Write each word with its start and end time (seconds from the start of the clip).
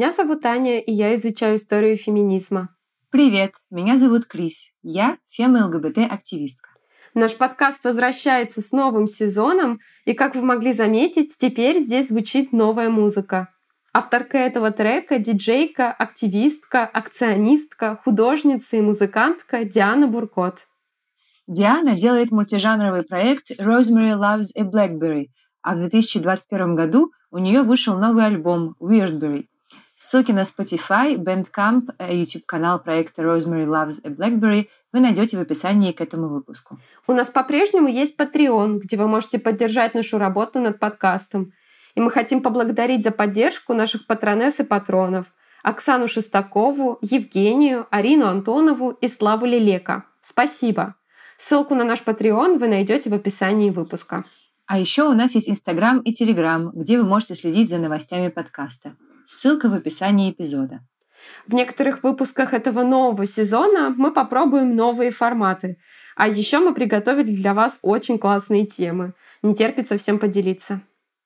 Меня 0.00 0.12
зовут 0.12 0.46
Аня, 0.46 0.80
и 0.80 0.92
я 0.92 1.14
изучаю 1.14 1.56
историю 1.56 1.94
феминизма. 1.98 2.70
Привет, 3.10 3.52
меня 3.70 3.98
зовут 3.98 4.24
Крис. 4.24 4.70
Я 4.82 5.18
фем-ЛГБТ-активистка. 5.28 6.70
Наш 7.12 7.36
подкаст 7.36 7.84
возвращается 7.84 8.62
с 8.62 8.72
новым 8.72 9.06
сезоном, 9.06 9.78
и, 10.06 10.14
как 10.14 10.34
вы 10.34 10.40
могли 10.40 10.72
заметить, 10.72 11.36
теперь 11.36 11.80
здесь 11.80 12.08
звучит 12.08 12.50
новая 12.50 12.88
музыка. 12.88 13.48
Авторка 13.92 14.38
этого 14.38 14.70
трека— 14.70 15.18
диджейка, 15.18 15.92
активистка, 15.92 16.86
акционистка, 16.86 18.00
художница 18.02 18.78
и 18.78 18.80
музыкантка 18.80 19.64
Диана 19.64 20.06
Буркот. 20.06 20.66
Диана 21.46 21.94
делает 21.94 22.30
мультижанровый 22.30 23.02
проект 23.02 23.50
«Rosemary 23.50 24.18
Loves 24.18 24.52
a 24.56 24.62
Blackberry», 24.62 25.26
а 25.60 25.74
в 25.74 25.80
2021 25.80 26.74
году 26.74 27.12
у 27.30 27.36
нее 27.36 27.60
вышел 27.60 27.98
новый 27.98 28.24
альбом 28.24 28.76
«Weirdberry». 28.80 29.49
Ссылки 30.02 30.32
на 30.32 30.44
Spotify, 30.44 31.14
Bandcamp, 31.16 31.92
YouTube-канал 32.10 32.78
проекта 32.78 33.20
Rosemary 33.20 33.66
Loves 33.66 34.00
a 34.02 34.08
Blackberry 34.08 34.68
вы 34.94 35.00
найдете 35.00 35.36
в 35.36 35.42
описании 35.42 35.92
к 35.92 36.00
этому 36.00 36.28
выпуску. 36.28 36.78
У 37.06 37.12
нас 37.12 37.28
по-прежнему 37.28 37.86
есть 37.86 38.18
Patreon, 38.18 38.78
где 38.78 38.96
вы 38.96 39.08
можете 39.08 39.38
поддержать 39.38 39.92
нашу 39.92 40.16
работу 40.16 40.58
над 40.58 40.78
подкастом. 40.78 41.52
И 41.94 42.00
мы 42.00 42.10
хотим 42.10 42.40
поблагодарить 42.40 43.04
за 43.04 43.10
поддержку 43.10 43.74
наших 43.74 44.06
патронесс 44.06 44.58
и 44.60 44.64
патронов 44.64 45.34
Оксану 45.62 46.08
Шестакову, 46.08 46.96
Евгению, 47.02 47.86
Арину 47.90 48.26
Антонову 48.26 48.92
и 48.92 49.06
Славу 49.06 49.44
Лелека. 49.44 50.04
Спасибо! 50.22 50.94
Ссылку 51.36 51.74
на 51.74 51.84
наш 51.84 52.00
Patreon 52.02 52.56
вы 52.56 52.68
найдете 52.68 53.10
в 53.10 53.14
описании 53.14 53.68
выпуска. 53.68 54.24
А 54.64 54.78
еще 54.78 55.02
у 55.02 55.12
нас 55.12 55.34
есть 55.34 55.50
Инстаграм 55.50 56.00
и 56.00 56.14
Телеграм, 56.14 56.70
где 56.70 56.96
вы 56.96 57.06
можете 57.06 57.34
следить 57.34 57.68
за 57.68 57.76
новостями 57.76 58.28
подкаста. 58.28 58.94
Ссылка 59.24 59.68
в 59.68 59.74
описании 59.74 60.30
эпизода. 60.30 60.80
В 61.46 61.54
некоторых 61.54 62.02
выпусках 62.02 62.54
этого 62.54 62.82
нового 62.82 63.26
сезона 63.26 63.94
мы 63.96 64.12
попробуем 64.12 64.74
новые 64.74 65.10
форматы. 65.10 65.78
А 66.16 66.28
еще 66.28 66.58
мы 66.58 66.74
приготовили 66.74 67.34
для 67.34 67.54
вас 67.54 67.78
очень 67.82 68.18
классные 68.18 68.66
темы. 68.66 69.14
Не 69.42 69.54
терпится 69.54 69.96
всем 69.96 70.18
поделиться. 70.18 70.82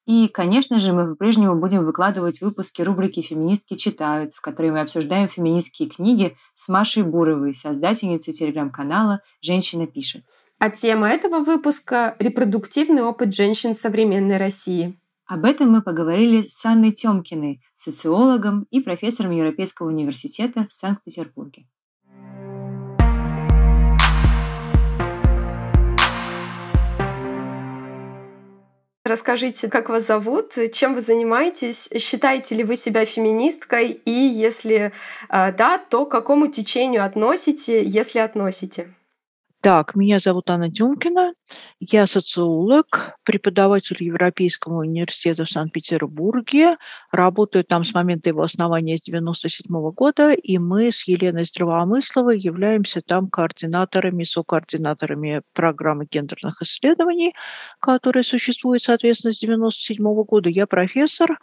И, 0.06 0.28
конечно 0.28 0.78
же, 0.78 0.92
мы 0.92 1.08
по-прежнему 1.08 1.54
будем 1.54 1.82
выкладывать 1.82 2.42
выпуски 2.42 2.82
рубрики 2.82 3.22
«Феминистки 3.22 3.74
читают», 3.74 4.34
в 4.34 4.42
которой 4.42 4.70
мы 4.70 4.80
обсуждаем 4.80 5.28
феминистские 5.28 5.88
книги 5.88 6.36
с 6.54 6.68
Машей 6.68 7.02
Буровой, 7.02 7.54
создательницей 7.54 8.34
телеграм-канала 8.34 9.20
«Женщина 9.40 9.86
пишет». 9.86 10.24
А 10.58 10.68
тема 10.68 11.08
этого 11.08 11.40
выпуска— 11.40 12.16
репродуктивный 12.18 13.02
опыт 13.02 13.34
женщин 13.34 13.74
в 13.74 13.78
современной 13.78 14.36
России. 14.36 14.98
Об 15.26 15.46
этом 15.46 15.70
мы 15.70 15.80
поговорили 15.80 16.42
с 16.42 16.62
Анной 16.66 16.92
Тёмкиной, 16.92 17.62
социологом 17.74 18.66
и 18.70 18.80
профессором 18.80 19.30
Европейского 19.30 19.86
университета 19.88 20.66
в 20.68 20.72
Санкт-Петербурге. 20.72 21.66
Расскажите, 29.06 29.68
как 29.68 29.88
вас 29.88 30.06
зовут, 30.06 30.54
чем 30.72 30.94
вы 30.94 31.00
занимаетесь, 31.00 31.90
считаете 31.98 32.54
ли 32.54 32.64
вы 32.64 32.76
себя 32.76 33.04
феминисткой, 33.04 33.92
и 33.92 34.10
если 34.10 34.92
э, 35.28 35.52
да, 35.52 35.78
то 35.78 36.06
к 36.06 36.10
какому 36.10 36.48
течению 36.48 37.04
относите, 37.04 37.82
если 37.82 38.18
относите? 38.18 38.94
Так, 39.64 39.96
меня 39.96 40.18
зовут 40.18 40.50
Анна 40.50 40.68
Дюмкина, 40.68 41.32
я 41.80 42.06
социолог, 42.06 43.14
преподаватель 43.24 43.96
Европейского 44.04 44.80
университета 44.80 45.46
в 45.46 45.48
Санкт-Петербурге, 45.48 46.76
работаю 47.10 47.64
там 47.64 47.82
с 47.82 47.94
момента 47.94 48.28
его 48.28 48.42
основания 48.42 48.98
с 48.98 49.08
1997 49.08 49.90
года, 49.92 50.32
и 50.32 50.58
мы 50.58 50.92
с 50.92 51.08
Еленой 51.08 51.46
Здравомысловой 51.46 52.38
являемся 52.38 53.00
там 53.00 53.30
координаторами, 53.30 54.24
сокоординаторами 54.24 55.40
программы 55.54 56.06
гендерных 56.10 56.60
исследований, 56.60 57.32
которая 57.80 58.22
существует, 58.22 58.82
соответственно, 58.82 59.32
с 59.32 59.42
1997 59.42 60.24
года. 60.24 60.50
Я 60.50 60.66
профессор, 60.66 61.38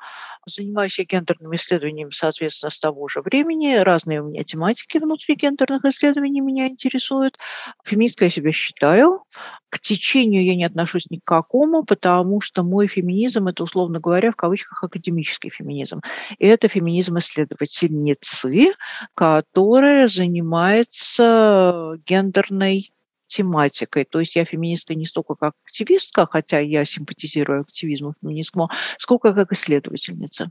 занимаюсь 0.46 1.00
я 1.00 1.06
гендерными 1.06 1.56
исследованиями, 1.56 2.12
соответственно, 2.12 2.70
с 2.70 2.80
того 2.80 3.08
же 3.08 3.22
времени. 3.22 3.78
Разные 3.78 4.22
у 4.22 4.28
меня 4.28 4.44
тематики 4.44 4.98
внутри 4.98 5.36
гендерных 5.36 5.86
исследований 5.86 6.42
меня 6.42 6.68
интересуют. 6.68 7.38
Феминизм 7.84 8.02
феминисткой 8.02 8.28
я 8.28 8.32
себя 8.32 8.52
считаю. 8.52 9.24
К 9.70 9.80
течению 9.80 10.44
я 10.44 10.56
не 10.56 10.66
отношусь 10.66 11.10
ни 11.10 11.18
к 11.18 11.24
какому, 11.24 11.84
потому 11.84 12.42
что 12.42 12.64
мой 12.64 12.88
феминизм– 12.88 13.48
это, 13.50 13.64
условно 13.64 14.00
говоря, 14.00 14.32
в 14.32 14.36
кавычках 14.36 14.84
академический 14.84 15.50
феминизм. 15.50 16.02
И 16.40 16.48
это 16.48 16.68
феминизм-исследовательницы, 16.68 18.74
которая 19.16 20.08
занимается 20.08 21.98
гендерной 22.06 22.92
тематикой. 23.32 24.04
То 24.04 24.20
есть 24.20 24.36
я 24.36 24.46
феминистка 24.46 24.94
не 24.94 25.06
столько 25.06 25.36
как 25.36 25.54
активистка, 25.66 26.28
хотя 26.30 26.60
я 26.60 26.86
симпатизирую 26.86 27.62
активизму 27.62 28.14
феминизму, 28.22 28.70
сколько 28.98 29.34
как 29.34 29.52
исследовательница. 29.54 30.50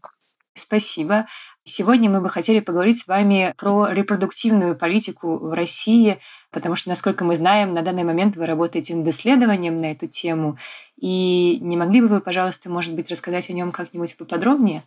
Спасибо. 0.54 1.26
Сегодня 1.62 2.10
мы 2.10 2.20
бы 2.20 2.28
хотели 2.28 2.60
поговорить 2.60 3.00
с 3.00 3.06
вами 3.06 3.54
про 3.56 3.88
репродуктивную 3.92 4.74
политику 4.76 5.38
в 5.38 5.52
России, 5.52 6.18
потому 6.50 6.74
что, 6.74 6.88
насколько 6.88 7.24
мы 7.24 7.36
знаем, 7.36 7.72
на 7.72 7.82
данный 7.82 8.02
момент 8.02 8.36
вы 8.36 8.46
работаете 8.46 8.96
над 8.96 9.06
исследованием 9.08 9.76
на 9.76 9.92
эту 9.92 10.06
тему. 10.08 10.58
И 11.00 11.58
не 11.60 11.76
могли 11.76 12.00
бы 12.00 12.08
вы, 12.08 12.20
пожалуйста, 12.20 12.68
может 12.68 12.94
быть, 12.94 13.10
рассказать 13.10 13.48
о 13.50 13.52
нем 13.52 13.72
как-нибудь 13.72 14.16
поподробнее? 14.16 14.82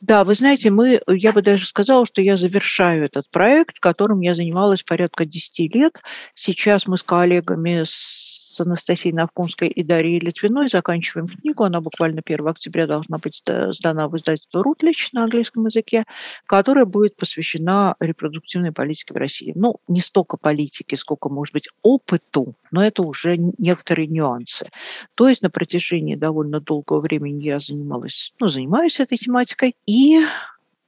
Да, 0.00 0.24
вы 0.24 0.34
знаете, 0.34 0.70
мы, 0.70 1.00
я 1.06 1.32
бы 1.32 1.42
даже 1.42 1.66
сказала, 1.66 2.06
что 2.06 2.22
я 2.22 2.36
завершаю 2.36 3.04
этот 3.04 3.28
проект, 3.30 3.80
которым 3.80 4.20
я 4.20 4.34
занималась 4.34 4.82
порядка 4.82 5.24
10 5.26 5.74
лет. 5.74 5.94
Сейчас 6.34 6.86
мы 6.86 6.98
с 6.98 7.02
коллегами 7.02 7.82
с 7.84 8.47
с 8.58 8.60
Анастасией 8.60 9.14
Навкунской 9.14 9.68
и 9.68 9.84
Дарьей 9.84 10.18
Литвиной 10.18 10.68
заканчиваем 10.68 11.26
книгу. 11.28 11.62
Она 11.62 11.80
буквально 11.80 12.22
1 12.24 12.48
октября 12.48 12.86
должна 12.86 13.16
быть 13.22 13.40
сдана 13.70 14.08
в 14.08 14.16
издательство 14.16 14.64
«Рутлич» 14.64 15.12
на 15.12 15.24
английском 15.24 15.66
языке, 15.66 16.04
которая 16.46 16.84
будет 16.84 17.14
посвящена 17.16 17.94
репродуктивной 18.00 18.72
политике 18.72 19.14
в 19.14 19.16
России. 19.16 19.52
Ну, 19.54 19.76
не 19.86 20.00
столько 20.00 20.36
политики, 20.36 20.96
сколько, 20.96 21.28
может 21.28 21.52
быть, 21.52 21.68
опыту, 21.82 22.54
но 22.72 22.84
это 22.84 23.02
уже 23.02 23.36
некоторые 23.36 24.08
нюансы. 24.08 24.66
То 25.16 25.28
есть 25.28 25.42
на 25.42 25.50
протяжении 25.50 26.16
довольно 26.16 26.60
долгого 26.60 27.00
времени 27.00 27.40
я 27.42 27.60
занималась, 27.60 28.32
ну, 28.40 28.48
занимаюсь 28.48 28.98
этой 28.98 29.18
тематикой, 29.18 29.76
и 29.86 30.24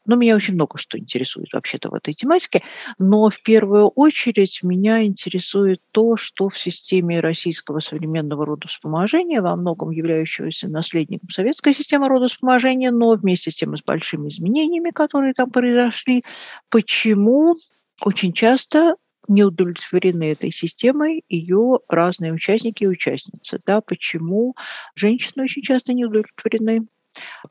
ну, 0.06 0.16
меня 0.16 0.36
очень 0.36 0.54
много 0.54 0.78
что 0.78 0.98
интересует 0.98 1.52
вообще-то 1.52 1.90
в 1.90 1.94
этой 1.94 2.14
тематике, 2.14 2.62
но 2.98 3.28
в 3.30 3.42
первую 3.42 3.88
очередь 3.88 4.60
меня 4.62 5.04
интересует 5.04 5.80
то, 5.92 6.16
что 6.16 6.48
в 6.48 6.58
системе 6.58 7.20
российского 7.20 7.80
современного 7.80 8.46
родовспоможения, 8.46 9.40
во 9.40 9.56
многом 9.56 9.90
являющегося 9.90 10.68
наследником 10.68 11.28
советской 11.30 11.74
системы 11.74 12.08
родовспоможения, 12.08 12.90
но 12.90 13.12
вместе 13.12 13.50
с 13.50 13.54
тем 13.56 13.74
и 13.74 13.78
с 13.78 13.82
большими 13.82 14.28
изменениями, 14.28 14.90
которые 14.90 15.34
там 15.34 15.50
произошли, 15.50 16.24
почему 16.70 17.54
очень 18.00 18.32
часто 18.32 18.96
не 19.28 19.44
удовлетворены 19.44 20.30
этой 20.30 20.50
системой 20.50 21.24
ее 21.28 21.78
разные 21.88 22.32
участники 22.32 22.84
и 22.84 22.88
участницы. 22.88 23.60
Да, 23.64 23.80
почему 23.80 24.56
женщины 24.96 25.44
очень 25.44 25.62
часто 25.62 25.92
не 25.92 26.04
удовлетворены 26.04 26.86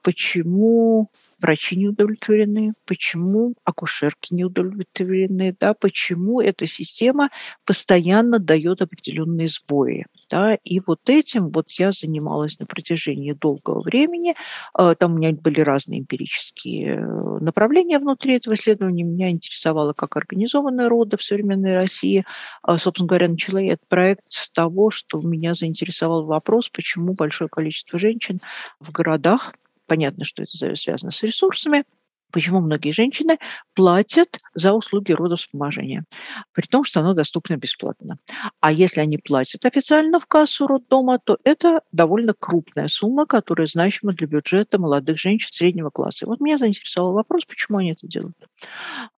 почему 0.04 1.10
врачи 1.40 1.76
не 1.76 1.88
удовлетворены, 1.88 2.74
почему 2.86 3.56
акушерки 3.64 4.34
не 4.34 4.46
удовлетворены, 4.46 5.56
да, 5.60 5.74
почему 5.74 6.42
эта 6.42 6.68
система 6.68 7.30
постоянно 7.66 8.40
дает 8.40 8.82
определенные 8.82 9.48
сбои. 9.48 10.06
Да, 10.30 10.56
и 10.64 10.80
вот 10.86 11.00
этим 11.08 11.50
вот 11.50 11.72
я 11.72 11.92
занималась 11.92 12.60
на 12.60 12.66
протяжении 12.66 13.34
долгого 13.34 13.82
времени. 13.82 14.36
А, 14.74 14.96
там 14.96 15.14
у 15.14 15.18
меня 15.18 15.32
были 15.32 15.62
разные 15.62 16.02
эмпирические 16.02 16.96
э, 16.96 17.40
направления 17.40 18.00
внутри 18.00 18.36
этого 18.36 18.54
исследования. 18.54 19.04
Меня 19.04 19.30
интересовало, 19.30 19.94
как 19.94 20.16
организованы 20.16 20.88
роды 20.88 21.18
в 21.18 21.24
современной 21.24 21.74
России. 21.74 22.26
А, 22.62 22.78
собственно 22.78 23.08
говоря, 23.08 23.28
начала 23.28 23.60
я 23.60 23.74
этот 23.74 23.88
проект 23.88 24.24
с 24.28 24.50
того, 24.52 24.92
что 24.92 25.20
меня 25.20 25.54
заинтересовал 25.54 26.26
вопрос, 26.26 26.70
почему 26.70 27.14
большое 27.14 27.50
количество 27.50 28.00
женщин 28.00 28.40
в 28.80 28.92
городах 28.92 29.54
Понятно, 29.90 30.24
что 30.24 30.44
это 30.44 30.76
связано 30.76 31.12
с 31.12 31.24
ресурсами, 31.24 31.84
почему 32.32 32.60
многие 32.62 32.92
женщины 32.92 33.40
платят 33.74 34.40
за 34.54 34.74
услуги 34.74 35.14
родовспоможения, 35.14 36.06
при 36.54 36.68
том, 36.68 36.84
что 36.84 37.00
оно 37.00 37.16
доступно 37.16 37.58
бесплатно. 37.58 38.20
А 38.60 38.72
если 38.72 39.02
они 39.02 39.18
платят 39.18 39.66
официально 39.66 40.20
в 40.20 40.28
кассу 40.28 40.68
роддома, 40.68 41.20
то 41.20 41.40
это 41.44 41.82
довольно 41.92 42.36
крупная 42.38 42.88
сумма, 42.88 43.26
которая 43.26 43.66
значима 43.66 44.14
для 44.14 44.28
бюджета 44.28 44.80
молодых 44.80 45.18
женщин 45.18 45.50
среднего 45.52 45.90
класса. 45.90 46.28
Вот 46.28 46.40
меня 46.40 46.60
заинтересовал 46.60 47.14
вопрос, 47.14 47.46
почему 47.46 47.80
они 47.80 47.94
это 47.94 48.08
делают. 48.08 48.38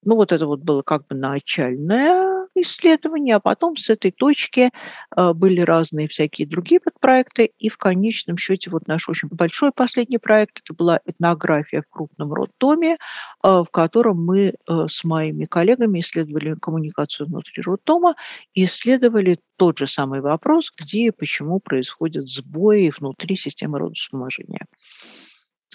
Ну 0.04 0.16
вот 0.16 0.32
это 0.32 0.48
вот 0.48 0.62
было 0.62 0.82
как 0.82 1.06
бы 1.08 1.16
начальное 1.16 2.41
исследования, 2.56 3.36
а 3.36 3.40
потом 3.40 3.76
с 3.76 3.90
этой 3.90 4.12
точки 4.12 4.70
э, 5.16 5.34
были 5.34 5.62
разные 5.62 6.08
всякие 6.08 6.48
другие 6.48 6.80
подпроекты, 6.80 7.52
и 7.58 7.70
в 7.70 7.78
конечном 7.78 8.38
счете 8.38 8.70
вот 8.70 8.88
наш 8.88 9.10
очень 9.10 9.30
большой 9.30 9.72
последний 9.72 10.18
проект, 10.18 10.62
это 10.64 10.74
была 10.74 11.00
этнография 11.06 11.82
в 11.82 11.90
крупном 11.90 12.34
роддоме, 12.34 12.94
э, 12.94 12.98
в 13.44 13.68
котором 13.72 14.24
мы 14.26 14.40
э, 14.40 14.54
с 14.90 15.04
моими 15.04 15.46
коллегами 15.46 16.00
исследовали 16.00 16.56
коммуникацию 16.56 17.28
внутри 17.28 17.62
роддома 17.64 18.16
исследовали 18.54 19.40
тот 19.58 19.78
же 19.78 19.88
самый 19.88 20.22
вопрос, 20.22 20.72
где 20.76 21.08
и 21.08 21.12
почему 21.12 21.60
происходят 21.60 22.28
сбои 22.28 22.92
внутри 22.98 23.36
системы 23.36 23.80
родовспоможения. 23.80 24.66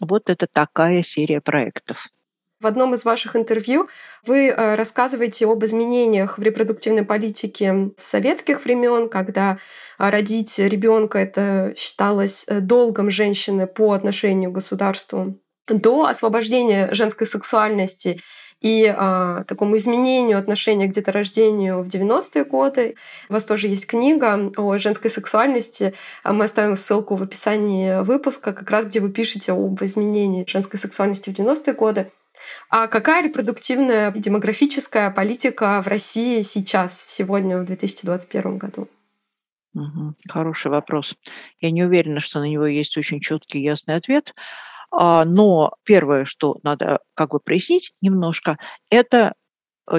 Вот 0.00 0.28
это 0.28 0.46
такая 0.46 1.02
серия 1.02 1.40
проектов. 1.40 2.08
В 2.58 2.66
одном 2.66 2.94
из 2.94 3.04
ваших 3.04 3.36
интервью 3.36 3.88
вы 4.24 4.48
э, 4.48 4.74
рассказываете 4.76 5.46
об 5.46 5.62
изменениях 5.62 6.38
в 6.38 6.42
репродуктивной 6.42 7.04
политике 7.04 7.90
с 7.98 8.02
советских 8.02 8.64
времен, 8.64 9.10
когда 9.10 9.58
э, 9.98 10.08
родить 10.08 10.58
ребенка 10.58 11.18
это 11.18 11.74
считалось 11.76 12.46
э, 12.48 12.60
долгом 12.60 13.10
женщины 13.10 13.66
по 13.66 13.92
отношению 13.92 14.52
к 14.52 14.54
государству, 14.54 15.38
до 15.68 16.06
освобождения 16.06 16.88
женской 16.92 17.26
сексуальности 17.26 18.22
и 18.62 18.86
а, 18.86 19.44
такому 19.44 19.76
изменению 19.76 20.38
отношения 20.38 20.86
к 20.86 20.92
деторождению 20.92 21.82
в 21.82 21.88
90-е 21.88 22.44
годы. 22.44 22.94
У 23.28 23.34
вас 23.34 23.44
тоже 23.44 23.66
есть 23.68 23.86
книга 23.86 24.50
о 24.56 24.78
женской 24.78 25.10
сексуальности. 25.10 25.92
Мы 26.24 26.46
оставим 26.46 26.76
ссылку 26.76 27.16
в 27.16 27.22
описании 27.22 28.02
выпуска, 28.02 28.54
как 28.54 28.70
раз 28.70 28.86
где 28.86 29.00
вы 29.00 29.10
пишете 29.10 29.52
об 29.52 29.82
изменении 29.82 30.46
женской 30.48 30.78
сексуальности 30.78 31.28
в 31.28 31.34
90-е 31.34 31.74
годы. 31.74 32.10
А 32.68 32.86
какая 32.86 33.22
репродуктивная 33.22 34.10
демографическая 34.10 35.10
политика 35.10 35.82
в 35.82 35.86
России 35.86 36.42
сейчас, 36.42 37.00
сегодня, 37.00 37.58
в 37.58 37.64
2021 37.64 38.58
году? 38.58 38.88
Хороший 40.28 40.70
вопрос. 40.70 41.16
Я 41.60 41.70
не 41.70 41.84
уверена, 41.84 42.20
что 42.20 42.40
на 42.40 42.48
него 42.48 42.66
есть 42.66 42.96
очень 42.96 43.20
четкий 43.20 43.60
ясный 43.60 43.96
ответ. 43.96 44.32
А, 44.90 45.24
но 45.24 45.74
первое, 45.84 46.24
что 46.24 46.56
надо 46.62 47.00
как 47.14 47.30
бы 47.30 47.40
прояснить 47.40 47.92
немножко, 48.00 48.58
это 48.90 49.34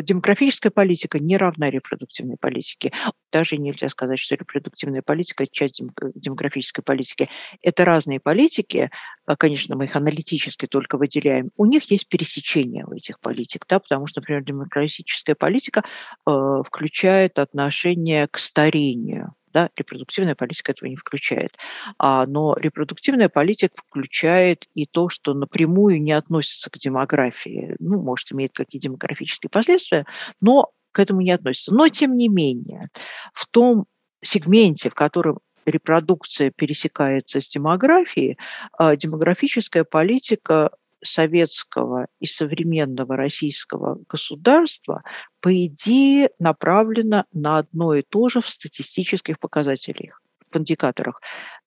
демографическая 0.02 0.72
политика 0.72 1.20
не 1.20 1.38
равна 1.38 1.70
репродуктивной 1.70 2.38
политике. 2.38 2.92
Даже 3.32 3.58
нельзя 3.58 3.90
сказать, 3.90 4.20
что 4.20 4.36
репродуктивная 4.36 5.02
политика– 5.02 5.46
часть 5.52 5.82
демографической 6.16 6.84
политики. 6.84 7.30
Это 7.62 7.86
разные 7.86 8.20
политики, 8.20 8.90
э, 9.28 9.36
конечно, 9.38 9.76
мы 9.76 9.86
их 9.86 9.96
аналитически 9.96 10.66
только 10.66 10.98
выделяем. 10.98 11.52
У 11.56 11.66
них 11.66 11.90
есть 11.92 12.10
пересечения 12.10 12.86
у 12.86 12.94
этих 12.94 13.20
политик, 13.20 13.66
да, 13.68 13.80
потому 13.80 14.08
что, 14.08 14.20
например, 14.22 14.44
демографическая 14.44 15.36
политика 15.36 15.84
э, 16.26 16.32
включает 16.66 17.40
отношение 17.40 18.28
к 18.28 18.38
старению 18.38 19.37
да, 19.58 19.72
репродуктивная 19.76 20.36
политика 20.36 20.72
этого 20.72 20.88
не 20.88 20.96
включает. 20.96 21.58
А, 21.98 22.28
но 22.28 22.56
репродуктивная 22.60 23.28
политика 23.28 23.74
включает 23.88 24.68
и 24.76 24.86
то, 24.86 25.10
что 25.10 25.34
напрямую 25.34 26.00
не 26.00 26.12
относится 26.12 26.70
к 26.70 26.78
демографии. 26.78 27.76
Ну, 27.80 28.00
может, 28.00 28.32
имеет 28.32 28.54
какие 28.54 28.80
демографические 28.80 29.50
последствия, 29.50 30.06
но 30.42 30.70
к 30.92 31.00
этому 31.00 31.22
не 31.22 31.32
относится. 31.32 31.74
Но, 31.74 31.90
тем 31.90 32.16
не 32.16 32.30
менее, 32.30 32.90
в 33.34 33.48
том 33.48 33.86
сегменте, 34.24 34.92
в 34.92 34.94
котором 34.94 35.40
репродукция 35.66 36.52
пересекается 36.56 37.42
с 37.42 37.50
демографией, 37.50 38.38
а, 38.78 38.96
демографическая 38.96 39.86
политика 39.86 40.70
советского 41.04 42.08
и 42.20 42.26
современного 42.26 43.16
российского 43.16 44.00
государства, 44.10 45.04
по 45.40 45.66
идее, 45.66 46.30
направлена 46.40 47.26
на 47.34 47.60
одно 47.60 47.94
и 47.96 48.02
то 48.02 48.30
же 48.30 48.42
в 48.42 48.50
статистических 48.50 49.40
показателях, 49.40 50.22
в 50.52 50.58
индикаторах. 50.58 51.22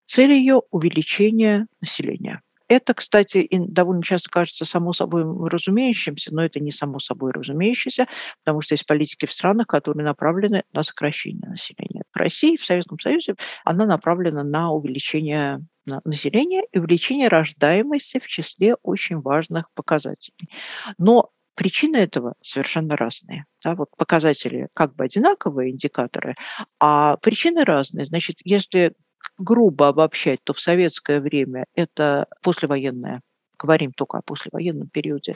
Цель 0.04 0.32
ее– 0.32 0.62
увеличение 0.70 1.66
населения. 1.80 2.42
Это, 2.70 2.94
кстати, 2.94 3.48
довольно 3.50 4.00
часто 4.00 4.30
кажется 4.30 4.64
само 4.64 4.92
собой 4.92 5.24
разумеющимся, 5.24 6.32
но 6.32 6.44
это 6.44 6.60
не 6.60 6.70
само 6.70 7.00
собой 7.00 7.32
разумеющееся, 7.32 8.06
потому 8.44 8.60
что 8.60 8.74
есть 8.74 8.86
политики 8.86 9.26
в 9.26 9.32
странах, 9.32 9.66
которые 9.66 10.04
направлены 10.04 10.62
на 10.72 10.84
сокращение 10.84 11.50
населения. 11.50 12.04
В 12.14 12.16
России, 12.16 12.56
в 12.56 12.64
Советском 12.64 13.00
Союзе, 13.00 13.34
она 13.64 13.86
направлена 13.86 14.44
на 14.44 14.70
увеличение 14.70 15.66
населения 16.04 16.62
и 16.70 16.78
увеличение 16.78 17.26
рождаемости 17.26 18.20
в 18.20 18.28
числе 18.28 18.76
очень 18.82 19.20
важных 19.20 19.66
показателей. 19.74 20.48
Но 20.96 21.30
Причины 21.56 21.96
этого 21.96 22.36
совершенно 22.40 22.96
разные. 22.96 23.44
Да, 23.62 23.74
вот 23.74 23.88
показатели 23.98 24.68
как 24.72 24.94
бы 24.94 25.04
одинаковые, 25.04 25.72
индикаторы, 25.72 26.34
а 26.78 27.18
причины 27.18 27.64
разные. 27.64 28.06
Значит, 28.06 28.36
если 28.44 28.94
грубо 29.38 29.88
обобщать, 29.88 30.40
то 30.44 30.52
в 30.52 30.60
советское 30.60 31.20
время 31.20 31.64
это 31.74 32.26
послевоенное 32.42 33.20
говорим 33.60 33.92
только 33.92 34.18
о 34.18 34.22
послевоенном 34.22 34.88
периоде, 34.88 35.34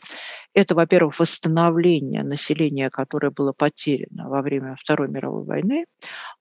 это, 0.54 0.75
во-первых, 0.75 1.19
восстановление 1.19 2.22
населения, 2.22 2.90
которое 2.90 3.31
было 3.31 3.52
потеряно 3.52 4.28
во 4.28 4.42
время 4.42 4.76
Второй 4.78 5.08
мировой 5.08 5.44
войны, 5.44 5.84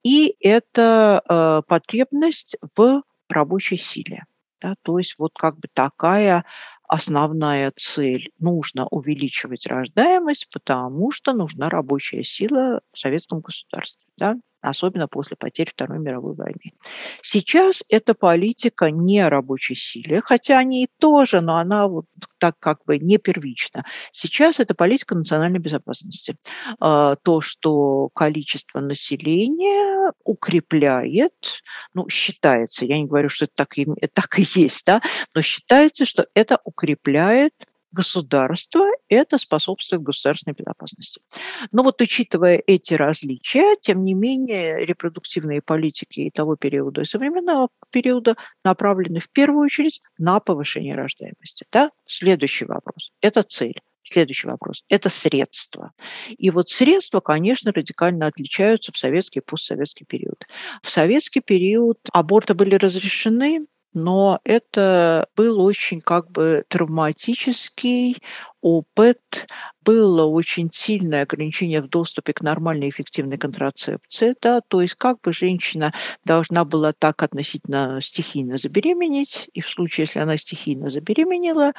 и 0.03 0.35
это 0.39 1.21
э, 1.27 1.61
потребность 1.67 2.57
в 2.75 3.03
рабочей 3.29 3.77
силе. 3.77 4.23
Да, 4.61 4.75
то 4.81 4.97
есть 4.97 5.15
вот 5.17 5.33
как 5.37 5.55
бы 5.59 5.67
такая 5.73 6.45
основная 6.87 7.71
цель. 7.75 8.31
Нужно 8.39 8.87
увеличивать 8.87 9.65
рождаемость, 9.67 10.49
потому 10.51 11.11
что 11.11 11.33
нужна 11.33 11.69
рабочая 11.69 12.23
сила 12.23 12.81
в 12.91 12.99
советском 12.99 13.39
государстве. 13.39 14.05
Да? 14.17 14.35
особенно 14.63 15.07
после 15.07 15.35
потерь 15.35 15.69
Второй 15.69 15.99
мировой 15.99 16.35
войны. 16.35 16.73
Сейчас 17.21 17.83
эта 17.89 18.13
политика 18.13 18.89
не 18.89 19.27
рабочей 19.27 19.75
силе, 19.75 20.21
хотя 20.23 20.57
они 20.57 20.85
и 20.85 20.89
тоже, 20.99 21.41
но 21.41 21.57
она 21.57 21.87
вот 21.87 22.05
так 22.39 22.55
как 22.59 22.83
бы 22.85 22.97
не 22.97 23.17
первична. 23.17 23.83
Сейчас 24.11 24.59
это 24.59 24.73
политика 24.73 25.15
национальной 25.15 25.59
безопасности. 25.59 26.37
А, 26.79 27.17
то, 27.17 27.41
что 27.41 28.09
количество 28.15 28.79
населения 28.79 30.13
укрепляет, 30.23 31.61
ну, 31.93 32.07
считается, 32.09 32.85
я 32.85 32.97
не 32.97 33.05
говорю, 33.05 33.29
что 33.29 33.45
это 33.45 33.53
так 33.55 33.77
и, 33.77 33.85
так 34.13 34.39
и 34.39 34.45
есть, 34.55 34.85
да, 34.85 35.01
но 35.35 35.41
считается, 35.41 36.05
что 36.05 36.27
это 36.33 36.59
укрепляет 36.73 37.53
государства, 37.93 38.85
это 39.07 39.37
способствует 39.37 40.01
государственной 40.01 40.55
безопасности. 40.55 41.21
Но 41.71 41.83
вот 41.83 42.01
учитывая 42.01 42.61
эти 42.65 42.95
различия, 42.95 43.75
тем 43.79 44.03
не 44.03 44.15
менее, 44.15 44.83
репродуктивные 44.85 45.61
политики 45.61 46.21
и 46.21 46.31
того 46.31 46.55
периода, 46.55 47.01
и 47.01 47.05
современного 47.05 47.69
периода 47.91 48.35
направлены 48.63 49.19
в 49.19 49.29
первую 49.29 49.65
очередь 49.65 50.01
на 50.17 50.39
повышение 50.39 50.95
рождаемости. 50.95 51.65
Да? 51.71 51.91
Следующий 52.05 52.65
вопрос– 52.65 53.11
это 53.21 53.43
цель. 53.43 53.79
Следующий 54.11 54.47
вопрос– 54.47 54.83
это 54.89 55.09
средства. 55.09 55.91
И 56.37 56.49
вот 56.49 56.69
средства, 56.69 57.19
конечно, 57.21 57.71
радикально 57.71 58.27
отличаются 58.27 58.91
в 58.91 58.97
советский 58.97 59.39
и 59.39 59.43
постсоветский 59.43 60.05
период. 60.05 60.45
В 60.81 60.89
советский 60.89 61.39
период 61.39 61.99
аборты 62.11 62.53
были 62.53 62.75
разрешены, 62.75 63.65
но 63.93 64.39
это 64.43 65.27
был 65.35 65.61
очень 65.61 66.01
как 66.01 66.29
бы 66.31 66.63
травматический 66.69 68.17
опыт, 68.61 69.19
было 69.81 70.25
очень 70.25 70.69
сильное 70.71 71.23
ограничение 71.23 71.81
в 71.81 71.89
доступе 71.89 72.33
к 72.33 72.41
нормальной 72.41 72.89
эффективной 72.89 73.37
контрацепции, 73.37 74.35
да, 74.41 74.61
то 74.67 74.81
есть 74.81 74.95
как 74.95 75.19
бы 75.21 75.33
женщина 75.33 75.93
должна 76.25 76.63
была 76.65 76.93
так 76.97 77.21
относительно 77.23 77.99
стихийно 78.01 78.57
забеременеть, 78.57 79.49
и 79.53 79.61
в 79.61 79.67
случае, 79.67 80.03
если 80.03 80.19
она 80.19 80.37
стихийно 80.37 80.89
забеременела, 80.89 81.73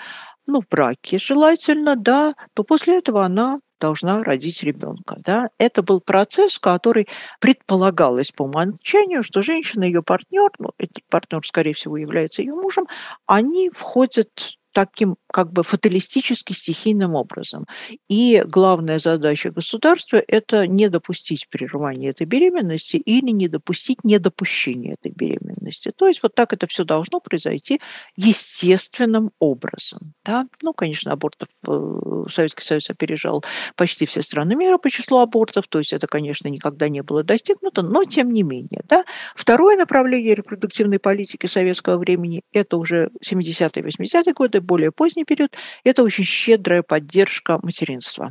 ну, 0.46 0.60
в 0.60 0.68
браке 0.68 1.18
желательно, 1.18 1.96
да, 1.96 2.34
то 2.54 2.64
после 2.64 2.98
этого 2.98 3.24
она 3.24 3.60
должна 3.84 4.22
родить 4.22 4.62
ребенка. 4.62 5.16
Да? 5.18 5.50
Это 5.58 5.82
был 5.82 6.00
процесс, 6.00 6.58
который 6.58 7.06
предполагалось 7.38 8.32
по 8.32 8.44
умолчанию, 8.44 9.22
что 9.22 9.42
женщина 9.42 9.84
ее 9.84 10.02
партнер, 10.02 10.50
ну, 10.58 10.70
этот 10.78 11.04
партнер, 11.10 11.46
скорее 11.46 11.74
всего, 11.74 11.98
является 11.98 12.40
ее 12.40 12.54
мужем, 12.54 12.86
они 13.26 13.70
входят 13.70 14.30
таким 14.72 15.16
как 15.34 15.52
бы 15.52 15.64
фаталистически 15.64 16.52
стихийным 16.52 17.16
образом. 17.16 17.66
И 18.08 18.44
главная 18.46 19.00
задача 19.00 19.50
государства– 19.50 20.22
это 20.28 20.68
не 20.68 20.88
допустить 20.88 21.48
прерывания 21.50 22.10
этой 22.10 22.24
беременности 22.24 22.98
или 22.98 23.32
не 23.32 23.48
допустить 23.48 24.04
недопущения 24.04 24.94
этой 24.94 25.10
беременности. 25.10 25.90
То 25.90 26.06
есть 26.06 26.22
вот 26.22 26.36
так 26.36 26.52
это 26.52 26.68
все 26.68 26.84
должно 26.84 27.18
произойти 27.18 27.80
естественным 28.14 29.32
образом. 29.40 30.12
Да? 30.24 30.46
Ну, 30.62 30.72
конечно, 30.72 31.10
абортов 31.10 31.48
э, 31.66 32.26
Советский 32.30 32.62
Союз 32.62 32.88
опережал 32.88 33.42
почти 33.74 34.06
все 34.06 34.22
страны 34.22 34.54
мира 34.54 34.78
по 34.78 34.88
числу 34.88 35.18
абортов, 35.18 35.66
то 35.66 35.78
есть 35.78 35.92
это, 35.92 36.06
конечно, 36.06 36.46
никогда 36.46 36.88
не 36.88 37.02
было 37.02 37.24
достигнуто, 37.24 37.82
но 37.82 38.04
тем 38.04 38.32
не 38.32 38.44
менее. 38.44 38.82
Да? 38.84 39.04
Второе 39.34 39.76
направление 39.76 40.36
репродуктивной 40.36 41.00
политики 41.00 41.46
советского 41.46 41.96
времени– 41.98 42.42
это 42.52 42.76
уже 42.76 43.10
70-е 43.28 43.82
80-е 43.82 44.32
годы, 44.32 44.60
более 44.60 44.92
поздний 44.92 45.23
период, 45.24 45.52
это 45.84 46.02
очень 46.02 46.24
щедрая 46.24 46.82
поддержка 46.82 47.58
материнства. 47.62 48.30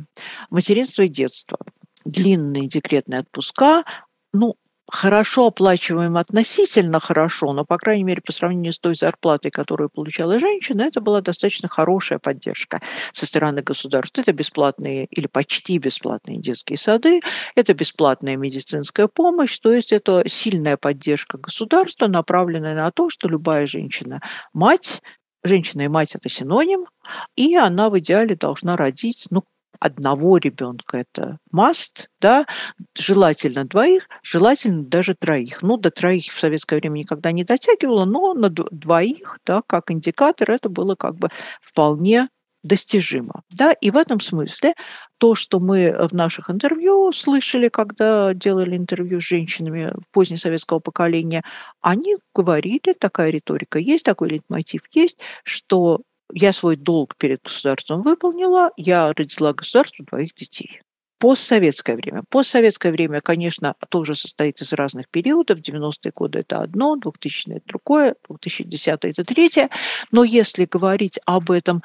Материнства 0.50 1.02
и 1.02 1.08
детства. 1.08 1.58
длинные 2.04 2.68
декретные 2.68 3.20
отпуска, 3.20 3.84
ну, 4.32 4.56
хорошо 4.86 5.46
оплачиваем 5.46 6.16
относительно 6.18 7.00
хорошо, 7.00 7.52
но, 7.54 7.64
по 7.64 7.78
крайней 7.78 8.04
мере, 8.04 8.20
по 8.20 8.32
сравнению 8.32 8.72
с 8.72 8.78
той 8.78 8.94
зарплатой, 8.94 9.50
которую 9.50 9.88
получала 9.88 10.38
женщина, 10.38 10.82
это 10.82 11.00
была 11.00 11.20
достаточно 11.22 11.68
хорошая 11.68 12.18
поддержка 12.18 12.82
со 13.14 13.26
стороны 13.26 13.62
государства. 13.62 14.20
Это 14.20 14.32
бесплатные 14.32 15.06
или 15.06 15.26
почти 15.26 15.78
бесплатные 15.78 16.38
детские 16.38 16.76
сады, 16.76 17.20
это 17.54 17.72
бесплатная 17.72 18.36
медицинская 18.36 19.08
помощь, 19.08 19.58
то 19.58 19.72
есть 19.72 19.92
это 19.92 20.22
сильная 20.26 20.76
поддержка 20.76 21.38
государства, 21.38 22.06
направленная 22.06 22.74
на 22.74 22.90
то, 22.90 23.08
что 23.08 23.28
любая 23.28 23.66
женщина, 23.66 24.20
мать, 24.52 25.00
женщина 25.44 25.82
и 25.82 25.88
мать– 25.88 26.14
это 26.14 26.28
синоним, 26.28 26.86
и 27.36 27.54
она 27.56 27.90
в 27.90 27.98
идеале 27.98 28.34
должна 28.36 28.76
родить, 28.76 29.26
ну, 29.30 29.44
одного 29.78 30.38
ребенка 30.38 30.98
это 30.98 31.38
must, 31.54 32.06
да, 32.20 32.46
желательно 32.96 33.64
двоих, 33.64 34.08
желательно 34.22 34.84
даже 34.84 35.14
троих. 35.14 35.62
Ну, 35.62 35.76
до 35.76 35.90
троих 35.90 36.32
в 36.32 36.38
советское 36.38 36.76
время 36.76 36.98
никогда 36.98 37.32
не 37.32 37.44
дотягивало, 37.44 38.04
но 38.04 38.32
на 38.34 38.48
двоих, 38.48 39.38
да, 39.44 39.62
как 39.66 39.90
индикатор, 39.90 40.50
это 40.50 40.68
было 40.68 40.94
как 40.94 41.16
бы 41.16 41.28
вполне 41.60 42.28
достижимо. 42.64 43.42
Да? 43.50 43.72
И 43.72 43.92
в 43.92 43.96
этом 43.96 44.18
смысле 44.18 44.74
то, 45.18 45.36
что 45.36 45.60
мы 45.60 45.94
в 46.08 46.12
наших 46.12 46.50
интервью 46.50 47.12
слышали, 47.12 47.68
когда 47.68 48.34
делали 48.34 48.76
интервью 48.76 49.20
с 49.20 49.24
женщинами 49.24 49.92
позднесоветского 50.10 50.80
поколения, 50.80 51.44
они 51.80 52.16
говорили, 52.34 52.94
такая 52.98 53.30
риторика 53.30 53.78
есть, 53.78 54.04
такой 54.04 54.30
лейтмотив 54.30 54.82
есть, 54.92 55.18
что 55.44 56.00
я 56.32 56.52
свой 56.52 56.76
долг 56.76 57.16
перед 57.16 57.42
государством 57.42 58.02
выполнила, 58.02 58.70
я 58.76 59.12
родила 59.12 59.52
государству 59.52 60.04
двоих 60.04 60.34
детей. 60.34 60.80
Постсоветское 61.18 61.96
время. 61.96 62.22
Постсоветское 62.28 62.92
время, 62.92 63.20
конечно, 63.20 63.74
тоже 63.88 64.14
состоит 64.14 64.60
из 64.60 64.72
разных 64.72 65.08
периодов. 65.08 65.60
90-е 65.60 66.12
годы– 66.14 66.38
это 66.40 66.60
одно, 66.60 66.96
2000-е– 66.96 67.56
это 67.56 67.66
другое, 67.66 68.16
2010-е– 68.28 69.10
это 69.12 69.24
третье. 69.24 69.70
Но 70.10 70.24
если 70.24 70.66
говорить 70.66 71.18
об 71.24 71.50
этом 71.50 71.82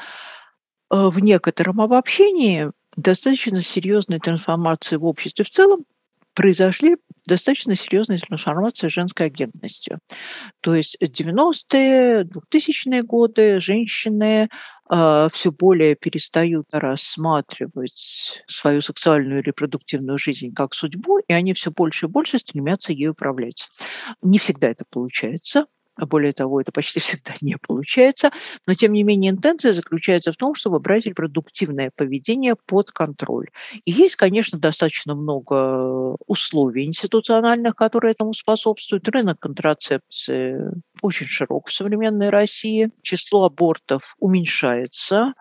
в 0.90 1.20
некотором 1.20 1.82
обобщении, 1.82 2.72
достаточно 2.96 3.62
серьезные 3.62 4.20
трансформации 4.20 4.98
в 4.98 5.06
обществе 5.06 5.46
в 5.46 5.50
целом 5.50 5.86
произошли 6.34 6.96
достаточно 7.28 7.76
серьезные 7.76 8.20
трансформации 8.20 8.88
женской 8.88 9.28
агентностью. 9.28 10.00
То 10.62 10.74
есть 10.74 10.98
90-е, 11.02 12.24
2000-е 12.24 13.04
годы 13.04 13.60
женщины 13.60 14.50
э, 14.90 15.30
все 15.34 15.52
более 15.52 15.96
перестают 15.96 16.68
рассматривать 16.72 18.42
свою 18.48 18.82
сексуальную 18.82 19.40
и 19.42 19.44
репродуктивную 19.44 20.18
жизнь 20.18 20.54
как 20.54 20.74
судьбу, 20.74 21.20
и 21.20 21.34
они 21.34 21.54
все 21.54 21.72
больше 21.72 22.06
и 22.06 22.10
больше 22.10 22.40
стремятся 22.40 22.94
ей 22.94 23.10
управлять. 23.10 23.68
Не 24.22 24.40
всегда 24.40 24.70
это 24.70 24.86
получается, 24.90 25.66
а 26.00 26.06
более 26.06 26.34
того, 26.34 26.62
это 26.62 26.72
почти 26.72 27.00
всегда 27.00 27.34
не 27.42 27.58
получается, 27.58 28.32
но 28.66 28.74
тем 28.74 28.94
не 28.94 29.04
менее 29.04 29.32
интенция 29.32 29.74
заключается 29.74 30.32
в 30.32 30.38
том, 30.38 30.56
чтобы 30.56 30.80
брать 30.80 31.06
репродуктивное 31.06 31.92
поведение 31.96 32.56
под 32.66 32.92
контроль. 32.92 33.50
И 33.86 33.92
есть, 33.92 34.16
конечно, 34.16 34.58
достаточно 34.58 35.16
много 35.16 36.16
условий 36.28 36.86
институциональных, 36.86 37.76
которые 37.76 38.14
этому 38.14 38.34
способствуют. 38.34 39.08
Рынок 39.10 39.40
контрацепции 39.40 40.72
очень 41.02 41.28
широк 41.28 41.68
в 41.68 41.74
современной 41.74 42.30
России. 42.30 42.92
Число 43.02 43.46
абортов 43.46 44.16
уменьшается, 44.20 45.34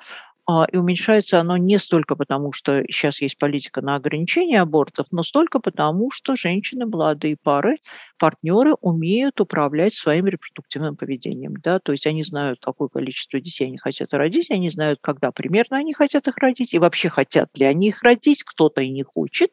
и 0.73 0.77
уменьшается 0.79 1.41
оно 1.41 1.59
не 1.59 1.79
столько 1.79 2.17
потому, 2.17 2.53
что 2.53 2.83
сейчас 2.89 3.21
есть 3.21 3.37
политика 3.37 3.83
на 3.83 3.97
ограничение 3.97 4.63
абортов, 4.63 5.07
но 5.11 5.23
столько 5.23 5.61
потому, 5.61 6.11
что 6.11 6.37
женщины, 6.37 6.87
молодые 6.87 7.37
пары, 7.37 7.77
партнеры 8.19 8.73
умеют 8.81 9.43
управлять 9.43 9.93
своим 9.93 10.27
репродуктивным 10.27 10.97
поведением. 10.97 11.55
Да? 11.63 11.81
То 11.81 11.93
есть 11.93 12.07
они 12.07 12.23
знают, 12.23 12.61
какое 12.65 12.89
количество 12.89 13.39
детей 13.39 13.67
они 13.67 13.77
хотят 13.77 14.15
родить, 14.15 14.51
они 14.51 14.71
знают, 14.71 15.01
когда 15.03 15.33
примерно 15.33 15.77
они 15.77 15.93
хотят 15.93 16.27
их 16.29 16.39
родить, 16.39 16.73
и 16.73 16.79
вообще 16.79 17.11
хотят 17.11 17.51
ли 17.59 17.67
они 17.67 17.89
их 17.89 18.03
родить, 18.03 18.43
кто-то 18.43 18.81
и 18.81 18.89
не 18.89 19.03
хочет. 19.03 19.51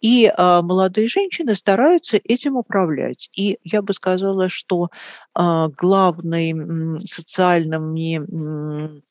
И 0.00 0.32
а, 0.36 0.60
молодые 0.62 1.06
женщины 1.06 1.54
стараются 1.54 2.16
этим 2.16 2.56
управлять. 2.56 3.30
И 3.36 3.58
я 3.62 3.80
бы 3.80 3.92
сказала, 3.92 4.48
что 4.48 4.88
а, 5.34 5.68
главными 5.68 7.06
социальными 7.06 8.16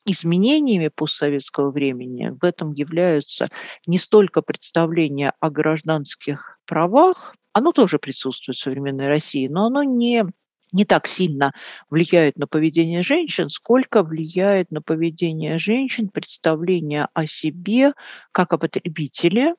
изменениями 0.04 0.88
после 0.88 1.21
советского 1.22 1.70
времени. 1.70 2.36
В 2.40 2.44
этом 2.44 2.72
являются 2.72 3.46
не 3.86 3.98
столько 3.98 4.42
представления 4.42 5.34
о 5.38 5.50
гражданских 5.50 6.58
правах, 6.66 7.34
оно 7.52 7.72
тоже 7.72 7.98
присутствует 7.98 8.56
в 8.56 8.60
современной 8.60 9.08
России, 9.08 9.46
но 9.46 9.66
оно 9.66 9.82
не 9.82 10.24
не 10.72 10.84
так 10.84 11.06
сильно 11.06 11.52
влияет 11.90 12.38
на 12.38 12.46
поведение 12.46 13.02
женщин, 13.02 13.48
сколько 13.48 14.02
влияет 14.02 14.70
на 14.70 14.82
поведение 14.82 15.58
женщин 15.58 16.08
представление 16.08 17.08
о 17.14 17.26
себе 17.26 17.92
как 18.32 18.52
о 18.52 18.58
потребителе, 18.58 19.54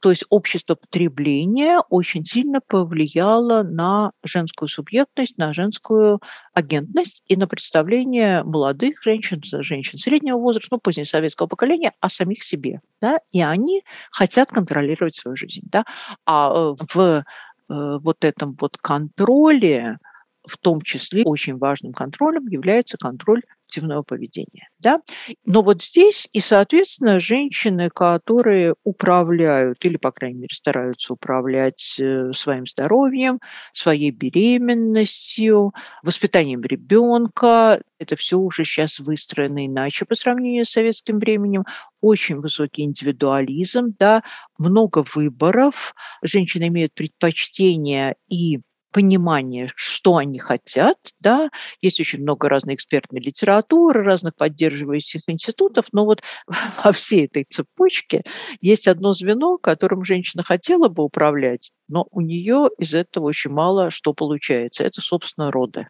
то 0.00 0.10
есть 0.10 0.24
общество 0.28 0.74
потребления 0.74 1.80
очень 1.90 2.24
сильно 2.24 2.60
повлияло 2.60 3.62
на 3.62 4.12
женскую 4.24 4.68
субъектность, 4.68 5.38
на 5.38 5.52
женскую 5.52 6.20
агентность 6.54 7.22
и 7.26 7.36
на 7.36 7.48
представление 7.48 8.44
молодых 8.44 9.02
женщин, 9.02 9.40
женщин 9.42 9.98
среднего 9.98 10.38
возраста, 10.38 10.68
ну, 10.72 10.78
позднесоветского 10.78 11.46
поколения 11.46 11.92
о 12.00 12.08
самих 12.08 12.42
себе. 12.42 12.80
Да? 13.00 13.18
И 13.32 13.42
они 13.42 13.82
хотят 14.10 14.50
контролировать 14.50 15.16
свою 15.16 15.36
жизнь. 15.36 15.62
Да? 15.64 15.84
А 16.24 16.50
э, 16.50 16.74
в 16.94 17.00
э, 17.00 17.22
вот 17.68 18.24
этом 18.24 18.56
вот 18.60 18.76
контроле 18.78 19.98
в 20.46 20.56
том 20.58 20.80
числе 20.80 21.24
очень 21.24 21.58
важным 21.58 21.92
контролем 21.92 22.46
является 22.46 22.96
контроль 22.96 23.42
активного 23.66 24.02
поведения. 24.02 24.68
Да? 24.78 25.00
Но 25.44 25.62
вот 25.62 25.82
здесь 25.82 26.28
и, 26.32 26.40
соответственно, 26.40 27.18
женщины, 27.18 27.90
которые 27.90 28.74
управляют 28.84 29.84
или, 29.84 29.96
по 29.96 30.12
крайней 30.12 30.38
мере, 30.38 30.54
стараются 30.54 31.12
управлять 31.14 31.96
э, 31.98 32.30
своим 32.32 32.64
здоровьем, 32.66 33.40
своей 33.72 34.12
беременностью, 34.12 35.72
воспитанием 36.04 36.62
ребенка, 36.62 37.80
это 37.98 38.14
все 38.14 38.38
уже 38.38 38.64
сейчас 38.64 39.00
выстроено 39.00 39.66
иначе 39.66 40.04
по 40.04 40.14
сравнению 40.14 40.64
с 40.64 40.70
советским 40.70 41.18
временем, 41.18 41.64
очень 42.00 42.36
высокий 42.36 42.82
индивидуализм, 42.82 43.96
да, 43.98 44.22
много 44.58 45.04
выборов, 45.14 45.94
женщины 46.22 46.68
имеют 46.68 46.94
предпочтение 46.94 48.14
и 48.28 48.60
понимание, 48.96 49.68
что 49.76 50.16
они 50.16 50.38
хотят, 50.38 50.96
да, 51.20 51.50
есть 51.82 52.00
очень 52.00 52.22
много 52.22 52.48
разной 52.48 52.76
экспертной 52.76 53.20
литературы, 53.20 54.02
разных 54.02 54.34
поддерживающих 54.36 55.20
институтов, 55.26 55.84
но 55.92 56.06
вот 56.06 56.22
во 56.82 56.92
всей 56.92 57.26
этой 57.26 57.44
цепочке 57.44 58.22
есть 58.62 58.88
одно 58.88 59.12
звено, 59.12 59.58
которым 59.58 60.02
женщина 60.02 60.42
хотела 60.42 60.88
бы 60.88 61.02
управлять, 61.02 61.72
но 61.88 62.06
у 62.10 62.22
нее 62.22 62.70
из 62.78 62.94
этого 62.94 63.26
очень 63.26 63.50
мало 63.50 63.90
что 63.90 64.14
получается. 64.14 64.82
Это, 64.82 65.02
собственно, 65.02 65.50
роды. 65.50 65.88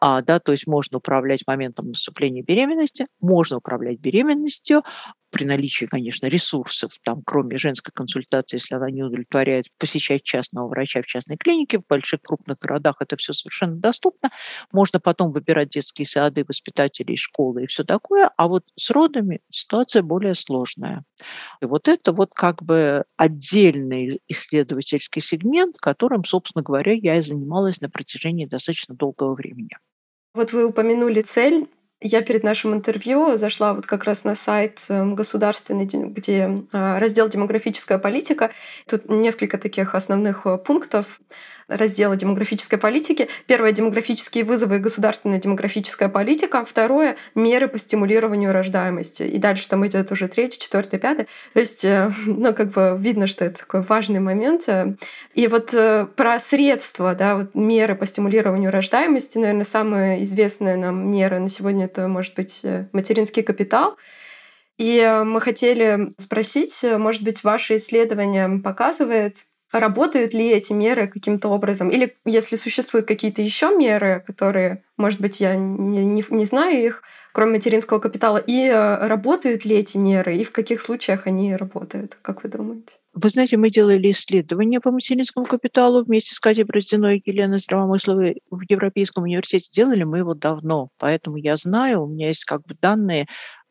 А, 0.00 0.22
да, 0.22 0.38
то 0.40 0.52
есть 0.52 0.66
можно 0.66 0.98
управлять 0.98 1.42
моментом 1.46 1.88
наступления 1.88 2.42
беременности, 2.42 3.06
можно 3.20 3.58
управлять 3.58 3.98
беременностью, 4.00 4.82
при 5.34 5.44
наличии, 5.44 5.86
конечно, 5.86 6.26
ресурсов, 6.26 6.92
там, 7.02 7.20
кроме 7.26 7.58
женской 7.58 7.90
консультации, 7.92 8.58
если 8.58 8.76
она 8.76 8.88
не 8.88 9.02
удовлетворяет, 9.02 9.66
посещать 9.80 10.22
частного 10.22 10.68
врача 10.68 11.02
в 11.02 11.06
частной 11.06 11.36
клинике, 11.36 11.78
в 11.80 11.82
больших 11.88 12.20
крупных 12.22 12.58
городах 12.58 12.96
это 13.00 13.16
все 13.16 13.32
совершенно 13.32 13.74
доступно. 13.74 14.30
Можно 14.70 15.00
потом 15.00 15.32
выбирать 15.32 15.70
детские 15.70 16.06
сады, 16.06 16.44
воспитателей, 16.46 17.16
школы 17.16 17.64
и 17.64 17.66
все 17.66 17.82
такое. 17.82 18.30
А 18.36 18.46
вот 18.46 18.62
с 18.78 18.90
родами 18.90 19.40
ситуация 19.50 20.02
более 20.02 20.36
сложная. 20.36 21.02
И 21.60 21.66
вот 21.66 21.88
это 21.88 22.12
вот 22.12 22.30
как 22.34 22.62
бы 22.62 23.04
отдельный 23.16 24.20
исследовательский 24.28 25.20
сегмент, 25.22 25.78
которым, 25.78 26.24
собственно 26.24 26.62
говоря, 26.62 26.92
я 26.92 27.16
и 27.18 27.22
занималась 27.22 27.80
на 27.80 27.90
протяжении 27.90 28.46
достаточно 28.46 28.94
долгого 28.94 29.34
времени. 29.34 29.43
Вот 30.34 30.52
вы 30.52 30.66
упомянули 30.66 31.20
цель. 31.22 31.68
Я 32.00 32.20
перед 32.20 32.42
нашим 32.42 32.74
интервью 32.74 33.36
зашла 33.36 33.72
вот 33.72 33.86
как 33.86 34.04
раз 34.04 34.24
на 34.24 34.34
сайт 34.34 34.84
эм, 34.90 35.14
государственный, 35.14 35.86
где 35.86 36.66
а, 36.72 36.98
раздел 37.00 37.28
«Демографическая 37.28 37.98
политика». 37.98 38.50
Тут 38.86 39.08
несколько 39.08 39.56
таких 39.56 39.94
основных 39.94 40.44
э, 40.44 40.58
пунктов 40.58 41.20
раздела 41.68 42.16
демографической 42.16 42.78
политики. 42.78 43.28
Первое– 43.46 43.72
демографические 43.72 44.44
вызовы 44.44 44.76
и 44.76 44.78
государственная 44.78 45.40
демографическая 45.40 46.08
политика. 46.08 46.64
Второе– 46.64 47.16
меры 47.34 47.68
по 47.68 47.78
стимулированию 47.78 48.52
рождаемости. 48.52 49.22
И 49.22 49.38
дальше 49.38 49.68
там 49.68 49.86
идет 49.86 50.12
уже 50.12 50.28
третье, 50.28 50.60
четвертое, 50.60 50.98
пятое. 50.98 51.26
То 51.52 51.60
есть, 51.60 51.84
э, 51.84 52.12
ну, 52.26 52.54
как 52.54 52.70
бы 52.70 52.96
видно, 52.98 53.26
что 53.26 53.44
это 53.44 53.60
такой 53.60 53.82
важный 53.82 54.20
момент. 54.20 54.68
И 55.34 55.46
вот 55.46 55.72
э, 55.72 56.06
про 56.16 56.38
средства, 56.40 57.14
да, 57.14 57.36
вот 57.36 57.54
меры 57.54 57.94
по 57.94 58.06
стимулированию 58.06 58.70
рождаемости, 58.70 59.38
наверное, 59.38 59.64
самая 59.64 60.22
известная 60.22 60.76
нам 60.76 61.10
мера 61.10 61.38
на 61.38 61.48
сегодня 61.48 61.86
это 61.86 62.08
может 62.08 62.34
быть 62.34 62.60
э, 62.62 62.86
материнский 62.92 63.42
капитал. 63.42 63.96
И 64.76 65.22
мы 65.24 65.40
хотели 65.40 66.12
спросить, 66.18 66.80
может 66.82 67.22
быть, 67.22 67.44
ваше 67.44 67.76
исследование 67.76 68.58
показывает, 68.58 69.44
работают 69.80 70.32
ли 70.34 70.50
эти 70.50 70.72
меры 70.72 71.08
каким-то 71.08 71.48
образом, 71.48 71.90
или 71.90 72.16
если 72.24 72.56
существуют 72.56 73.06
какие-то 73.06 73.42
еще 73.42 73.76
меры, 73.76 74.22
которые, 74.26 74.84
может 74.96 75.20
быть, 75.20 75.40
я 75.40 75.56
не, 75.56 76.04
не, 76.04 76.24
не 76.28 76.44
знаю 76.46 76.84
их, 76.84 77.02
кроме 77.32 77.54
материнского 77.54 77.98
капитала, 77.98 78.38
и 78.38 78.70
работают 78.70 79.64
ли 79.64 79.76
эти 79.76 79.96
меры, 79.96 80.36
и 80.36 80.44
в 80.44 80.52
каких 80.52 80.80
случаях 80.80 81.26
они 81.26 81.56
работают, 81.56 82.16
как 82.22 82.44
вы 82.44 82.50
думаете? 82.50 82.94
Вы 83.14 83.28
знаете, 83.28 83.56
мы 83.56 83.70
делали 83.70 84.10
исследование 84.10 84.80
по 84.80 84.90
материнскому 84.90 85.46
капиталу 85.46 86.04
вместе 86.04 86.34
с 86.34 86.40
Катей 86.40 86.64
Браздиной 86.64 87.18
и 87.18 87.30
Еленой 87.30 87.60
Здравомысловой 87.60 88.42
в 88.50 88.60
Европейском 88.68 89.24
университете. 89.24 89.70
Делали 89.72 90.02
мы 90.02 90.18
его 90.18 90.34
давно, 90.34 90.88
поэтому 90.98 91.36
я 91.36 91.56
знаю, 91.56 92.02
у 92.02 92.08
меня 92.08 92.28
есть 92.28 92.44
как 92.44 92.62
бы 92.62 92.74
данные 92.80 93.26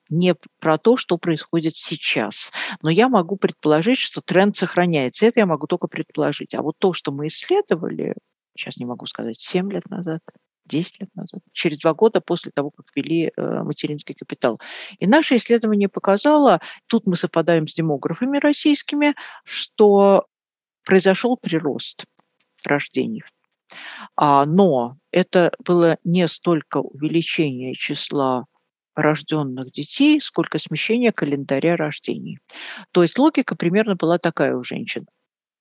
не 0.09 0.35
про 0.59 0.77
то, 0.77 0.97
что 0.97 1.17
происходит 1.17 1.75
сейчас. 1.75 2.51
Но 2.81 2.89
я 2.89 3.09
могу 3.09 3.35
предположить, 3.37 3.97
что 3.97 4.21
тренд 4.21 4.55
сохраняется. 4.55 5.25
Это 5.25 5.39
я 5.39 5.45
могу 5.45 5.67
только 5.67 5.87
предположить. 5.87 6.53
А 6.53 6.61
вот 6.61 6.75
то, 6.77 6.93
что 6.93 7.11
мы 7.11 7.27
исследовали, 7.27 8.15
сейчас 8.55 8.77
не 8.77 8.85
могу 8.85 9.05
сказать, 9.05 9.39
7 9.39 9.71
лет 9.71 9.89
назад, 9.89 10.21
10 10.65 11.01
лет 11.01 11.09
назад, 11.15 11.41
через 11.51 11.79
два 11.79 11.93
года 11.93 12.21
после 12.21 12.51
того, 12.53 12.71
как 12.71 12.85
ввели 12.95 13.31
э, 13.35 13.63
материнский 13.63 14.15
капитал. 14.15 14.59
И 14.99 15.07
наше 15.07 15.35
исследование 15.35 15.89
показало, 15.89 16.61
тут 16.87 17.07
мы 17.07 17.15
совпадаем 17.15 17.67
с 17.67 17.73
демографами 17.73 18.37
российскими, 18.37 19.13
что 19.43 20.25
произошел 20.85 21.37
прирост 21.37 22.05
рождений. 22.65 23.23
А, 24.15 24.45
но 24.45 24.97
это 25.11 25.51
было 25.65 25.97
не 26.03 26.27
столько 26.27 26.77
увеличение 26.77 27.73
числа 27.73 28.45
рожденных 28.95 29.71
детей, 29.71 30.21
сколько 30.21 30.59
смещение 30.59 31.11
календаря 31.11 31.75
рождений. 31.75 32.39
То 32.91 33.01
есть 33.01 33.17
логика 33.17 33.55
примерно 33.55 33.95
была 33.95 34.17
такая 34.17 34.55
у 34.55 34.63
женщин. 34.63 35.05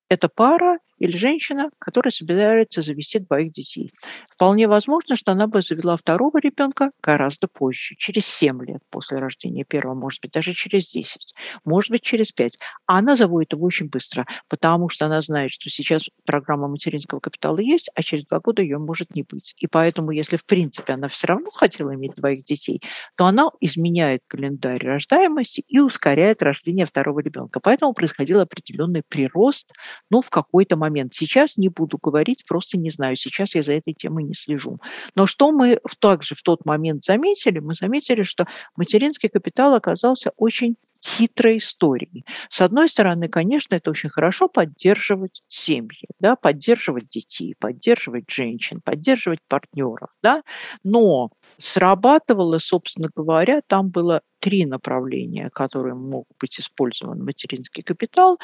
Это 0.08 0.28
пара, 0.28 0.78
или 1.02 1.16
женщина, 1.16 1.70
которая 1.80 2.12
собирается 2.12 2.80
завести 2.80 3.18
двоих 3.18 3.50
детей. 3.50 3.90
Вполне 4.30 4.68
возможно, 4.68 5.16
что 5.16 5.32
она 5.32 5.48
бы 5.48 5.60
завела 5.60 5.96
второго 5.96 6.38
ребенка 6.38 6.92
гораздо 7.02 7.48
позже, 7.48 7.96
через 7.98 8.24
7 8.24 8.64
лет 8.64 8.82
после 8.88 9.18
рождения 9.18 9.64
первого, 9.64 9.94
может 9.94 10.22
быть, 10.22 10.30
даже 10.30 10.54
через 10.54 10.90
10, 10.90 11.34
может 11.64 11.90
быть, 11.90 12.02
через 12.02 12.30
5. 12.30 12.56
А 12.86 12.98
она 12.98 13.16
заводит 13.16 13.52
его 13.52 13.66
очень 13.66 13.88
быстро, 13.88 14.26
потому 14.48 14.88
что 14.90 15.06
она 15.06 15.22
знает, 15.22 15.50
что 15.50 15.68
сейчас 15.70 16.08
программа 16.24 16.68
материнского 16.68 17.18
капитала 17.18 17.58
есть, 17.58 17.90
а 17.96 18.02
через 18.04 18.24
два 18.26 18.38
года 18.38 18.62
ее 18.62 18.78
может 18.78 19.12
не 19.16 19.24
быть. 19.24 19.54
И 19.58 19.66
поэтому, 19.66 20.12
если 20.12 20.36
в 20.36 20.46
принципе 20.46 20.92
она 20.92 21.08
все 21.08 21.26
равно 21.26 21.50
хотела 21.50 21.96
иметь 21.96 22.14
двоих 22.14 22.44
детей, 22.44 22.80
то 23.16 23.26
она 23.26 23.50
изменяет 23.60 24.20
календарь 24.28 24.86
рождаемости 24.86 25.64
и 25.66 25.80
ускоряет 25.80 26.42
рождение 26.42 26.86
второго 26.86 27.18
ребенка. 27.18 27.58
Поэтому 27.58 27.92
происходил 27.92 28.38
определенный 28.38 29.02
прирост, 29.08 29.72
ну, 30.08 30.22
в 30.22 30.30
какой-то 30.30 30.76
момент 30.76 30.91
момент. 30.92 31.14
Сейчас 31.14 31.56
не 31.56 31.68
буду 31.68 31.98
говорить, 31.98 32.44
просто 32.46 32.78
не 32.78 32.90
знаю. 32.90 33.16
Сейчас 33.16 33.54
я 33.54 33.62
за 33.62 33.74
этой 33.74 33.94
темой 33.94 34.24
не 34.24 34.34
слежу. 34.34 34.78
Но 35.14 35.26
что 35.26 35.50
мы 35.50 35.80
также 35.98 36.34
в 36.34 36.42
тот 36.42 36.64
момент 36.66 37.04
заметили? 37.04 37.58
Мы 37.60 37.74
заметили, 37.74 38.22
что 38.22 38.46
материнский 38.76 39.28
капитал 39.28 39.74
оказался 39.74 40.32
очень 40.36 40.76
хитрой 41.04 41.56
историей. 41.56 42.24
С 42.50 42.60
одной 42.60 42.88
стороны, 42.88 43.28
конечно, 43.28 43.74
это 43.74 43.90
очень 43.90 44.10
хорошо 44.10 44.48
поддерживать 44.48 45.42
семьи, 45.48 46.06
да, 46.20 46.36
поддерживать 46.36 47.08
детей, 47.08 47.54
поддерживать 47.58 48.30
женщин, 48.30 48.80
поддерживать 48.84 49.40
партнеров, 49.48 50.10
да, 50.22 50.42
но 50.84 51.30
срабатывало, 51.58 52.58
собственно 52.58 53.08
говоря, 53.14 53.62
там 53.66 53.88
было 53.88 54.20
три 54.42 54.66
направления, 54.66 55.50
которые 55.50 55.94
могут 55.94 56.36
быть 56.40 56.58
использованы 56.58 57.24
материнский 57.24 57.82
капитал, 57.82 58.38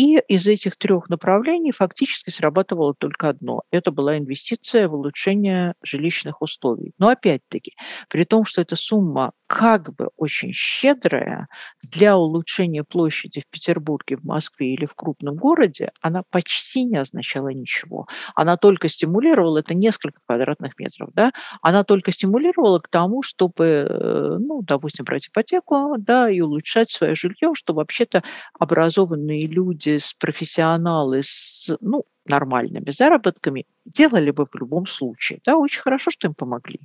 и 0.00 0.18
из 0.28 0.46
этих 0.46 0.76
трех 0.76 1.10
направлений 1.10 1.72
фактически 1.72 2.30
срабатывало 2.30 2.94
только 2.94 3.28
одно. 3.28 3.64
Это 3.70 3.90
была 3.90 4.16
инвестиция 4.16 4.88
в 4.88 4.94
улучшение 4.94 5.74
жилищных 5.82 6.40
условий. 6.40 6.94
Но 6.98 7.08
опять-таки, 7.08 7.74
при 8.08 8.24
том, 8.24 8.46
что 8.46 8.62
эта 8.62 8.76
сумма 8.76 9.32
как 9.46 9.92
бы 9.96 10.10
очень 10.16 10.52
щедрая, 10.52 11.48
для 11.82 12.16
улучшения 12.16 12.84
площади 12.84 13.40
в 13.40 13.50
Петербурге, 13.50 14.16
в 14.16 14.24
Москве 14.24 14.74
или 14.74 14.86
в 14.86 14.94
крупном 14.94 15.34
городе, 15.34 15.90
она 16.00 16.22
почти 16.30 16.84
не 16.84 16.96
означала 16.96 17.48
ничего. 17.48 18.06
Она 18.36 18.56
только 18.56 18.88
стимулировала, 18.88 19.58
это 19.58 19.74
несколько 19.74 20.20
квадратных 20.24 20.78
метров, 20.78 21.10
да, 21.14 21.32
она 21.62 21.82
только 21.82 22.12
стимулировала 22.12 22.78
к 22.78 22.88
тому, 22.88 23.22
чтобы, 23.22 23.66
э, 23.66 24.36
ну, 24.38 24.62
допустим, 24.62 25.04
брать 25.04 25.28
ипотеку, 25.28 25.96
да, 25.98 26.30
и 26.30 26.40
улучшать 26.40 26.92
свое 26.92 27.16
жилье, 27.16 27.52
что 27.54 27.74
вообще-то 27.74 28.22
образованные 28.56 29.46
люди, 29.46 29.89
с 29.98 30.14
профессионалы, 30.14 31.22
с, 31.22 31.68
ну, 31.80 32.04
нормальными 32.26 32.90
заработками, 32.90 33.66
делали 33.84 34.30
бы 34.30 34.46
в 34.46 34.54
любом 34.54 34.86
случае. 34.86 35.40
Да, 35.44 35.56
очень 35.56 35.80
хорошо, 35.82 36.10
что 36.10 36.28
им 36.28 36.34
помогли 36.34 36.80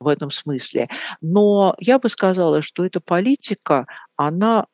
в 0.00 0.08
этом 0.08 0.30
смысле. 0.30 0.88
Но 1.20 1.74
я 1.78 1.98
бы 1.98 2.08
сказала, 2.08 2.62
что 2.62 2.84
эта 2.84 3.00
политика, 3.00 3.86
она 4.16 4.66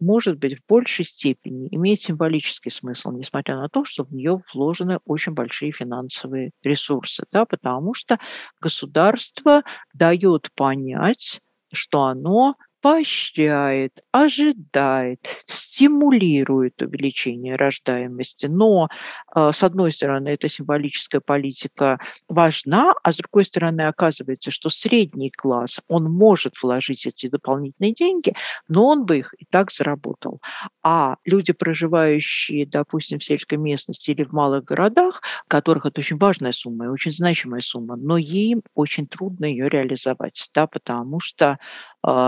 может 0.00 0.38
быть, 0.38 0.58
в 0.58 0.66
большей 0.68 1.04
степени 1.04 1.68
имеет 1.70 2.00
символический 2.00 2.70
смысл, 2.70 3.12
несмотря 3.12 3.56
на 3.56 3.68
то, 3.68 3.84
что 3.84 4.04
в 4.04 4.12
нее 4.12 4.42
вложены 4.52 4.98
очень 5.06 5.32
большие 5.32 5.72
финансовые 5.72 6.50
ресурсы, 6.62 7.24
да, 7.32 7.44
потому 7.44 7.94
что 7.94 8.18
государство 8.60 9.62
дает 9.94 10.50
понять, 10.54 11.40
что 11.72 12.02
оно 12.02 12.56
поощряет, 12.84 14.02
ожидает, 14.12 15.26
стимулирует 15.46 16.82
увеличение 16.82 17.56
рождаемости. 17.56 18.44
Но, 18.44 18.88
а, 19.34 19.52
с 19.52 19.62
одной 19.64 19.90
стороны, 19.90 20.28
эта 20.28 20.50
символическая 20.50 21.22
политика 21.22 21.98
важна, 22.28 22.92
а 23.02 23.10
с 23.10 23.16
другой 23.16 23.46
стороны, 23.46 23.80
оказывается, 23.80 24.50
что 24.50 24.68
средний 24.68 25.30
класс, 25.30 25.80
он 25.88 26.12
может 26.12 26.62
вложить 26.62 27.06
эти 27.06 27.30
дополнительные 27.30 27.94
деньги, 27.94 28.34
но 28.68 28.84
он 28.84 29.06
бы 29.06 29.20
их 29.20 29.32
и 29.38 29.46
так 29.46 29.72
заработал. 29.72 30.42
А 30.82 31.16
люди, 31.24 31.54
проживающие, 31.54 32.66
допустим, 32.66 33.18
в 33.18 33.24
сельской 33.24 33.56
местности 33.56 34.10
или 34.10 34.24
в 34.24 34.32
малых 34.32 34.62
городах, 34.62 35.22
у 35.46 35.48
которых 35.48 35.86
это 35.86 36.00
очень 36.00 36.18
важная 36.18 36.52
сумма 36.52 36.92
очень 36.92 37.12
значимая 37.12 37.62
сумма, 37.62 37.96
но 37.96 38.18
им 38.18 38.60
очень 38.74 39.06
трудно 39.06 39.46
ее 39.46 39.70
реализовать, 39.70 40.50
да, 40.54 40.66
потому 40.66 41.18
что 41.18 41.58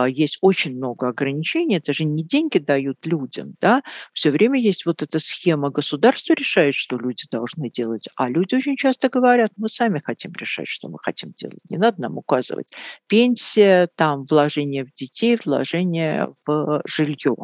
есть 0.08 0.38
очень 0.40 0.76
много 0.76 1.08
ограничений, 1.08 1.76
это 1.76 1.92
же 1.92 2.04
не 2.04 2.22
деньги 2.24 2.58
дают 2.58 3.04
людям, 3.04 3.54
да, 3.60 3.82
все 4.12 4.30
время 4.30 4.60
есть 4.60 4.86
вот 4.86 5.02
эта 5.02 5.18
схема, 5.18 5.70
государство 5.70 6.34
решает, 6.34 6.74
что 6.74 6.96
люди 6.96 7.24
должны 7.30 7.70
делать, 7.70 8.08
а 8.16 8.28
люди 8.28 8.54
очень 8.54 8.76
часто 8.76 9.08
говорят, 9.08 9.52
мы 9.56 9.68
сами 9.68 10.00
хотим 10.04 10.32
решать, 10.32 10.68
что 10.68 10.88
мы 10.88 10.98
хотим 11.00 11.32
делать, 11.36 11.58
не 11.70 11.78
надо 11.78 12.00
нам 12.00 12.18
указывать. 12.18 12.66
Пенсия, 13.06 13.88
там, 13.96 14.24
вложение 14.24 14.84
в 14.84 14.92
детей, 14.92 15.38
вложение 15.44 16.34
в 16.46 16.82
жилье. 16.86 17.36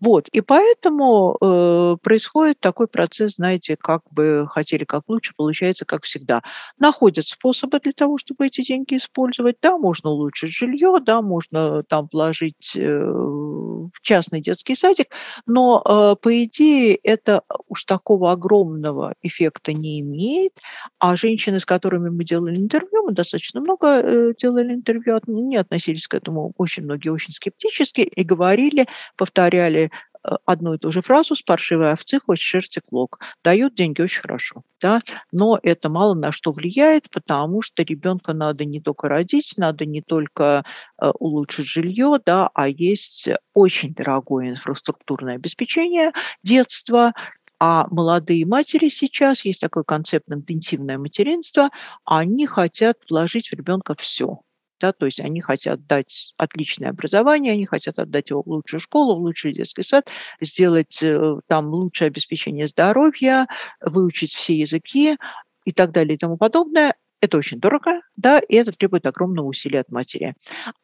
Вот, 0.00 0.28
и 0.28 0.40
поэтому 0.40 1.36
э, 1.40 1.96
происходит 2.02 2.60
такой 2.60 2.88
процесс, 2.88 3.34
знаете, 3.34 3.76
как 3.76 4.02
бы 4.10 4.46
хотели 4.48 4.84
как 4.84 5.04
лучше, 5.08 5.32
получается 5.36 5.84
как 5.84 6.04
всегда. 6.04 6.42
Находят 6.78 7.26
способы 7.26 7.80
для 7.80 7.92
того, 7.92 8.18
чтобы 8.18 8.46
эти 8.46 8.64
деньги 8.64 8.96
использовать, 8.96 9.56
да, 9.60 9.76
можно 9.78 10.10
улучшить 10.10 10.50
жилье, 10.50 10.98
да, 11.00 11.22
можно 11.22 11.73
там 11.82 12.08
вложить 12.12 12.76
э, 12.76 12.80
в 12.80 14.00
частный 14.02 14.40
детский 14.40 14.74
садик, 14.74 15.08
но, 15.46 15.82
э, 15.84 16.16
по 16.20 16.44
идее, 16.44 16.98
это 17.02 17.42
уж 17.68 17.84
такого 17.84 18.32
огромного 18.32 19.14
эффекта 19.22 19.72
не 19.72 20.00
имеет. 20.00 20.52
А 20.98 21.16
женщины, 21.16 21.60
с 21.60 21.66
которыми 21.66 22.10
мы 22.10 22.24
делали 22.24 22.56
интервью, 22.56 23.04
мы 23.04 23.12
достаточно 23.12 23.60
много 23.60 24.00
э, 24.00 24.34
делали 24.40 24.74
интервью, 24.74 25.20
не 25.26 25.56
относились 25.56 26.06
к 26.06 26.14
этому 26.14 26.52
очень 26.56 26.84
многие 26.84 27.10
очень 27.10 27.32
скептически 27.32 28.00
и 28.00 28.22
говорили, 28.22 28.86
повторяли 29.16 29.90
Э, 30.13 30.13
одну 30.44 30.74
и 30.74 30.78
ту 30.78 30.90
же 30.90 31.02
фразу 31.02 31.34
с 31.34 31.42
паршивой 31.42 31.92
овцы 31.92 32.20
хоть 32.20 32.40
шерсти 32.40 32.80
клок. 32.80 33.20
Дают 33.42 33.74
деньги 33.74 34.00
очень 34.00 34.22
хорошо, 34.22 34.62
да, 34.80 35.00
но 35.32 35.58
это 35.62 35.88
мало 35.88 36.14
на 36.14 36.32
что 36.32 36.52
влияет, 36.52 37.10
потому 37.10 37.62
что 37.62 37.82
ребенка 37.82 38.32
надо 38.32 38.64
не 38.64 38.80
только 38.80 39.08
родить, 39.08 39.54
надо 39.56 39.84
не 39.84 40.02
только 40.02 40.64
э, 41.00 41.10
улучшить 41.18 41.66
жилье, 41.66 42.18
да, 42.24 42.50
а 42.54 42.68
есть 42.68 43.28
очень 43.52 43.94
дорогое 43.94 44.50
инфраструктурное 44.50 45.36
обеспечение 45.36 46.12
детства, 46.42 47.12
а 47.60 47.86
молодые 47.90 48.46
матери 48.46 48.88
сейчас, 48.88 49.44
есть 49.44 49.60
такой 49.60 49.84
концепт 49.84 50.26
интенсивное 50.30 50.98
материнство, 50.98 51.70
они 52.04 52.46
хотят 52.46 52.98
вложить 53.08 53.48
в 53.48 53.52
ребенка 53.54 53.94
все 53.98 54.40
да, 54.84 54.92
то 54.92 55.06
есть 55.06 55.20
они 55.20 55.40
хотят 55.40 55.86
дать 55.86 56.34
отличное 56.36 56.90
образование, 56.90 57.54
они 57.54 57.64
хотят 57.64 57.98
отдать 57.98 58.28
его 58.28 58.42
в 58.42 58.48
лучшую 58.48 58.80
школу, 58.80 59.16
в 59.16 59.22
лучший 59.22 59.54
детский 59.54 59.82
сад, 59.82 60.10
сделать 60.42 61.02
э, 61.02 61.36
там 61.48 61.68
лучшее 61.68 62.08
обеспечение 62.08 62.66
здоровья, 62.66 63.46
выучить 63.80 64.32
все 64.32 64.54
языки 64.54 65.16
и 65.64 65.72
так 65.72 65.90
далее 65.90 66.16
и 66.16 66.18
тому 66.18 66.36
подобное. 66.36 66.96
Это 67.22 67.38
очень 67.38 67.60
дорого, 67.60 68.02
да, 68.16 68.38
и 68.40 68.56
это 68.56 68.72
требует 68.72 69.06
огромного 69.06 69.46
усилия 69.46 69.80
от 69.80 69.90
матери. 69.90 70.34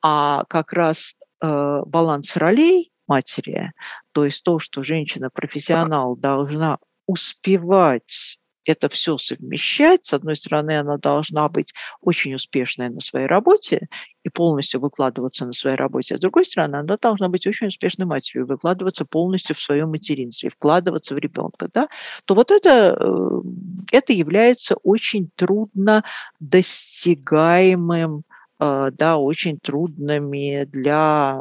А 0.00 0.44
как 0.48 0.72
раз 0.72 1.14
э, 1.42 1.82
баланс 1.84 2.38
ролей 2.38 2.92
матери, 3.06 3.72
то 4.12 4.24
есть 4.24 4.42
то, 4.42 4.58
что 4.58 4.82
женщина-профессионал 4.82 6.16
должна 6.16 6.78
успевать 7.06 8.39
это 8.70 8.88
все 8.88 9.18
совмещать. 9.18 10.04
С 10.04 10.14
одной 10.14 10.36
стороны, 10.36 10.78
она 10.78 10.96
должна 10.96 11.48
быть 11.48 11.72
очень 12.00 12.34
успешной 12.34 12.88
на 12.88 13.00
своей 13.00 13.26
работе 13.26 13.88
и 14.22 14.28
полностью 14.28 14.80
выкладываться 14.80 15.46
на 15.46 15.52
своей 15.52 15.76
работе, 15.76 16.14
а 16.14 16.18
с 16.18 16.20
другой 16.20 16.44
стороны, 16.44 16.76
она 16.76 16.96
должна 16.96 17.28
быть 17.28 17.46
очень 17.46 17.68
успешной 17.68 18.06
матерью, 18.06 18.46
выкладываться 18.46 19.04
полностью 19.04 19.56
в 19.56 19.60
свое 19.60 19.86
материнство, 19.86 20.50
вкладываться 20.50 21.14
в 21.14 21.18
ребенка, 21.18 21.68
да, 21.72 21.88
то 22.24 22.34
вот 22.34 22.50
это, 22.50 22.96
э, 22.98 23.40
это 23.92 24.12
является 24.12 24.76
очень 24.76 25.30
трудно 25.36 26.04
достигаемым 26.38 28.24
да, 28.60 29.16
очень 29.16 29.58
трудными 29.58 30.64
для, 30.64 31.40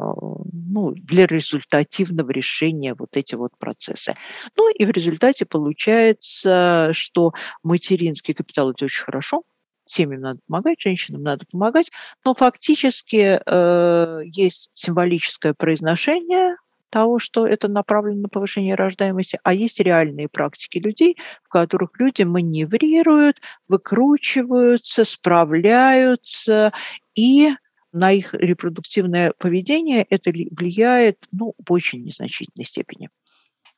ну, 0.52 0.92
для 0.94 1.26
результативного 1.26 2.30
решения 2.30 2.94
вот 2.94 3.16
эти 3.16 3.34
вот 3.34 3.52
процессы. 3.58 4.14
Ну 4.56 4.70
и 4.72 4.84
в 4.84 4.90
результате 4.90 5.44
получается, 5.46 6.90
что 6.92 7.32
материнский 7.62 8.34
капитал– 8.34 8.70
это 8.72 8.86
очень 8.86 9.04
хорошо, 9.04 9.42
семьям 9.86 10.20
надо 10.20 10.40
помогать, 10.46 10.80
женщинам 10.80 11.22
надо 11.22 11.44
помогать, 11.50 11.90
но 12.24 12.34
фактически 12.34 13.40
э, 13.44 14.20
есть 14.24 14.70
символическое 14.74 15.52
произношение 15.52 16.56
того, 16.90 17.18
что 17.18 17.46
это 17.46 17.68
направлено 17.68 18.22
на 18.22 18.28
повышение 18.28 18.74
рождаемости, 18.74 19.38
а 19.42 19.54
есть 19.54 19.80
реальные 19.80 20.28
практики 20.28 20.78
людей, 20.78 21.16
в 21.44 21.48
которых 21.48 21.90
люди 21.98 22.22
маневрируют, 22.22 23.40
выкручиваются, 23.68 25.04
справляются, 25.04 26.72
и 27.14 27.50
на 27.92 28.12
их 28.12 28.34
репродуктивное 28.34 29.32
поведение 29.38 30.06
это 30.08 30.30
влияет 30.30 31.26
ну, 31.32 31.54
в 31.58 31.72
очень 31.72 32.04
незначительной 32.04 32.64
степени. 32.64 33.08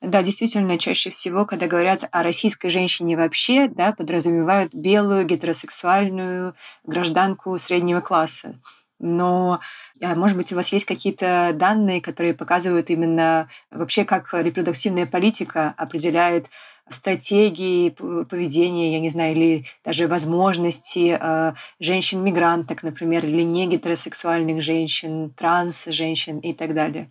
Да, 0.02 0.22
действительно, 0.22 0.78
чаще 0.78 1.10
всего, 1.10 1.46
когда 1.46 1.68
говорят 1.68 2.08
о 2.10 2.24
российской 2.24 2.68
женщине 2.70 3.16
вообще, 3.16 3.68
да, 3.68 3.92
подразумевают 3.92 4.74
белую 4.74 5.24
гетеросексуальную 5.24 6.54
гражданку 6.84 7.56
среднего 7.56 8.00
класса 8.00 8.60
но, 9.02 9.60
а, 10.02 10.14
может 10.14 10.36
быть, 10.36 10.52
у 10.52 10.56
вас 10.56 10.72
есть 10.72 10.86
какие-то 10.86 11.50
данные, 11.54 12.00
которые 12.00 12.32
показывают 12.32 12.88
именно 12.88 13.48
вообще, 13.70 14.04
как 14.04 14.32
репродуктивная 14.32 15.06
политика 15.06 15.74
определяет 15.76 16.46
стратегии 16.88 17.90
поведения, 17.90 18.92
я 18.92 19.00
не 19.00 19.10
знаю, 19.10 19.32
или 19.32 19.64
даже 19.84 20.08
возможности 20.08 21.16
э, 21.18 21.54
женщин-мигранток, 21.80 22.82
например, 22.82 23.24
или 23.24 23.42
не 23.42 23.66
гетеросексуальных 23.66 24.62
женщин, 24.62 25.30
транс-женщин 25.30 26.38
и 26.38 26.52
так 26.52 26.74
далее. 26.74 27.10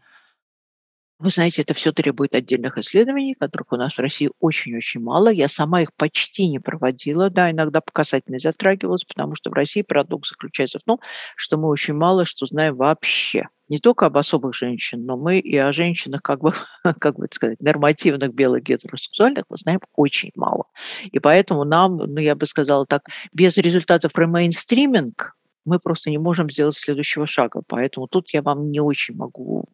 Вы 1.22 1.30
знаете, 1.30 1.62
это 1.62 1.76
все 1.76 1.92
требует 1.92 2.34
отдельных 2.34 2.80
исследований, 2.80 3.36
которых 3.36 3.72
у 3.74 3.76
нас 3.76 3.94
в 3.94 4.00
России 4.00 4.32
очень-очень 4.40 5.02
мало. 5.02 5.30
Я 5.30 5.48
сама 5.50 5.84
их 5.84 5.94
почти 5.94 6.48
не 6.48 6.58
проводила, 6.58 7.30
да, 7.30 7.52
иногда 7.52 7.80
по 7.80 7.92
касательной 7.92 8.40
затрагивалась, 8.40 9.04
потому 9.04 9.36
что 9.36 9.52
в 9.52 9.54
России 9.54 9.84
парадокс 9.84 10.30
заключается 10.30 10.80
в 10.80 10.84
том, 10.84 11.00
что 11.36 11.58
мы 11.58 11.68
очень 11.70 11.94
мало 11.94 12.26
что 12.26 12.48
знаем 12.48 12.76
вообще. 12.76 13.50
Не 13.70 13.78
только 13.78 14.08
об 14.08 14.18
особых 14.18 14.56
женщинах, 14.56 15.06
но 15.06 15.18
мы 15.18 15.38
и 15.38 15.56
о 15.58 15.72
женщинах, 15.72 16.24
как 16.24 16.40
бы, 16.40 16.54
как 17.00 17.18
бы 17.18 17.28
сказать, 17.30 17.62
нормативных 17.62 18.34
белых 18.34 18.64
гетеросексуальных 18.64 19.46
мы 19.48 19.58
знаем 19.58 19.80
очень 19.96 20.32
мало. 20.34 20.66
И 21.04 21.20
поэтому 21.20 21.66
нам, 21.66 21.98
ну, 21.98 22.20
я 22.20 22.34
бы 22.34 22.48
сказала 22.48 22.88
так, 22.88 23.04
без 23.32 23.58
результатов 23.58 24.12
про 24.12 24.26
мейнстриминг 24.26 25.36
мы 25.66 25.80
просто 25.80 26.10
не 26.10 26.18
можем 26.18 26.50
сделать 26.50 26.78
следующего 26.78 27.28
шага. 27.28 27.62
Поэтому 27.68 28.08
тут 28.08 28.30
я 28.34 28.42
вам 28.42 28.72
не 28.72 28.80
очень 28.80 29.16
могу 29.16 29.66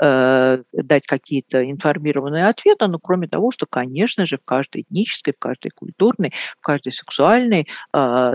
э, 0.00 0.62
дать 0.72 1.06
какие-то 1.06 1.68
информированные 1.70 2.46
ответы, 2.48 2.86
но 2.86 2.98
кроме 2.98 3.28
того, 3.28 3.50
что, 3.50 3.66
конечно 3.66 4.26
же, 4.26 4.38
в 4.38 4.44
каждой 4.44 4.82
этнической, 4.82 5.34
в 5.34 5.38
каждой 5.38 5.70
культурной, 5.70 6.32
в 6.58 6.60
каждой 6.60 6.92
сексуальной 6.92 7.62
э, 7.62 7.66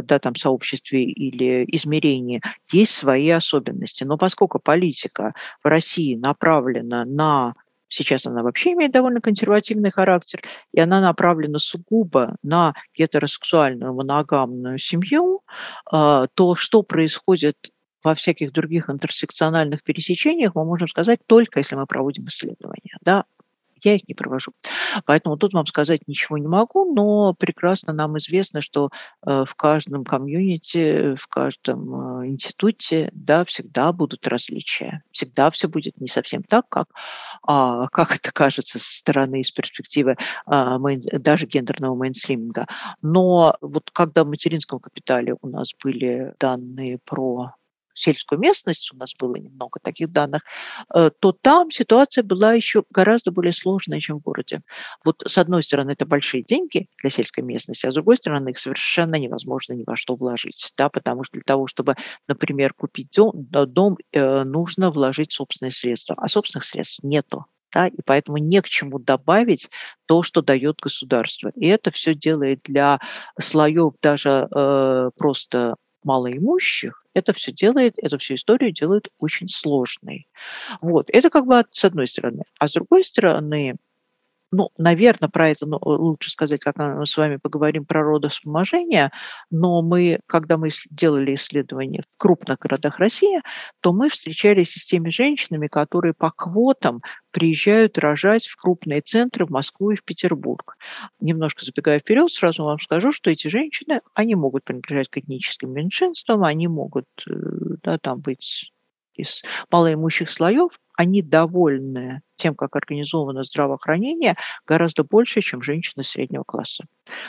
да, 0.04 0.20
там, 0.20 0.36
сообществе 0.36 1.04
или 1.04 1.66
измерении 1.76 2.42
есть 2.72 2.94
свои 2.94 3.30
особенности. 3.30 4.04
Но 4.04 4.18
поскольку 4.18 4.60
политика 4.60 5.34
в 5.64 5.68
России 5.68 6.16
направлена 6.16 7.06
на 7.06 7.54
Сейчас 7.90 8.26
она 8.26 8.44
вообще 8.44 8.74
имеет 8.74 8.92
довольно 8.92 9.20
консервативный 9.20 9.92
характер, 9.92 10.42
и 10.72 10.80
она 10.80 11.02
направлена 11.02 11.60
сугубо 11.60 12.36
на 12.44 12.74
гетеросексуальную 12.96 13.94
моногамную 13.94 14.78
семью, 14.78 15.42
а, 15.92 16.28
то, 16.34 16.56
что 16.56 16.84
происходит 16.84 17.58
во 18.04 18.16
всяких 18.16 18.54
других 18.54 18.90
интерсекциональных 18.90 19.84
пересечениях, 19.84 20.56
мы 20.56 20.64
можем 20.64 20.88
сказать 20.88 21.20
только 21.26 21.60
если 21.60 21.76
мы 21.76 21.86
проводим 21.86 22.28
исследования. 22.28 22.98
Да? 23.02 23.26
Я 23.84 23.96
их 23.96 24.08
не 24.08 24.14
провожу. 24.14 24.52
Поэтому 25.06 25.38
тут 25.38 25.54
вам 25.54 25.66
сказать 25.66 26.02
ничего 26.08 26.38
не 26.38 26.48
могу, 26.48 26.94
но 26.94 27.34
прекрасно 27.34 27.94
нам 27.94 28.18
известно, 28.18 28.62
что 28.62 28.90
э, 29.26 29.46
в 29.46 29.56
каждом 29.56 30.04
комьюнити, 30.04 31.16
в 31.16 31.28
каждом 31.28 32.22
э, 32.22 32.28
институте, 32.28 33.10
да, 33.14 33.46
всегда 33.46 33.92
будут 33.92 34.28
различия. 34.28 35.04
Всегда 35.12 35.50
все 35.50 35.68
будет 35.68 36.00
не 36.00 36.08
совсем 36.08 36.44
так, 36.44 36.68
как, 36.70 36.88
а, 37.44 37.88
как 37.88 38.16
это 38.16 38.32
кажется 38.32 38.80
со 38.80 38.98
стороны, 38.98 39.42
из 39.42 39.52
перспективы 39.52 40.18
а, 40.46 40.78
даже 41.14 41.46
гендерного 41.46 41.96
мейнстриминга. 41.96 42.68
Но 43.02 43.58
вот 43.62 43.90
когда 43.92 44.24
в 44.24 44.28
материнском 44.28 44.80
капитале 44.80 45.36
у 45.42 45.48
нас 45.48 45.70
были 45.84 46.34
данные 46.40 47.00
про 47.06 47.54
сельскую 48.00 48.40
местность, 48.40 48.92
у 48.94 48.98
нас 48.98 49.14
было 49.20 49.36
немного 49.36 49.80
таких 49.82 50.12
данных, 50.12 50.44
э, 50.94 51.12
то 51.20 51.32
там 51.32 51.72
ситуация 51.72 52.24
была 52.24 52.54
еще 52.54 52.84
гораздо 52.90 53.32
более 53.32 53.54
сложная, 53.54 54.00
чем 54.00 54.20
в 54.20 54.22
городе. 54.22 54.62
Вот 55.04 55.24
с 55.26 55.38
одной 55.38 55.64
стороны, 55.64 55.92
это 55.92 56.06
большие 56.06 56.44
деньги 56.44 56.88
для 57.02 57.10
сельской 57.10 57.44
местности, 57.44 57.86
а 57.86 57.92
с 57.92 57.96
другой 57.96 58.18
стороны, 58.18 58.50
их 58.50 58.58
совершенно 58.58 59.16
невозможно 59.16 59.74
ни 59.74 59.84
во 59.86 59.96
что 59.96 60.16
вложить, 60.16 60.74
да, 60.78 60.90
потому 60.90 61.24
что 61.24 61.34
для 61.34 61.44
того, 61.46 61.68
чтобы, 61.68 61.96
например, 62.28 62.74
купить 62.74 63.10
дом, 63.16 63.32
дом 63.36 63.98
э, 64.12 64.44
нужно 64.44 64.92
вложить 64.92 65.32
собственные 65.32 65.72
средства, 65.72 66.16
а 66.18 66.28
собственных 66.28 66.66
средств 66.66 67.00
нету 67.04 67.46
да, 67.72 67.88
и 67.88 68.02
поэтому 68.06 68.38
не 68.38 68.62
к 68.62 68.70
чему 68.70 69.00
добавить 69.00 69.70
то, 70.08 70.24
что 70.24 70.42
дает 70.42 70.78
государство. 70.82 71.52
И 71.56 71.68
это 71.68 71.92
все 71.92 72.16
делает 72.16 72.62
для 72.64 73.00
слоев 73.40 73.94
даже 74.02 74.48
э, 74.50 75.10
просто 75.18 75.76
малоимущих, 76.04 77.04
это 77.20 77.34
все 77.34 77.52
делает, 77.52 77.96
эту 77.98 78.18
всю 78.18 78.36
историю 78.36 78.72
делает 78.72 79.10
очень 79.20 79.48
сложной. 79.48 80.28
Вот. 80.82 81.10
Это 81.12 81.30
как 81.30 81.46
бы 81.46 81.64
с 81.72 81.84
одной 81.86 82.08
стороны. 82.08 82.44
А 82.60 82.68
с 82.68 82.74
другой 82.74 83.04
стороны, 83.04 83.76
ну, 84.52 84.70
наверное, 84.78 85.30
про 85.30 85.50
это 85.50 85.66
ну, 85.66 85.80
лучше 85.82 86.32
сказать, 86.32 86.60
как 86.62 86.78
мы 86.78 87.06
с 87.06 87.16
вами 87.18 87.38
поговорим 87.38 87.86
про 87.86 88.04
родовспоможение, 88.04 89.12
но 89.52 89.82
мы, 89.82 90.20
когда 90.26 90.58
мы 90.58 90.70
делали 90.90 91.36
исследования 91.36 92.04
в 92.08 92.18
крупных 92.18 92.58
городах 92.60 93.00
России, 93.00 93.42
то 93.82 93.94
мы 93.94 94.10
встречались 94.10 94.74
с 94.74 94.86
теми 94.86 95.10
женщинами, 95.10 95.68
которые 95.68 96.14
по 96.14 96.32
квотам 96.32 97.02
приезжают 97.32 97.98
рожать 97.98 98.48
в 98.48 98.56
крупные 98.56 99.02
центры 99.02 99.46
в 99.46 99.52
Москву 99.52 99.92
и 99.92 99.96
в 99.96 100.04
Петербург. 100.04 100.78
Немножко 101.20 101.64
забегая 101.64 102.00
вперед, 102.00 102.32
сразу 102.32 102.64
вам 102.64 102.80
скажу, 102.80 103.12
что 103.12 103.30
эти 103.30 103.48
женщины, 103.48 104.02
они 104.16 104.36
могут 104.36 104.64
принадлежать 104.64 105.10
к 105.10 105.18
этническим 105.18 105.72
меньшинствам, 105.72 106.44
они 106.44 106.68
могут 106.68 107.06
э, 107.30 107.34
да, 107.84 107.98
там 108.00 108.20
быть 108.20 108.72
из 109.22 109.44
малоимущих 109.72 110.30
слоев, 110.30 110.80
они 110.96 111.22
довольны 111.22 112.22
тем, 112.36 112.56
как 112.56 112.76
организовано 112.76 113.44
здравоохранение, 113.44 114.36
гораздо 114.66 115.04
больше, 115.04 115.42
чем 115.42 115.62
женщины 115.62 116.04
среднего 116.04 116.44
класса. 116.44 116.86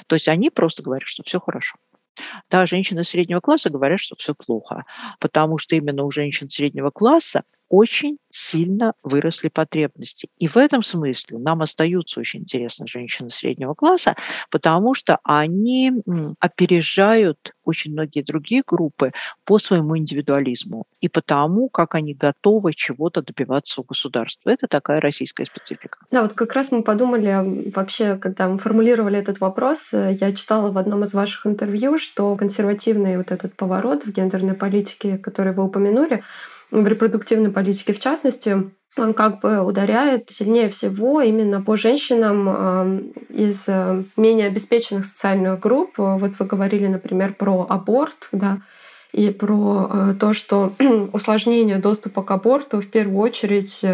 То 0.07 0.17
есть 0.17 0.29
они 0.29 0.51
просто 0.51 0.83
говорят, 0.83 1.09
что 1.09 1.23
все 1.23 1.41
хорошо. 1.41 1.77
Да, 2.51 2.67
женщины 2.67 3.05
среднего 3.05 3.41
класса 3.41 3.71
говорят, 3.71 4.01
что 4.01 4.15
все 4.17 4.35
плохо, 4.35 4.85
потому 5.21 5.59
что 5.59 5.77
именно 5.77 6.05
у 6.05 6.11
женщин 6.11 6.51
среднего 6.51 6.91
класса 6.91 7.43
очень 7.71 8.19
сильно 8.31 8.93
выросли 9.03 9.49
потребности. 9.49 10.29
И 10.39 10.49
в 10.49 10.57
этом 10.57 10.83
смысле 10.83 11.39
нам 11.39 11.63
остаются 11.63 12.21
очень 12.21 12.41
интересны 12.41 12.87
женщины 12.87 13.31
среднего 13.31 13.75
класса, 13.75 14.17
потому 14.51 14.95
что 14.95 15.19
они 15.23 15.93
опережают 16.41 17.53
очень 17.65 17.93
многие 17.93 18.23
другие 18.23 18.63
группы 18.67 19.13
по 19.45 19.59
своему 19.59 19.97
индивидуализму 19.97 20.85
и 21.01 21.09
потому, 21.09 21.69
как 21.69 21.95
они 21.95 22.13
готовы 22.15 22.75
чего-то 22.75 23.23
добиваться 23.23 23.81
у 23.81 23.85
государства. 23.85 24.51
Это 24.51 24.67
такая 24.67 25.01
российская 25.01 25.45
специфика. 25.45 25.99
Да, 26.11 26.23
вот 26.23 26.33
как 26.33 26.53
раз 26.55 26.73
мы 26.73 26.83
подумали 26.83 27.71
вообще, 27.71 28.17
когда 28.17 28.49
мы 28.49 28.59
формулировали 28.59 29.19
этот 29.19 29.41
вопрос, 29.41 29.93
э, 29.93 30.17
я 30.21 30.33
читала 30.33 30.73
в 30.73 30.79
одном 30.79 31.05
из 31.05 31.15
ваших 31.15 31.47
интервью, 31.47 31.99
что 31.99 32.35
консервативный 32.35 33.17
вот 33.17 33.31
этот 33.31 33.55
поворот 33.55 34.05
в 34.05 34.13
гендерной 34.13 34.55
политике, 34.55 35.19
который 35.19 35.53
вы 35.53 35.65
упомянули, 35.65 36.25
репродуктивной 36.73 37.51
политике 37.51 37.93
в 37.93 38.01
частности, 38.01 38.71
он 38.97 39.15
как 39.15 39.41
бы 39.41 39.61
ударяет 39.61 40.31
сильнее 40.31 40.69
всего 40.69 41.21
именно 41.21 41.63
по 41.63 41.77
женщинам 41.77 43.13
из 43.29 43.69
э, 43.69 44.03
менее 44.17 44.49
обеспеченных 44.49 45.05
социальных 45.05 45.61
групп. 45.61 45.95
Вот 45.97 46.33
вы 46.39 46.47
говорили, 46.47 46.87
например, 46.89 47.35
про 47.35 47.67
аборт, 47.69 48.29
да, 48.33 48.59
и 49.13 49.31
про 49.31 50.15
то, 50.19 50.33
что 50.33 50.75
усложнение 51.13 51.79
доступа 51.79 52.23
к 52.23 52.31
аборту 52.31 52.81
в 52.81 52.89
первую 52.89 53.19
очередь 53.19 53.85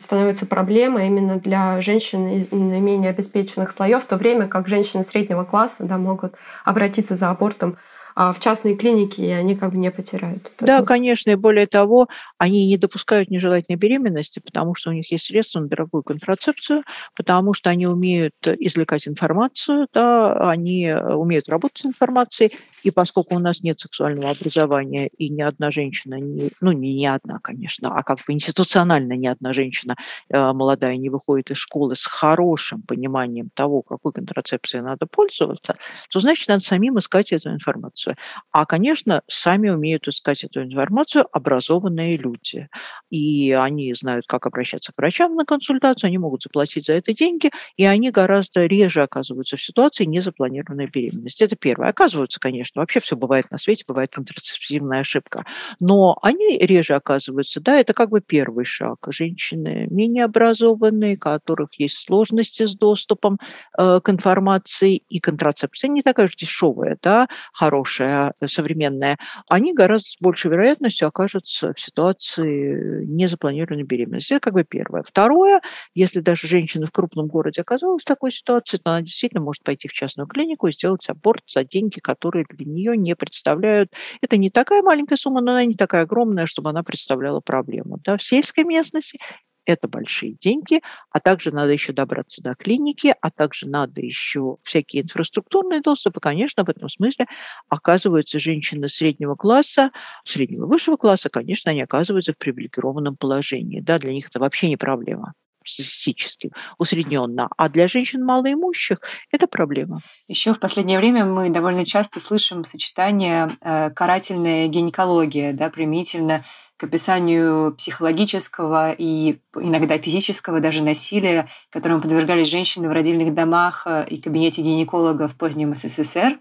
становится 0.00 0.46
проблемой 0.46 1.06
именно 1.08 1.36
для 1.36 1.80
женщин 1.80 2.26
из 2.28 2.50
наименее 2.50 3.10
обеспеченных 3.10 3.70
слоев, 3.70 4.02
в 4.02 4.06
то 4.06 4.16
время 4.16 4.48
как 4.48 4.66
женщины 4.66 5.04
среднего 5.04 5.44
класса 5.44 5.84
да, 5.84 5.98
могут 5.98 6.34
обратиться 6.64 7.16
за 7.16 7.28
абортом 7.28 7.76
в 8.16 8.36
частные 8.40 8.76
клиники, 8.76 9.20
и 9.20 9.30
они 9.30 9.56
как 9.56 9.72
бы 9.72 9.78
не 9.78 9.90
потеряют. 9.90 10.50
Это 10.56 10.66
да, 10.66 10.76
тоже. 10.78 10.86
конечно, 10.86 11.30
и 11.30 11.34
более 11.34 11.66
того, 11.66 12.08
они 12.38 12.66
не 12.66 12.76
допускают 12.76 13.30
нежелательной 13.30 13.76
беременности, 13.76 14.40
потому 14.40 14.74
что 14.74 14.90
у 14.90 14.92
них 14.92 15.10
есть 15.10 15.26
средства 15.26 15.60
на 15.60 15.68
дорогую 15.68 16.02
контрацепцию, 16.02 16.82
потому 17.16 17.54
что 17.54 17.70
они 17.70 17.86
умеют 17.86 18.34
извлекать 18.46 19.08
информацию, 19.08 19.86
да, 19.92 20.50
они 20.50 20.92
умеют 20.92 21.48
работать 21.48 21.78
с 21.78 21.86
информацией, 21.86 22.50
и 22.82 22.90
поскольку 22.90 23.36
у 23.36 23.38
нас 23.38 23.62
нет 23.62 23.78
сексуального 23.80 24.30
образования, 24.30 25.08
и 25.18 25.28
ни 25.28 25.42
одна 25.42 25.70
женщина, 25.70 26.14
не, 26.14 26.50
ну 26.60 26.72
не 26.72 26.94
ни 26.94 27.06
одна, 27.06 27.38
конечно, 27.42 27.96
а 27.96 28.02
как 28.02 28.18
бы 28.26 28.32
институционально 28.32 29.14
ни 29.14 29.26
одна 29.26 29.52
женщина 29.52 29.96
э, 30.28 30.52
молодая 30.52 30.96
не 30.96 31.10
выходит 31.10 31.50
из 31.50 31.56
школы 31.58 31.94
с 31.94 32.06
хорошим 32.06 32.82
пониманием 32.82 33.50
того, 33.54 33.82
какой 33.82 34.12
контрацепцией 34.12 34.82
надо 34.82 35.06
пользоваться, 35.06 35.76
то 36.10 36.20
значит, 36.20 36.48
надо 36.48 36.60
самим 36.60 36.98
искать 36.98 37.32
эту 37.32 37.50
информацию 37.50 37.99
информацию. 38.00 38.16
А, 38.52 38.66
конечно, 38.66 39.22
сами 39.28 39.68
умеют 39.68 40.08
искать 40.08 40.44
эту 40.44 40.62
информацию 40.62 41.26
образованные 41.32 42.16
люди. 42.16 42.68
И 43.10 43.52
они 43.52 43.94
знают, 43.94 44.26
как 44.26 44.46
обращаться 44.46 44.92
к 44.92 44.98
врачам 44.98 45.34
на 45.34 45.44
консультацию, 45.44 46.08
они 46.08 46.18
могут 46.18 46.42
заплатить 46.42 46.86
за 46.86 46.94
это 46.94 47.12
деньги, 47.14 47.50
и 47.76 47.84
они 47.84 48.10
гораздо 48.10 48.66
реже 48.66 49.02
оказываются 49.02 49.56
в 49.56 49.62
ситуации 49.62 50.04
незапланированной 50.04 50.86
беременности. 50.86 51.44
Это 51.44 51.56
первое. 51.56 51.88
Оказываются, 51.90 52.40
конечно, 52.40 52.80
вообще 52.80 53.00
все 53.00 53.16
бывает 53.16 53.50
на 53.50 53.58
свете, 53.58 53.84
бывает 53.86 54.10
контрацептивная 54.12 55.00
ошибка. 55.00 55.44
Но 55.80 56.18
они 56.22 56.58
реже 56.58 56.94
оказываются, 56.94 57.60
да, 57.60 57.78
это 57.78 57.92
как 57.94 58.10
бы 58.10 58.20
первый 58.20 58.64
шаг. 58.64 58.98
Женщины 59.08 59.86
менее 59.90 60.24
образованные, 60.24 61.16
у 61.16 61.18
которых 61.18 61.78
есть 61.78 61.96
сложности 62.06 62.64
с 62.64 62.74
доступом 62.76 63.38
э, 63.78 64.00
к 64.02 64.08
информации, 64.10 65.02
и 65.08 65.18
контрацепция 65.20 65.88
не 65.88 66.02
такая 66.02 66.26
уж 66.26 66.36
дешевая, 66.36 66.98
да, 67.02 67.28
хорошая 67.52 67.89
хорошая, 67.90 68.34
э, 68.40 68.46
современная, 68.46 69.18
они 69.48 69.72
гораздо 69.74 70.08
с 70.10 70.16
большей 70.20 70.50
вероятностью 70.50 71.08
окажутся 71.08 71.72
в 71.74 71.80
ситуации 71.80 73.04
незапланированной 73.06 73.84
беременности. 73.84 74.34
Это 74.34 74.40
как 74.40 74.54
бы 74.54 74.64
первое. 74.64 75.02
Второе, 75.02 75.60
если 75.94 76.20
даже 76.20 76.46
женщина 76.46 76.86
в 76.86 76.92
крупном 76.92 77.26
городе 77.26 77.60
оказалась 77.62 78.02
в 78.02 78.06
такой 78.06 78.30
ситуации, 78.30 78.78
то 78.78 78.90
она 78.90 79.02
действительно 79.02 79.42
может 79.42 79.62
пойти 79.64 79.88
в 79.88 79.92
частную 79.92 80.26
клинику 80.26 80.68
и 80.68 80.72
сделать 80.72 81.08
аборт 81.08 81.42
за 81.46 81.64
деньги, 81.64 82.00
которые 82.00 82.44
для 82.48 82.66
нее 82.66 82.96
не 82.96 83.14
представляют. 83.16 83.90
Это 84.22 84.36
не 84.36 84.50
такая 84.50 84.82
маленькая 84.82 85.16
сумма, 85.16 85.40
но 85.40 85.52
она 85.52 85.64
не 85.64 85.74
такая 85.74 86.02
огромная, 86.02 86.46
чтобы 86.46 86.70
она 86.70 86.82
представляла 86.82 87.40
проблему. 87.40 87.98
Да? 88.04 88.16
В 88.16 88.22
сельской 88.22 88.64
местности 88.64 89.18
это 89.64 89.88
большие 89.88 90.34
деньги, 90.34 90.80
а 91.10 91.20
также 91.20 91.52
надо 91.52 91.72
еще 91.72 91.92
добраться 91.92 92.42
до 92.42 92.54
клиники, 92.54 93.14
а 93.20 93.30
также 93.30 93.68
надо 93.68 94.00
еще 94.00 94.56
всякие 94.62 95.02
инфраструктурные 95.02 95.80
доступы. 95.80 96.20
Конечно, 96.20 96.64
в 96.64 96.68
этом 96.68 96.88
смысле 96.88 97.26
оказываются 97.68 98.38
женщины 98.38 98.88
среднего 98.88 99.34
класса, 99.34 99.90
среднего 100.24 100.66
высшего 100.66 100.96
класса, 100.96 101.28
конечно, 101.30 101.70
они 101.70 101.82
оказываются 101.82 102.32
в 102.32 102.38
привилегированном 102.38 103.16
положении. 103.16 103.80
Да, 103.80 103.98
для 103.98 104.12
них 104.12 104.28
это 104.28 104.40
вообще 104.40 104.68
не 104.68 104.76
проблема 104.76 105.34
статистически 105.64 106.50
усредненно, 106.78 107.48
а 107.56 107.68
для 107.68 107.86
женщин 107.88 108.24
малоимущих 108.24 109.00
это 109.30 109.46
проблема. 109.46 110.00
Еще 110.28 110.54
в 110.54 110.58
последнее 110.58 110.98
время 110.98 111.24
мы 111.24 111.50
довольно 111.50 111.84
часто 111.84 112.20
слышим 112.20 112.64
сочетание 112.64 113.50
э, 113.60 113.90
карательная 113.90 114.66
гинекология, 114.68 115.52
да, 115.52 115.70
примительно 115.70 116.44
к 116.80 116.84
описанию 116.84 117.74
психологического 117.76 118.92
и 118.92 119.38
иногда 119.54 119.98
физического 119.98 120.60
даже 120.60 120.82
насилия, 120.82 121.46
которому 121.68 122.00
подвергались 122.00 122.48
женщины 122.48 122.88
в 122.88 122.92
родильных 122.92 123.34
домах 123.34 123.82
э, 123.84 124.06
и 124.08 124.18
кабинете 124.18 124.62
гинеколога 124.62 125.28
в 125.28 125.36
позднем 125.36 125.74
СССР, 125.74 126.38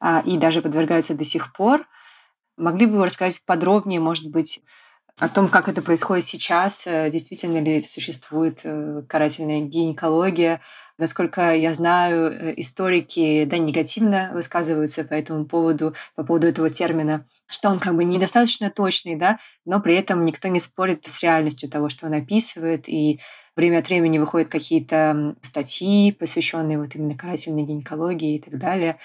а, 0.00 0.22
и 0.24 0.38
даже 0.38 0.62
подвергаются 0.62 1.14
до 1.14 1.24
сих 1.26 1.52
пор. 1.52 1.86
Могли 2.56 2.86
бы 2.86 2.96
вы 2.96 3.04
рассказать 3.04 3.44
подробнее, 3.44 4.00
может 4.00 4.30
быть, 4.30 4.62
о 5.18 5.28
том, 5.28 5.48
как 5.48 5.68
это 5.68 5.80
происходит 5.80 6.24
сейчас, 6.24 6.86
э, 6.86 7.08
действительно 7.10 7.58
ли 7.58 7.82
существует 7.82 8.60
э, 8.64 9.02
карательная 9.08 9.60
гинекология, 9.60 10.60
Насколько 10.98 11.54
я 11.54 11.74
знаю, 11.74 12.32
э, 12.32 12.54
историки 12.56 13.44
да, 13.44 13.58
негативно 13.58 14.30
высказываются 14.32 15.04
по 15.04 15.12
этому 15.12 15.44
поводу, 15.44 15.94
по 16.14 16.24
поводу 16.24 16.46
этого 16.46 16.70
термина, 16.70 17.26
что 17.46 17.68
он 17.68 17.78
как 17.80 17.96
бы 17.96 18.04
недостаточно 18.04 18.70
точный, 18.70 19.14
да, 19.14 19.38
но 19.66 19.80
при 19.80 19.94
этом 19.94 20.24
никто 20.24 20.48
не 20.48 20.58
спорит 20.58 21.06
с 21.06 21.22
реальностью 21.22 21.68
того, 21.68 21.90
что 21.90 22.06
он 22.06 22.14
описывает, 22.14 22.88
и 22.88 23.20
время 23.56 23.80
от 23.80 23.88
времени 23.88 24.18
выходят 24.18 24.48
какие-то 24.48 25.36
статьи, 25.42 26.12
посвященные 26.12 26.78
вот 26.78 26.94
именно 26.94 27.14
карательной 27.14 27.64
гинекологии 27.64 28.36
и 28.36 28.40
так 28.40 28.58
далее. 28.58 28.96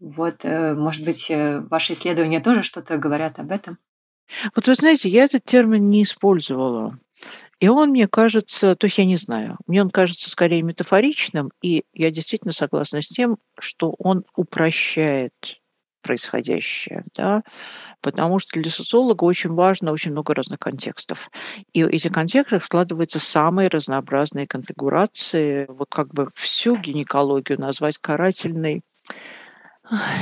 Вот, 0.00 0.44
может 0.44 1.04
быть, 1.04 1.30
ваши 1.30 1.92
исследования 1.92 2.40
тоже 2.40 2.62
что-то 2.62 2.98
говорят 2.98 3.38
об 3.38 3.52
этом? 3.52 3.78
Вот 4.54 4.66
вы 4.66 4.74
знаете, 4.74 5.08
я 5.08 5.24
этот 5.24 5.44
термин 5.44 5.88
не 5.88 6.02
использовала. 6.02 6.98
И 7.60 7.68
он 7.68 7.90
мне 7.90 8.06
кажется, 8.06 8.74
то 8.74 8.86
есть 8.86 8.98
я 8.98 9.04
не 9.04 9.16
знаю, 9.16 9.56
мне 9.66 9.80
он 9.80 9.90
кажется 9.90 10.28
скорее 10.28 10.62
метафоричным, 10.62 11.50
и 11.62 11.84
я 11.94 12.10
действительно 12.10 12.52
согласна 12.52 13.00
с 13.00 13.08
тем, 13.08 13.38
что 13.58 13.94
он 13.98 14.24
упрощает 14.34 15.32
происходящее, 16.02 17.04
да, 17.16 17.42
потому 18.00 18.38
что 18.38 18.60
для 18.60 18.70
социолога 18.70 19.24
очень 19.24 19.52
важно 19.52 19.90
очень 19.90 20.12
много 20.12 20.34
разных 20.34 20.60
контекстов. 20.60 21.30
И 21.72 21.82
в 21.82 21.88
этих 21.88 22.12
контекстах 22.12 22.62
складываются 22.62 23.18
самые 23.18 23.68
разнообразные 23.68 24.46
конфигурации. 24.46 25.66
Вот 25.68 25.88
как 25.90 26.14
бы 26.14 26.28
всю 26.32 26.76
гинекологию 26.76 27.60
назвать 27.60 27.98
карательной, 27.98 28.82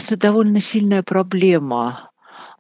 это 0.03 0.17
довольно 0.17 0.61
сильная 0.61 1.03
проблема. 1.03 2.11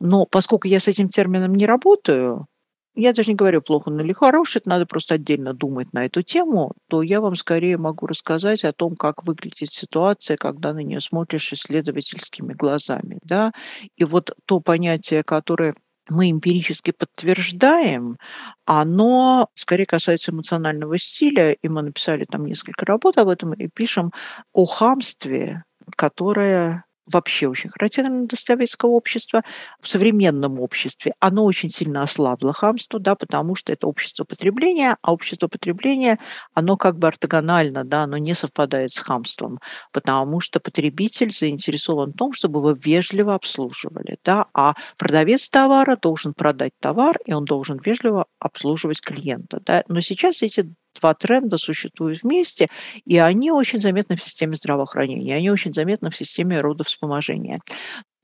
Но 0.04 0.26
поскольку 0.26 0.68
я 0.68 0.80
с 0.80 0.86
этим 0.86 1.08
термином 1.08 1.54
не 1.54 1.64
работаю, 1.64 2.46
я 2.94 3.14
даже 3.14 3.30
не 3.30 3.36
говорю, 3.36 3.62
плохо 3.62 3.88
он 3.88 3.98
или 4.02 4.12
хороший, 4.12 4.58
это 4.58 4.68
надо 4.68 4.84
просто 4.84 5.14
отдельно 5.14 5.54
думать 5.54 5.94
на 5.94 6.04
эту 6.04 6.20
тему, 6.20 6.72
то 6.90 7.00
я 7.00 7.22
вам 7.22 7.36
скорее 7.36 7.78
могу 7.78 8.06
рассказать 8.06 8.64
о 8.64 8.74
том, 8.74 8.96
как 8.96 9.24
выглядит 9.24 9.72
ситуация, 9.72 10.36
когда 10.36 10.74
на 10.74 10.80
нее 10.80 11.00
смотришь 11.00 11.54
исследовательскими 11.54 12.52
глазами. 12.52 13.18
Да? 13.22 13.52
И 13.96 14.04
вот 14.04 14.36
то 14.44 14.60
понятие, 14.60 15.22
которое 15.24 15.74
мы 16.10 16.30
эмпирически 16.30 16.92
подтверждаем, 16.92 18.18
оно 18.66 19.48
скорее 19.54 19.86
касается 19.86 20.32
эмоционального 20.32 20.98
стиля, 20.98 21.52
и 21.52 21.68
мы 21.68 21.80
написали 21.80 22.26
там 22.30 22.44
несколько 22.44 22.84
работ 22.84 23.16
об 23.16 23.28
этом, 23.28 23.54
и 23.54 23.68
пишем 23.68 24.12
о 24.52 24.66
хамстве, 24.66 25.64
которое 25.96 26.84
вообще 27.06 27.48
очень 27.48 27.70
характерно 27.70 28.26
для 28.26 28.38
советского 28.38 28.90
общества. 28.90 29.42
В 29.80 29.88
современном 29.88 30.60
обществе 30.60 31.14
оно 31.20 31.44
очень 31.44 31.70
сильно 31.70 32.02
ослабло 32.02 32.52
хамство, 32.52 32.98
да, 33.00 33.14
потому 33.14 33.54
что 33.54 33.72
это 33.72 33.86
общество 33.86 34.24
потребления, 34.24 34.96
а 35.02 35.12
общество 35.12 35.48
потребления, 35.48 36.18
оно 36.54 36.76
как 36.76 36.98
бы 36.98 37.08
ортогонально, 37.08 37.84
да, 37.84 38.04
оно 38.04 38.16
не 38.18 38.34
совпадает 38.34 38.92
с 38.92 38.98
хамством, 38.98 39.58
потому 39.92 40.40
что 40.40 40.60
потребитель 40.60 41.30
заинтересован 41.32 42.12
в 42.12 42.16
том, 42.16 42.32
чтобы 42.32 42.60
его 42.60 42.72
вежливо 42.72 43.34
обслуживали, 43.34 44.18
да, 44.24 44.46
а 44.54 44.74
продавец 44.96 45.48
товара 45.50 45.96
должен 46.00 46.34
продать 46.34 46.72
товар, 46.80 47.16
и 47.26 47.32
он 47.32 47.44
должен 47.44 47.78
вежливо 47.84 48.26
обслуживать 48.38 49.00
клиента, 49.00 49.60
да. 49.64 49.84
Но 49.88 50.00
сейчас 50.00 50.42
эти 50.42 50.72
два 51.00 51.14
тренда 51.14 51.58
существуют 51.58 52.22
вместе, 52.22 52.68
и 53.04 53.18
они 53.18 53.50
очень 53.50 53.80
заметны 53.80 54.16
в 54.16 54.22
системе 54.22 54.56
здравоохранения, 54.56 55.36
они 55.36 55.50
очень 55.50 55.72
заметны 55.72 56.10
в 56.10 56.16
системе 56.16 56.60
родовспоможения. 56.60 57.60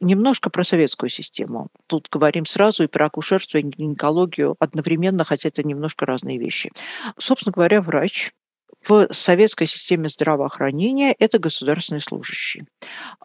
Немножко 0.01 0.49
про 0.49 0.65
советскую 0.65 1.11
систему. 1.11 1.69
Тут 1.87 2.09
говорим 2.11 2.47
сразу 2.47 2.85
и 2.85 2.87
про 2.87 3.07
акушерство, 3.07 3.59
и 3.59 3.63
гинекологию 3.63 4.57
одновременно, 4.59 5.25
хотя 5.25 5.49
это 5.49 5.63
немножко 5.63 6.07
разные 6.07 6.39
вещи. 6.39 6.71
Собственно 7.19 7.53
говоря, 7.53 7.83
врач 7.83 8.31
в 8.87 9.09
советской 9.13 9.67
системе 9.67 10.09
здравоохранения 10.09 11.15
это 11.19 11.39
государственный 11.39 12.01
служащий. 12.01 12.65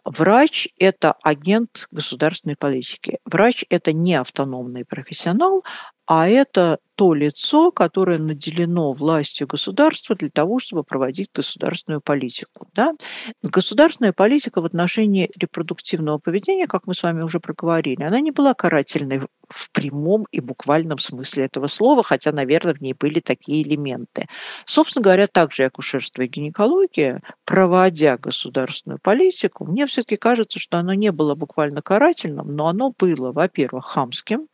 Врач– 0.04 0.68
это 0.78 1.14
агент 1.22 1.86
государственной 1.90 2.56
политики. 2.56 3.18
Врач– 3.24 3.64
это 3.70 3.92
не 3.92 4.14
автономный 4.14 4.84
профессионал, 4.84 5.64
а 6.06 6.28
это 6.28 6.78
то 6.96 7.12
лицо, 7.12 7.70
которое 7.70 8.18
наделено 8.18 8.92
властью 8.92 9.46
государства 9.46 10.16
для 10.16 10.30
того, 10.30 10.58
чтобы 10.58 10.82
проводить 10.82 11.30
государственную 11.32 12.00
политику. 12.00 12.68
Да? 12.74 12.94
Государственная 13.42 14.12
политика 14.12 14.62
в 14.62 14.64
отношении 14.64 15.30
репродуктивного 15.36 16.18
поведения, 16.18 16.66
как 16.66 16.86
мы 16.86 16.94
с 16.94 17.02
вами 17.02 17.22
уже 17.22 17.38
проговорили, 17.38 18.02
она 18.02 18.20
не 18.20 18.30
была 18.30 18.54
карательной 18.54 19.20
в 19.48 19.70
прямом 19.72 20.26
и 20.32 20.40
буквальном 20.40 20.98
смысле 20.98 21.44
этого 21.44 21.66
слова, 21.66 22.02
хотя, 22.02 22.32
наверное, 22.32 22.74
в 22.74 22.80
ней 22.80 22.94
были 22.94 23.20
такие 23.20 23.62
элементы. 23.62 24.26
Собственно 24.64 25.04
говоря, 25.04 25.26
также 25.26 25.64
и 25.64 25.66
акушерство 25.66 26.22
и 26.22 26.28
гинекология, 26.28 27.22
проводя 27.44 28.16
государственную 28.16 28.98
политику, 29.00 29.66
мне 29.66 29.86
все-таки 29.86 30.16
кажется, 30.16 30.58
что 30.58 30.78
оно 30.78 30.94
не 30.94 31.12
было 31.12 31.34
буквально 31.34 31.82
карательным, 31.82 32.56
но 32.56 32.68
оно 32.68 32.92
было, 32.98 33.32
во-первых, 33.32 33.84
хамским, 33.86 34.48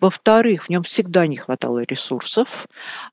во-вторых, 0.00 0.64
в 0.64 0.68
нем 0.68 0.84
всегда 0.86 1.26
не 1.26 1.36
хватало 1.36 1.82
ресурсов, 1.82 2.66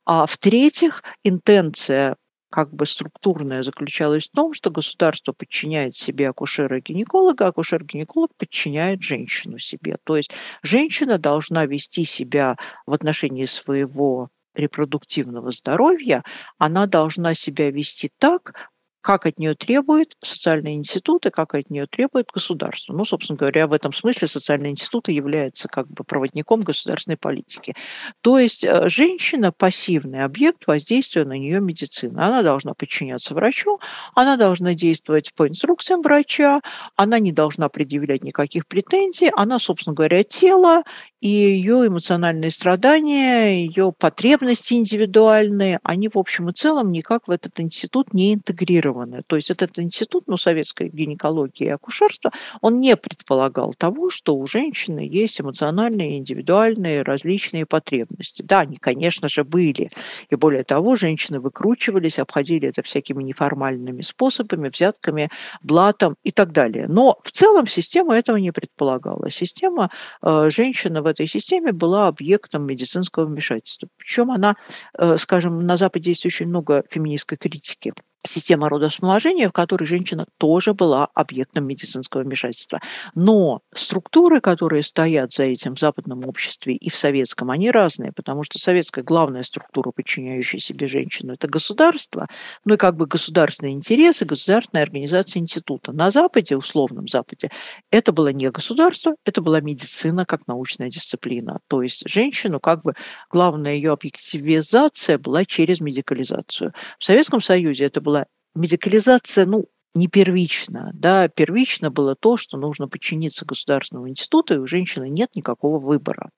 а 0.05 0.25
в-третьих, 0.25 1.03
интенция 1.23 2.15
как 2.49 2.71
бы 2.71 2.85
структурная 2.85 3.63
заключалась 3.63 4.29
в 4.29 4.31
том, 4.31 4.53
что 4.53 4.69
государство 4.69 5.33
подчиняет 5.33 5.95
себе 5.95 6.29
акушера 6.29 6.77
и 6.77 6.81
гинеколога, 6.81 7.45
а 7.45 7.47
акушер-гинеколог 7.49 8.29
подчиняет 8.37 9.01
женщину 9.01 9.57
себе. 9.57 9.97
То 10.03 10.17
есть 10.17 10.31
женщина 10.61 11.17
должна 11.17 11.65
вести 11.65 12.03
себя 12.03 12.55
в 12.85 12.93
отношении 12.93 13.45
своего 13.45 14.29
репродуктивного 14.53 15.51
здоровья, 15.51 16.23
она 16.59 16.85
должна 16.85 17.33
себя 17.33 17.71
вести 17.71 18.11
так, 18.19 18.69
как 19.03 19.25
от 19.25 19.37
нее 19.37 19.53
требуют 19.53 20.15
социальные 20.23 20.75
институты, 20.75 21.29
как 21.29 21.53
от 21.55 21.69
нее 21.69 21.87
требует 21.87 22.27
государство. 22.33 22.93
Ну, 22.93 23.03
собственно 23.03 23.37
говоря, 23.37 23.67
в 23.67 23.73
этом 23.73 23.91
смысле 23.91 24.29
социальные 24.29 24.71
институты 24.71 25.11
являются 25.11 25.67
как 25.67 25.89
бы 25.89 26.05
проводником 26.05 26.61
государственной 26.61 27.17
политики. 27.17 27.75
То 28.21 28.39
есть 28.39 28.63
э, 28.63 28.87
женщина– 28.87 29.51
пассивный 29.57 30.23
объект 30.23 30.67
воздействия 30.67 31.25
на 31.25 31.37
нее 31.37 31.59
медицины. 31.59 32.17
Она 32.17 32.43
должна 32.43 32.73
подчиняться 32.73 33.35
врачу, 33.35 33.79
она 34.15 34.37
должна 34.37 34.73
действовать 34.73 35.33
по 35.35 35.49
инструкциям 35.49 36.01
врача, 36.01 36.61
она 36.95 37.19
не 37.19 37.33
должна 37.33 37.67
предъявлять 37.67 38.23
никаких 38.23 38.65
претензий, 38.67 39.29
она, 39.35 39.59
собственно 39.59 39.93
говоря, 39.93 40.23
тело, 40.23 40.83
и 41.23 41.29
ее 41.29 41.87
эмоциональные 41.87 42.51
страдания, 42.51 43.63
ее 43.63 43.93
потребности 43.97 44.73
индивидуальные, 44.73 45.79
они 45.81 46.09
в 46.09 46.17
общем 46.17 46.49
и 46.49 46.51
целом 46.51 46.91
никак 46.91 47.29
в 47.29 47.31
этот 47.31 47.61
институт 47.61 48.13
не 48.13 48.33
интегрированы. 48.33 49.21
То 49.25 49.37
есть 49.37 49.49
этот 49.49 49.79
институт, 49.79 50.23
ну, 50.27 50.35
советской 50.35 50.89
гинекологии 50.89 51.67
и 51.67 51.69
акушерства, 51.69 52.33
он 52.59 52.81
не 52.81 52.97
предполагал 52.97 53.73
того, 53.73 54.09
что 54.09 54.35
у 54.35 54.45
женщины 54.47 54.99
есть 54.99 55.39
эмоциональные, 55.39 56.17
индивидуальные, 56.17 57.03
различные 57.03 57.65
потребности. 57.65 58.41
Да, 58.41 58.59
они, 58.59 58.75
конечно 58.75 59.29
же, 59.29 59.45
были. 59.45 59.91
И 60.29 60.35
более 60.35 60.65
того, 60.65 60.97
женщины 60.97 61.39
выкручивались, 61.39 62.19
обходили 62.19 62.67
это 62.67 62.81
всякими 62.81 63.23
неформальными 63.23 64.01
способами, 64.01 64.67
взятками, 64.67 65.29
блатом 65.61 66.17
и 66.25 66.33
так 66.33 66.51
далее. 66.51 66.87
Но 66.89 67.17
в 67.23 67.31
целом 67.31 67.65
система 67.65 68.17
этого 68.17 68.35
не 68.35 68.51
предполагала. 68.51 69.31
Система 69.31 69.89
э, 70.21 70.49
женщины 70.49 71.01
в 71.01 71.12
этой 71.13 71.27
системе 71.27 71.71
была 71.71 72.07
объектом 72.07 72.65
медицинского 72.65 73.25
вмешательства. 73.25 73.87
Причем 73.97 74.31
она, 74.31 74.55
э, 74.97 75.17
скажем, 75.17 75.65
на 75.65 75.77
Западе 75.77 76.11
есть 76.11 76.25
очень 76.25 76.47
много 76.47 76.83
феминистской 76.89 77.37
критики 77.37 77.93
система 78.25 78.69
родовспоможения, 78.69 79.49
в 79.49 79.51
которой 79.51 79.85
женщина 79.85 80.25
тоже 80.37 80.73
была 80.73 81.07
объектом 81.13 81.65
медицинского 81.65 82.21
вмешательства. 82.21 82.79
Но 83.15 83.61
структуры, 83.73 84.41
которые 84.41 84.83
стоят 84.83 85.33
за 85.33 85.43
этим 85.43 85.75
в 85.75 85.79
западном 85.79 86.25
обществе 86.27 86.75
и 86.75 86.89
в 86.89 86.95
советском, 86.95 87.51
они 87.51 87.71
разные, 87.71 88.11
потому 88.11 88.43
что 88.43 88.59
советская 88.59 89.03
главная 89.03 89.43
структура, 89.43 89.91
подчиняющая 89.91 90.59
себе 90.59 90.87
женщину, 90.87 91.33
это 91.33 91.47
государство, 91.47 92.27
ну 92.65 92.75
и 92.75 92.77
как 92.77 92.95
бы 92.95 93.05
государственные 93.05 93.73
интересы, 93.73 94.25
государственная 94.25 94.83
организация 94.83 95.41
института. 95.41 95.91
На 95.91 96.11
Западе, 96.11 96.55
условном 96.55 97.07
Западе, 97.07 97.49
это 97.91 98.11
было 98.11 98.29
не 98.29 98.49
государство, 98.49 99.15
это 99.25 99.41
была 99.41 99.61
медицина 99.61 100.25
как 100.25 100.47
научная 100.47 100.89
дисциплина. 100.89 101.59
То 101.67 101.81
есть 101.81 102.07
женщину 102.07 102.59
как 102.59 102.83
бы 102.83 102.93
главная 103.29 103.75
ее 103.75 103.91
объективизация 103.91 105.17
была 105.17 105.45
через 105.45 105.81
медикализацию. 105.81 106.73
В 106.99 107.03
Советском 107.03 107.41
Союзе 107.41 107.85
это 107.85 108.01
было 108.01 108.12
медикализация, 108.55 109.45
ну, 109.45 109.65
не 109.95 110.07
первично. 110.07 110.91
Да, 110.93 111.27
первично 111.27 111.91
было 111.91 112.15
то, 112.15 112.35
что 112.35 112.57
нужно 112.57 112.87
подчиниться 112.87 113.45
государственному 113.45 114.09
институту, 114.09 114.55
и 114.55 114.57
у 114.57 114.65
женщины 114.65 115.07
нет 115.07 115.35
никакого 115.35 115.77
выбора. 115.77 116.29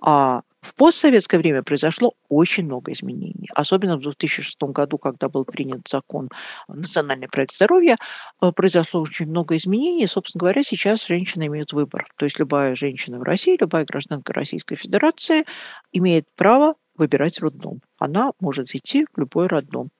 А 0.00 0.42
в 0.60 0.74
постсоветское 0.76 1.38
время 1.38 1.62
произошло 1.62 2.14
очень 2.28 2.64
много 2.64 2.92
изменений. 2.92 3.48
Особенно 3.54 3.96
в 3.96 4.02
2006 4.02 4.56
году, 4.62 4.96
когда 4.96 5.28
был 5.28 5.44
принят 5.44 5.86
закон 5.88 6.28
«Национальный 6.68 7.28
проект 7.28 7.54
здоровья», 7.54 7.96
э, 8.40 8.52
произошло 8.52 9.02
очень 9.02 9.26
много 9.26 9.56
изменений. 9.56 10.04
И, 10.04 10.06
собственно 10.06 10.40
говоря, 10.40 10.62
сейчас 10.62 11.06
женщины 11.06 11.48
имеют 11.48 11.72
выбор. 11.72 12.06
То 12.16 12.24
есть 12.24 12.38
любая 12.38 12.76
женщина 12.76 13.18
в 13.18 13.24
России, 13.24 13.58
любая 13.60 13.84
гражданка 13.84 14.32
Российской 14.32 14.76
Федерации 14.76 15.44
имеет 15.92 16.24
право 16.36 16.76
выбирать 16.96 17.40
роддом. 17.40 17.80
Она 17.98 18.32
может 18.40 18.74
идти 18.74 19.06
в 19.12 19.18
любой 19.18 19.48
роддом. 19.48 19.90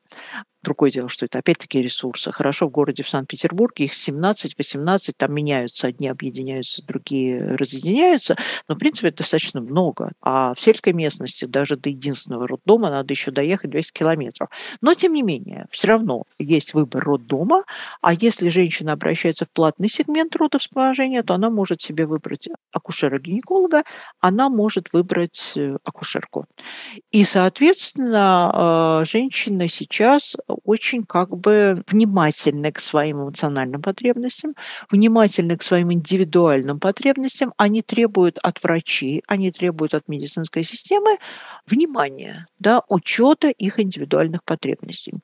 Другое 0.65 0.91
дело, 0.91 1.11
что 1.11 1.27
это 1.27 1.41
опять-таки 1.41 1.83
ресурсы. 1.83 2.33
Хорошо, 2.33 2.69
в 2.69 2.71
городе 2.71 3.03
в 3.03 3.09
Санкт-Петербурге 3.09 3.85
их 3.85 3.93
17-18, 3.93 5.13
там 5.15 5.35
меняются, 5.35 5.89
одни 5.89 6.09
объединяются, 6.09 6.83
другие 6.87 7.55
разъединяются, 7.57 8.37
но, 8.67 8.75
в 8.75 8.79
принципе, 8.79 9.09
это 9.09 9.19
достаточно 9.19 9.61
много. 9.61 10.13
А 10.23 10.55
в 10.55 10.61
сельской 10.61 10.95
местности 10.95 11.45
даже 11.45 11.77
до 11.77 11.91
единственного 11.91 12.49
роддома 12.49 12.89
надо 12.89 13.13
еще 13.13 13.31
доехать 13.31 13.73
200 13.73 13.93
километров. 13.93 14.49
Но, 14.81 14.95
тем 14.95 15.13
не 15.13 15.23
менее, 15.23 15.67
все 15.71 15.89
равно 15.89 16.25
есть 16.39 16.73
выбор 16.73 17.05
роддома, 17.05 17.65
а 18.01 18.15
если 18.15 18.49
женщина 18.49 18.95
обращается 18.95 19.45
в 19.45 19.51
платный 19.51 19.91
сегмент 19.91 20.35
родовспоможения, 20.35 21.23
то 21.23 21.35
она 21.35 21.51
может 21.51 21.83
себе 21.83 22.07
выбрать 22.07 22.49
акушера-гинеколога, 22.73 23.83
она 24.21 24.49
может 24.49 24.95
выбрать 24.95 25.53
э, 25.57 25.77
акушерку. 25.85 26.47
И, 27.11 27.25
соответственно, 27.25 29.03
э, 29.03 29.05
женщина 29.05 29.69
сейчас 29.69 29.94
очень 30.65 31.05
как 31.05 31.37
бы 31.37 31.83
внимательны 31.89 32.73
к 32.73 32.81
своим 32.81 33.23
эмоциональным 33.23 33.83
потребностям, 33.83 34.55
внимательны 34.91 35.57
к 35.57 35.63
своим 35.63 35.93
индивидуальным 35.93 36.81
потребностям. 36.81 37.53
Они 37.57 37.83
требуют 37.83 38.39
от 38.43 38.63
врачей, 38.63 39.23
они 39.27 39.51
требуют 39.51 39.95
от 39.95 40.09
медицинской 40.09 40.65
системы 40.65 41.19
внимания, 41.67 42.47
да, 42.59 42.83
учета 42.89 43.49
их 43.49 43.79
индивидуальных 43.79 44.45
потребностей. 44.45 45.15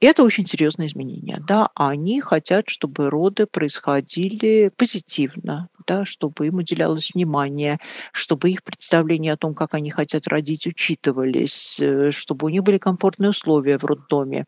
Это 0.00 0.22
очень 0.22 0.46
серьезное 0.46 0.86
изменение. 0.86 1.42
Да, 1.46 1.70
они 1.74 2.20
хотят, 2.20 2.68
чтобы 2.68 3.10
роды 3.10 3.46
происходили 3.46 4.70
позитивно, 4.76 5.68
да, 5.86 6.04
чтобы 6.04 6.46
им 6.46 6.56
уделялось 6.56 7.12
внимание, 7.14 7.78
чтобы 8.12 8.50
их 8.50 8.62
представления 8.64 9.32
о 9.32 9.36
том, 9.36 9.54
как 9.54 9.74
они 9.74 9.90
хотят 9.90 10.26
родить, 10.28 10.66
учитывались, 10.66 11.78
э, 11.80 12.10
чтобы 12.10 12.46
у 12.46 12.48
них 12.48 12.62
были 12.62 12.78
комфортные 12.78 13.30
условия 13.30 13.78
в 13.78 13.84
роддоме. 13.84 14.44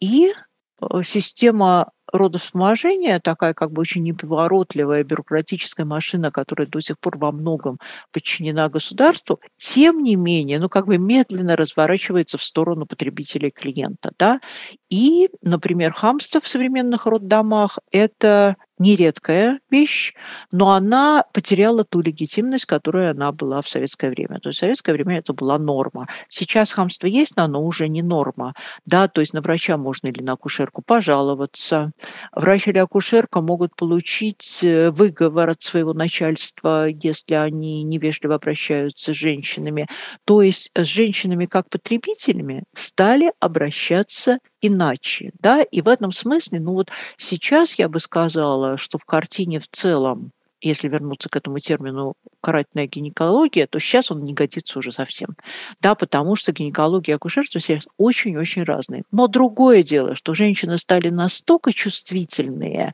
И 0.00 0.32
э, 0.80 1.02
система 1.02 1.90
родовспоможения, 2.14 3.20
такая 3.20 3.54
как 3.54 3.72
бы 3.72 3.80
очень 3.80 4.02
неповоротливая 4.02 5.02
бюрократическая 5.04 5.84
машина, 5.84 6.30
которая 6.30 6.66
до 6.66 6.80
сих 6.80 6.98
пор 6.98 7.18
во 7.18 7.32
многом 7.32 7.78
подчинена 8.12 8.68
государству, 8.68 9.40
тем 9.56 10.02
не 10.02 10.16
менее, 10.16 10.60
ну 10.60 10.68
как 10.68 10.86
бы 10.86 10.96
медленно 10.98 11.56
разворачивается 11.56 12.38
в 12.38 12.42
сторону 12.42 12.86
потребителя 12.86 13.48
и 13.48 13.50
клиента. 13.50 14.12
Да? 14.18 14.40
И, 14.88 15.28
например, 15.42 15.92
хамство 15.92 16.40
в 16.40 16.46
современных 16.46 17.06
роддомах– 17.06 17.78
это 17.92 18.56
нередкая 18.78 19.60
вещь, 19.70 20.14
но 20.52 20.72
она 20.72 21.24
потеряла 21.32 21.84
ту 21.84 22.00
легитимность, 22.00 22.66
которая 22.66 23.12
она 23.12 23.30
была 23.32 23.60
в 23.60 23.68
советское 23.68 24.10
время. 24.10 24.40
То 24.40 24.48
есть 24.48 24.58
в 24.58 24.60
советское 24.60 24.92
время 24.92 25.18
это 25.18 25.32
была 25.32 25.58
норма. 25.58 26.08
Сейчас 26.28 26.72
хамство 26.72 27.06
есть, 27.06 27.36
но 27.36 27.44
оно 27.44 27.64
уже 27.64 27.88
не 27.88 28.02
норма. 28.02 28.54
Да, 28.84 29.08
то 29.08 29.20
есть 29.20 29.32
на 29.32 29.40
врача 29.42 29.76
можно 29.76 30.08
или 30.08 30.22
на 30.22 30.32
акушерку 30.32 30.82
пожаловаться. 30.82 31.92
Врач 32.32 32.68
или 32.68 32.78
акушерка 32.78 33.40
могут 33.40 33.76
получить 33.76 34.60
э, 34.62 34.90
выговор 34.90 35.50
от 35.50 35.62
своего 35.62 35.92
начальства, 35.92 36.86
если 36.86 37.34
они 37.34 37.82
невежливо 37.82 38.36
обращаются 38.36 39.12
с 39.12 39.16
женщинами. 39.16 39.86
То 40.24 40.42
есть 40.42 40.70
с 40.74 40.86
женщинами 40.86 41.46
как 41.46 41.68
потребителями 41.68 42.64
стали 42.74 43.32
обращаться 43.40 44.38
иначе. 44.60 45.30
Да? 45.40 45.62
И 45.62 45.80
в 45.80 45.88
этом 45.88 46.12
смысле, 46.12 46.60
ну 46.60 46.72
вот 46.72 46.90
сейчас 47.16 47.78
я 47.78 47.88
бы 47.88 48.00
сказала, 48.00 48.76
что 48.76 48.98
в 48.98 49.04
картине 49.04 49.58
в 49.58 49.68
целом 49.68 50.32
если 50.68 50.88
вернуться 50.88 51.28
к 51.28 51.36
этому 51.36 51.58
термину 51.58 52.14
карательная 52.40 52.86
гинекология, 52.86 53.66
то 53.66 53.78
сейчас 53.78 54.10
он 54.10 54.24
не 54.24 54.34
годится 54.34 54.78
уже 54.78 54.92
совсем. 54.92 55.36
Да, 55.80 55.94
потому 55.94 56.36
что 56.36 56.52
гинекология 56.52 57.14
и 57.14 57.16
акушерство 57.16 57.60
сейчас 57.60 57.84
очень-очень 57.96 58.64
разные. 58.64 59.04
Но 59.10 59.28
другое 59.28 59.82
дело, 59.82 60.14
что 60.14 60.34
женщины 60.34 60.78
стали 60.78 61.08
настолько 61.08 61.72
чувствительные 61.72 62.92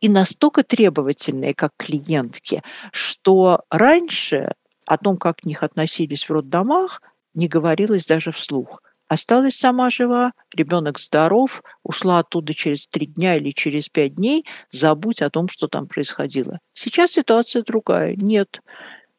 и 0.00 0.08
настолько 0.08 0.62
требовательные, 0.62 1.54
как 1.54 1.72
клиентки, 1.76 2.62
что 2.92 3.62
раньше 3.70 4.52
о 4.86 4.98
том, 4.98 5.16
как 5.16 5.38
к 5.38 5.44
них 5.44 5.62
относились 5.62 6.28
в 6.28 6.32
роддомах, 6.32 7.02
не 7.34 7.48
говорилось 7.48 8.06
даже 8.06 8.30
вслух. 8.30 8.82
Осталась 9.08 9.56
сама 9.56 9.88
жива, 9.88 10.32
ребенок 10.54 10.98
здоров, 10.98 11.62
ушла 11.84 12.20
оттуда 12.20 12.54
через 12.54 12.88
три 12.88 13.06
дня 13.06 13.36
или 13.36 13.50
через 13.50 13.88
пять 13.88 14.14
дней, 14.16 14.44
забудь 14.72 15.22
о 15.22 15.30
том, 15.30 15.48
что 15.48 15.68
там 15.68 15.86
происходило. 15.86 16.58
Сейчас 16.74 17.12
ситуация 17.12 17.62
другая. 17.62 18.16
Нет, 18.16 18.60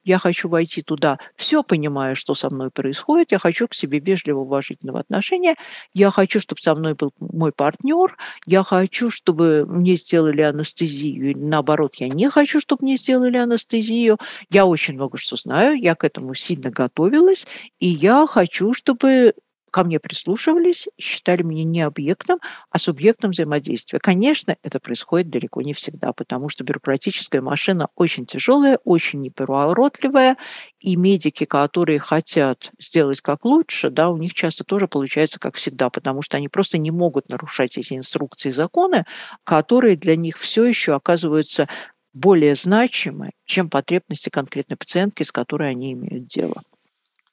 я 0.07 0.19
хочу 0.19 0.47
войти 0.47 0.81
туда, 0.81 1.19
все 1.35 1.63
понимая, 1.63 2.15
что 2.15 2.33
со 2.33 2.49
мной 2.49 2.69
происходит, 2.71 3.33
я 3.33 3.39
хочу 3.39 3.67
к 3.67 3.73
себе 3.73 3.99
вежливо 3.99 4.39
уважительного 4.39 5.01
отношения, 5.01 5.55
я 5.93 6.11
хочу, 6.11 6.39
чтобы 6.39 6.61
со 6.61 6.75
мной 6.75 6.93
был 6.93 7.11
мой 7.19 7.51
партнер, 7.51 8.15
я 8.45 8.63
хочу, 8.63 9.09
чтобы 9.09 9.65
мне 9.67 9.95
сделали 9.97 10.41
анестезию, 10.41 11.31
или 11.31 11.37
наоборот, 11.37 11.95
я 11.95 12.07
не 12.07 12.29
хочу, 12.29 12.61
чтобы 12.61 12.85
мне 12.85 12.95
сделали 12.95 13.35
анестезию, 13.37 14.17
я 14.49 14.65
очень 14.65 14.93
много 14.93 15.17
что 15.17 15.35
знаю, 15.35 15.77
я 15.77 15.93
к 15.93 16.05
этому 16.05 16.33
сильно 16.35 16.69
готовилась, 16.69 17.45
и 17.79 17.89
я 17.89 18.25
хочу, 18.27 18.73
чтобы 18.73 19.33
ко 19.71 19.83
мне 19.83 19.99
прислушивались, 19.99 20.87
считали 20.99 21.43
меня 21.43 21.63
не 21.63 21.81
объектом, 21.81 22.39
а 22.69 22.79
субъектом 22.79 23.31
взаимодействия. 23.31 23.99
Конечно, 23.99 24.55
это 24.63 24.79
происходит 24.79 25.29
далеко 25.29 25.61
не 25.61 25.73
всегда, 25.73 26.13
потому 26.13 26.49
что 26.49 26.63
бюрократическая 26.63 27.41
машина 27.41 27.87
очень 27.95 28.25
тяжелая, 28.25 28.79
очень 28.83 29.21
неповоротливая, 29.21 30.37
и 30.79 30.95
медики, 30.95 31.45
которые 31.45 31.99
хотят 31.99 32.71
сделать 32.79 33.21
как 33.21 33.45
лучше, 33.45 33.89
да, 33.89 34.09
у 34.09 34.17
них 34.17 34.33
часто 34.33 34.63
тоже 34.63 34.87
получается 34.87 35.39
как 35.39 35.55
всегда, 35.55 35.89
потому 35.89 36.21
что 36.21 36.37
они 36.37 36.47
просто 36.47 36.77
не 36.77 36.91
могут 36.91 37.29
нарушать 37.29 37.77
эти 37.77 37.93
инструкции 37.93 38.49
и 38.49 38.51
законы, 38.51 39.05
которые 39.43 39.97
для 39.97 40.15
них 40.15 40.37
все 40.37 40.65
еще 40.65 40.95
оказываются 40.95 41.67
более 42.13 42.55
значимы, 42.55 43.31
чем 43.45 43.69
потребности 43.69 44.29
конкретной 44.29 44.77
пациентки, 44.77 45.23
с 45.23 45.31
которой 45.31 45.71
они 45.71 45.93
имеют 45.93 46.27
дело. 46.27 46.63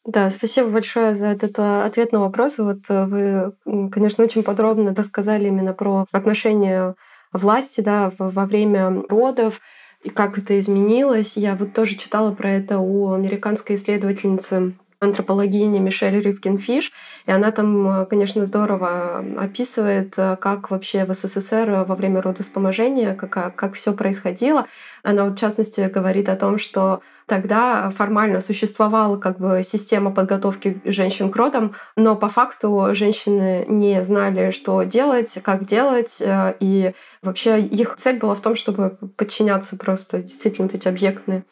Да, 0.07 0.28
спасибо 0.28 0.68
большое 0.68 1.14
за 1.14 1.28
этот 1.28 1.59
а, 1.59 1.86
ответ 1.86 2.12
на 2.12 2.20
вопрос. 2.20 2.59
Вот 2.59 2.80
э, 2.90 3.07
вы, 3.07 3.88
конечно, 3.90 4.22
очень 4.22 4.42
подробно 4.42 4.94
рассказали 4.94 5.48
именно 5.48 5.72
про 5.72 6.07
отношения 6.12 6.94
власти 7.32 7.80
да, 7.80 8.12
во 8.18 8.44
время 8.44 9.02
родов 9.09 9.61
и 10.02 10.11
как 10.11 10.38
это 10.38 10.59
изменилось. 10.59 11.38
Я 11.38 11.55
вот 11.55 11.72
тоже 11.72 11.96
читала 11.96 12.32
про 12.32 12.50
это 12.50 12.78
у 12.78 13.12
американской 13.12 13.76
исследовательницы 13.76 14.74
антропологиня 15.05 15.80
Мишель 15.80 16.20
Ривкин-Фиш, 16.20 16.90
и 17.26 17.30
она 17.30 17.50
там, 17.50 18.02
э, 18.02 18.07
конечно, 18.07 18.44
здорово 18.46 19.24
описывает, 19.38 20.14
э, 20.18 20.36
как 20.36 20.70
вообще 20.70 21.05
в 21.05 21.14
СССР 21.14 21.84
во 21.86 21.94
время 21.94 22.20
родовспоможения, 22.22 23.14
как, 23.14 23.55
как 23.55 23.74
все 23.74 23.92
происходило. 23.92 24.66
Она, 25.02 25.24
вот, 25.24 25.34
в 25.34 25.38
частности, 25.38 25.90
говорит 25.92 26.28
о 26.28 26.36
том, 26.36 26.59
что 26.59 27.00
тогда 27.26 27.90
формально 27.90 28.40
существовала 28.40 29.16
как 29.16 29.38
бы 29.38 29.62
система 29.62 30.11
подготовки 30.11 30.80
женщин 30.84 31.30
к 31.30 31.36
родам, 31.36 31.74
но 31.96 32.16
по 32.16 32.28
факту 32.28 32.88
женщины 32.92 33.64
не 33.68 34.02
знали, 34.05 34.50
что 34.50 34.82
делать, 34.82 35.38
как 35.42 35.64
делать, 35.64 36.20
э, 36.20 36.55
и 36.61 36.92
вообще 37.22 37.61
их 37.61 37.96
цель 37.96 38.18
была 38.18 38.34
в 38.34 38.40
том, 38.40 38.55
чтобы 38.55 38.98
подчиняться 39.16 39.76
просто 39.76 40.18
действительно 40.18 40.68
вот 40.68 40.74
эти 40.74 40.88
объектные 40.88 41.44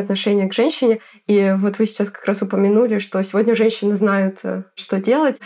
отношение 0.00 0.48
к 0.48 0.54
женщине. 0.54 1.00
И 1.26 1.54
вот 1.58 1.78
вы 1.78 1.86
сейчас 1.86 2.10
как 2.10 2.24
раз 2.24 2.42
упомянули, 2.42 2.98
что 2.98 3.22
сегодня 3.22 3.54
женщины 3.54 3.96
знают, 3.96 4.40
э, 4.44 4.64
что 4.74 4.98
делать 4.98 5.40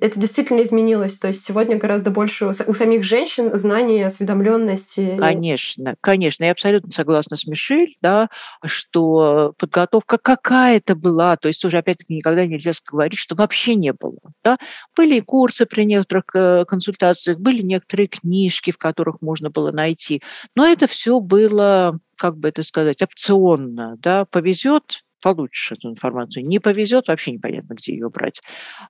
это 0.00 0.18
действительно 0.18 0.62
изменилось. 0.62 1.16
То 1.18 1.28
есть 1.28 1.44
сегодня 1.44 1.76
гораздо 1.76 2.10
больше 2.10 2.46
у 2.46 2.74
самих 2.74 3.04
женщин 3.04 3.56
знаний, 3.56 4.02
осведомленности. 4.02 5.16
Конечно, 5.18 5.96
конечно. 6.00 6.44
Я 6.44 6.52
абсолютно 6.52 6.90
согласна 6.90 7.36
с 7.36 7.46
Мишель, 7.46 7.96
да, 8.00 8.28
что 8.64 9.54
подготовка 9.58 10.18
какая-то 10.18 10.94
была. 10.94 11.36
То 11.36 11.48
есть 11.48 11.64
уже 11.64 11.78
опять-таки 11.78 12.14
никогда 12.14 12.46
нельзя 12.46 12.72
говорить, 12.90 13.18
что 13.18 13.34
вообще 13.34 13.74
не 13.74 13.92
было. 13.92 14.18
Да. 14.42 14.58
Были 14.96 15.20
курсы 15.20 15.66
при 15.66 15.84
некоторых 15.84 16.24
э, 16.34 16.64
консультациях, 16.64 17.38
были 17.38 17.62
некоторые 17.62 18.08
книжки, 18.08 18.70
в 18.70 18.78
которых 18.78 19.20
можно 19.20 19.50
было 19.50 19.72
найти. 19.72 20.22
Но 20.56 20.66
это 20.66 20.86
все 20.86 21.20
было 21.20 21.98
как 22.22 22.38
бы 22.38 22.48
это 22.50 22.62
сказать, 22.62 23.02
опционно, 23.02 23.96
да, 23.98 24.24
повезет, 24.26 25.04
получишь 25.22 25.72
эту 25.72 25.90
информацию. 25.90 26.46
Не 26.46 26.58
повезет, 26.58 27.08
вообще 27.08 27.32
непонятно, 27.32 27.74
где 27.74 27.92
ее 27.92 28.10
брать. 28.10 28.42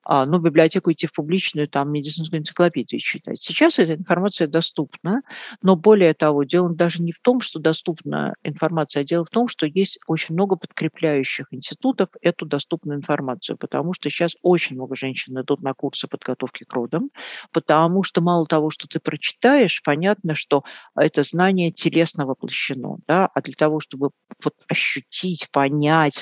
А, 0.02 0.26
ну, 0.26 0.38
в 0.38 0.42
библиотеку 0.42 0.90
идти 0.90 1.06
в 1.06 1.12
публичную, 1.12 1.68
там 1.68 1.92
медицинскую 1.92 2.40
энциклопедию 2.40 3.00
читать. 3.00 3.40
Сейчас 3.40 3.78
эта 3.78 3.94
информация 3.94 4.48
доступна, 4.48 5.22
но 5.62 5.76
более 5.76 6.14
того, 6.14 6.44
дело 6.44 6.70
даже 6.70 7.02
не 7.02 7.12
в 7.12 7.20
том, 7.20 7.40
что 7.40 7.60
доступна 7.60 8.34
информация, 8.42 9.02
а 9.02 9.04
дело 9.04 9.24
в 9.24 9.30
том, 9.30 9.48
что 9.48 9.66
есть 9.66 9.98
очень 10.06 10.34
много 10.34 10.56
подкрепляющих 10.56 11.46
институтов 11.50 12.08
эту 12.20 12.46
доступную 12.46 12.98
информацию, 12.98 13.56
потому 13.56 13.92
что 13.92 14.08
сейчас 14.10 14.34
очень 14.42 14.76
много 14.76 14.96
женщин 14.96 15.38
идут 15.40 15.62
на 15.62 15.74
курсы 15.74 16.08
подготовки 16.08 16.64
к 16.64 16.72
родам, 16.72 17.10
потому 17.52 18.02
что 18.02 18.20
мало 18.20 18.46
того, 18.46 18.70
что 18.70 18.88
ты 18.88 18.98
прочитаешь, 19.00 19.82
понятно, 19.84 20.34
что 20.34 20.64
это 20.96 21.22
знание 21.22 21.70
телесно 21.70 22.26
воплощено, 22.26 22.98
да, 23.06 23.28
а 23.34 23.42
для 23.42 23.54
того, 23.54 23.80
чтобы 23.80 24.10
вот 24.42 24.54
ощутить, 24.68 25.48
понять, 25.52 26.21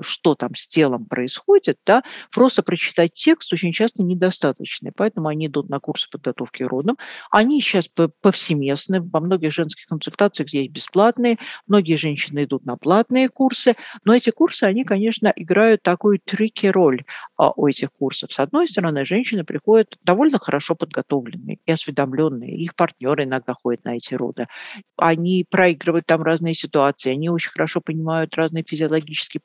что 0.00 0.34
там 0.34 0.54
с 0.54 0.68
телом 0.68 1.06
происходит, 1.06 1.78
да, 1.86 2.02
просто 2.32 2.62
прочитать 2.62 3.14
текст 3.14 3.52
очень 3.52 3.72
часто 3.72 4.02
недостаточно. 4.02 4.90
Поэтому 4.96 5.28
они 5.28 5.46
идут 5.46 5.68
на 5.68 5.80
курсы 5.80 6.08
подготовки 6.10 6.62
к 6.62 6.68
родам. 6.68 6.96
Они 7.30 7.60
сейчас 7.60 7.88
повсеместны. 7.88 9.00
Во 9.00 9.20
многих 9.20 9.52
женских 9.52 9.86
консультациях 9.86 10.50
есть 10.50 10.70
бесплатные. 10.70 11.38
Многие 11.66 11.96
женщины 11.96 12.44
идут 12.44 12.64
на 12.64 12.76
платные 12.76 13.28
курсы. 13.28 13.74
Но 14.04 14.14
эти 14.14 14.30
курсы, 14.30 14.64
они, 14.64 14.84
конечно, 14.84 15.32
играют 15.34 15.82
такую 15.82 16.18
трики 16.18 16.66
роль 16.66 17.04
а, 17.36 17.50
у 17.50 17.66
этих 17.66 17.92
курсов. 17.92 18.32
С 18.32 18.38
одной 18.38 18.68
стороны, 18.68 19.04
женщины 19.04 19.44
приходят 19.44 19.98
довольно 20.02 20.38
хорошо 20.38 20.74
подготовленные 20.74 21.58
и 21.64 21.72
осведомленные. 21.72 22.56
Их 22.56 22.74
партнеры 22.74 23.24
иногда 23.24 23.54
ходят 23.54 23.84
на 23.84 23.96
эти 23.96 24.14
роды. 24.14 24.46
Они 24.96 25.44
проигрывают 25.48 26.06
там 26.06 26.22
разные 26.22 26.54
ситуации. 26.54 27.12
Они 27.12 27.28
очень 27.28 27.50
хорошо 27.50 27.80
понимают 27.80 28.36
разные 28.36 28.64
физиологические 28.66 29.40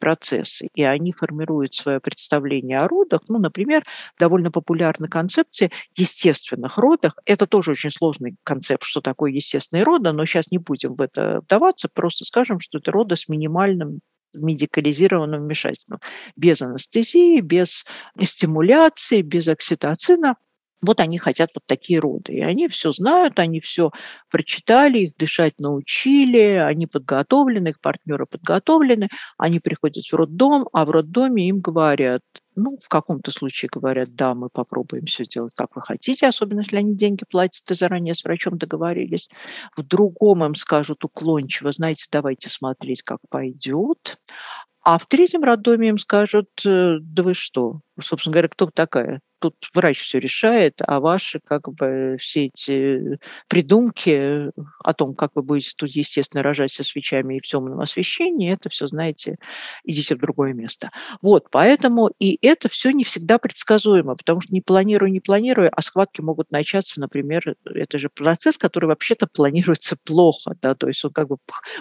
и 0.73 0.83
они 0.83 1.11
формируют 1.11 1.73
свое 1.73 1.99
представление 1.99 2.79
о 2.79 2.87
родах. 2.87 3.21
Ну, 3.29 3.39
например, 3.39 3.83
довольно 4.19 4.51
популярна 4.51 5.07
концепция 5.07 5.71
естественных 5.95 6.77
родах. 6.77 7.17
Это 7.25 7.47
тоже 7.47 7.71
очень 7.71 7.91
сложный 7.91 8.35
концепт, 8.43 8.83
что 8.83 9.01
такое 9.01 9.31
естественные 9.31 9.83
роды, 9.83 10.11
но 10.11 10.25
сейчас 10.25 10.51
не 10.51 10.57
будем 10.57 10.95
в 10.95 11.01
это 11.01 11.41
вдаваться, 11.43 11.89
просто 11.93 12.25
скажем, 12.25 12.59
что 12.59 12.77
это 12.77 12.91
роды 12.91 13.15
с 13.15 13.27
минимальным 13.27 13.99
медикализированным 14.33 15.43
вмешательством, 15.43 15.99
без 16.35 16.61
анестезии, 16.61 17.39
без 17.41 17.85
стимуляции, 18.21 19.21
без 19.21 19.47
окситоцина. 19.47 20.35
Вот 20.81 20.99
они 20.99 21.17
хотят 21.17 21.49
вот 21.55 21.63
такие 21.65 21.99
роды. 21.99 22.33
И 22.33 22.41
они 22.41 22.67
все 22.67 22.91
знают, 22.91 23.39
они 23.39 23.59
все 23.59 23.91
прочитали, 24.29 24.99
их 24.99 25.17
дышать 25.17 25.59
научили, 25.59 26.39
они 26.39 26.85
подготовлены, 26.87 27.69
их 27.69 27.81
партнеры 27.81 28.25
подготовлены, 28.27 29.09
они 29.37 29.59
приходят 29.59 30.05
в 30.05 30.13
роддом, 30.13 30.67
а 30.73 30.85
в 30.85 30.91
роддоме 30.91 31.49
им 31.49 31.61
говорят, 31.61 32.21
ну, 32.55 32.77
в 32.81 32.89
каком-то 32.89 33.31
случае 33.31 33.69
говорят, 33.71 34.15
да, 34.15 34.33
мы 34.33 34.49
попробуем 34.49 35.05
все 35.05 35.23
сделать, 35.25 35.53
как 35.55 35.75
вы 35.75 35.81
хотите, 35.81 36.27
особенно 36.27 36.59
если 36.61 36.77
они 36.77 36.95
деньги 36.95 37.23
платят 37.29 37.69
и 37.71 37.75
заранее 37.75 38.15
с 38.15 38.23
врачом 38.23 38.57
договорились. 38.57 39.29
В 39.75 39.83
другом 39.83 40.43
им 40.43 40.55
скажут 40.55 41.03
уклончиво, 41.03 41.71
знаете, 41.71 42.05
давайте 42.11 42.49
смотреть, 42.49 43.03
как 43.03 43.19
пойдет. 43.29 44.17
А 44.83 44.97
в 44.97 45.05
третьем 45.07 45.43
роддоме 45.43 45.89
им 45.89 45.97
скажут, 45.97 46.49
«Э, 46.65 46.97
да 47.01 47.23
вы 47.23 47.33
что, 47.33 47.81
собственно 48.01 48.33
говоря, 48.33 48.49
кто 48.49 48.67
такая? 48.67 49.21
Тут 49.39 49.55
врач 49.73 49.99
все 49.99 50.19
решает, 50.19 50.75
а 50.79 50.99
ваши 50.99 51.39
как 51.39 51.69
бы 51.71 52.17
все 52.19 52.45
эти 52.45 53.19
придумки 53.47 54.51
о 54.83 54.93
том, 54.93 55.15
как 55.15 55.31
вы 55.35 55.43
будете 55.43 55.73
тут, 55.77 55.89
естественно, 55.91 56.43
рожать 56.43 56.71
со 56.71 56.83
свечами 56.83 57.37
и 57.37 57.39
в 57.39 57.45
темном 57.45 57.79
освещении, 57.81 58.53
это 58.53 58.69
все, 58.69 58.87
знаете, 58.87 59.37
идите 59.83 60.15
в 60.15 60.19
другое 60.19 60.53
место. 60.53 60.91
Вот, 61.21 61.49
поэтому 61.51 62.11
и 62.19 62.37
это 62.45 62.69
все 62.69 62.91
не 62.91 63.03
всегда 63.03 63.37
предсказуемо, 63.37 64.15
потому 64.15 64.41
что 64.41 64.53
не 64.53 64.61
планирую, 64.61 65.11
не 65.11 65.19
планирую, 65.19 65.69
а 65.75 65.81
схватки 65.81 66.21
могут 66.21 66.51
начаться, 66.51 66.99
например, 66.99 67.55
это 67.65 67.97
же 67.97 68.09
процесс, 68.09 68.57
который 68.57 68.85
вообще-то 68.85 69.27
планируется 69.27 69.97
плохо, 70.03 70.55
да, 70.61 70.75
то 70.75 70.87
есть 70.87 71.03
он 71.05 71.11
как 71.11 71.27
бы 71.29 71.37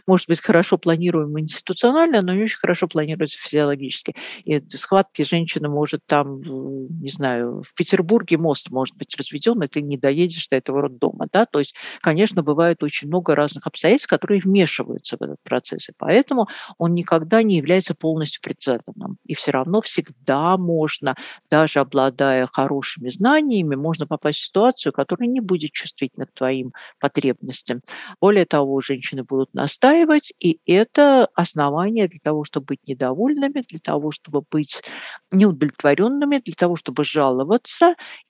может 0.07 0.29
быть 0.29 0.41
хорошо 0.41 0.79
планируем 0.79 1.39
институционально, 1.39 2.23
но 2.23 2.35
не 2.35 2.45
очень 2.45 2.59
хорошо 2.59 2.89
планируется 2.89 3.39
физиологически. 3.39 4.15
И 4.45 4.61
схватки 4.71 5.23
женщина 5.23 5.69
может 5.69 6.03
там, 6.07 6.41
не 6.43 7.11
знаю, 7.11 7.46
в 7.47 7.75
Петербурге 7.75 8.39
мост 8.39 8.71
может 8.71 8.97
быть 8.97 9.17
разведен, 9.17 9.63
и 9.63 9.69
ты 9.69 9.83
не 9.83 9.97
доедешь 9.97 10.49
до 10.49 10.57
этого 10.57 10.83
роддома. 10.83 11.27
Да? 11.33 11.47
То 11.47 11.59
есть, 11.59 11.75
конечно, 12.01 12.43
бывает 12.43 12.83
очень 12.83 13.09
много 13.09 13.35
разных 13.35 13.67
обстоятельств, 13.67 14.09
которые 14.09 14.41
вмешиваются 14.41 15.17
в 15.17 15.23
этот 15.23 15.39
процесс. 15.43 15.89
И 15.89 15.93
поэтому 15.97 16.49
он 16.79 16.95
никогда 16.95 17.43
не 17.43 17.57
является 17.57 17.95
полностью 17.95 18.43
предсказанным. 18.43 19.19
И 19.25 19.35
все 19.35 19.51
равно 19.53 19.81
всегда 19.81 20.57
можно, 20.57 21.15
даже 21.51 21.81
обладая 21.81 22.47
хорошими 22.47 23.09
знаниями, 23.09 23.75
можно 23.75 24.07
попасть 24.07 24.39
в 24.39 24.45
ситуацию, 24.47 24.93
которая 24.93 25.29
не 25.29 25.41
будет 25.41 25.73
чувствительна 25.73 26.27
к 26.27 26.33
твоим 26.33 26.73
потребностям. 27.01 27.81
Более 28.21 28.45
того, 28.45 28.81
женщины 28.81 29.25
будут 29.25 29.55
настаивать, 29.55 30.33
и 30.41 30.61
это 30.67 31.29
основание 31.35 32.09
для 32.09 32.21
того, 32.23 32.45
чтобы 32.45 32.67
быть 32.67 32.87
недовольными, 32.87 33.63
для 33.69 33.79
того, 33.79 34.11
чтобы 34.11 34.43
быть 34.51 34.83
неудовлетворенными, 35.31 36.39
для 36.45 36.55
того, 36.55 36.77
чтобы 36.77 37.05
жаловаться. 37.05 37.36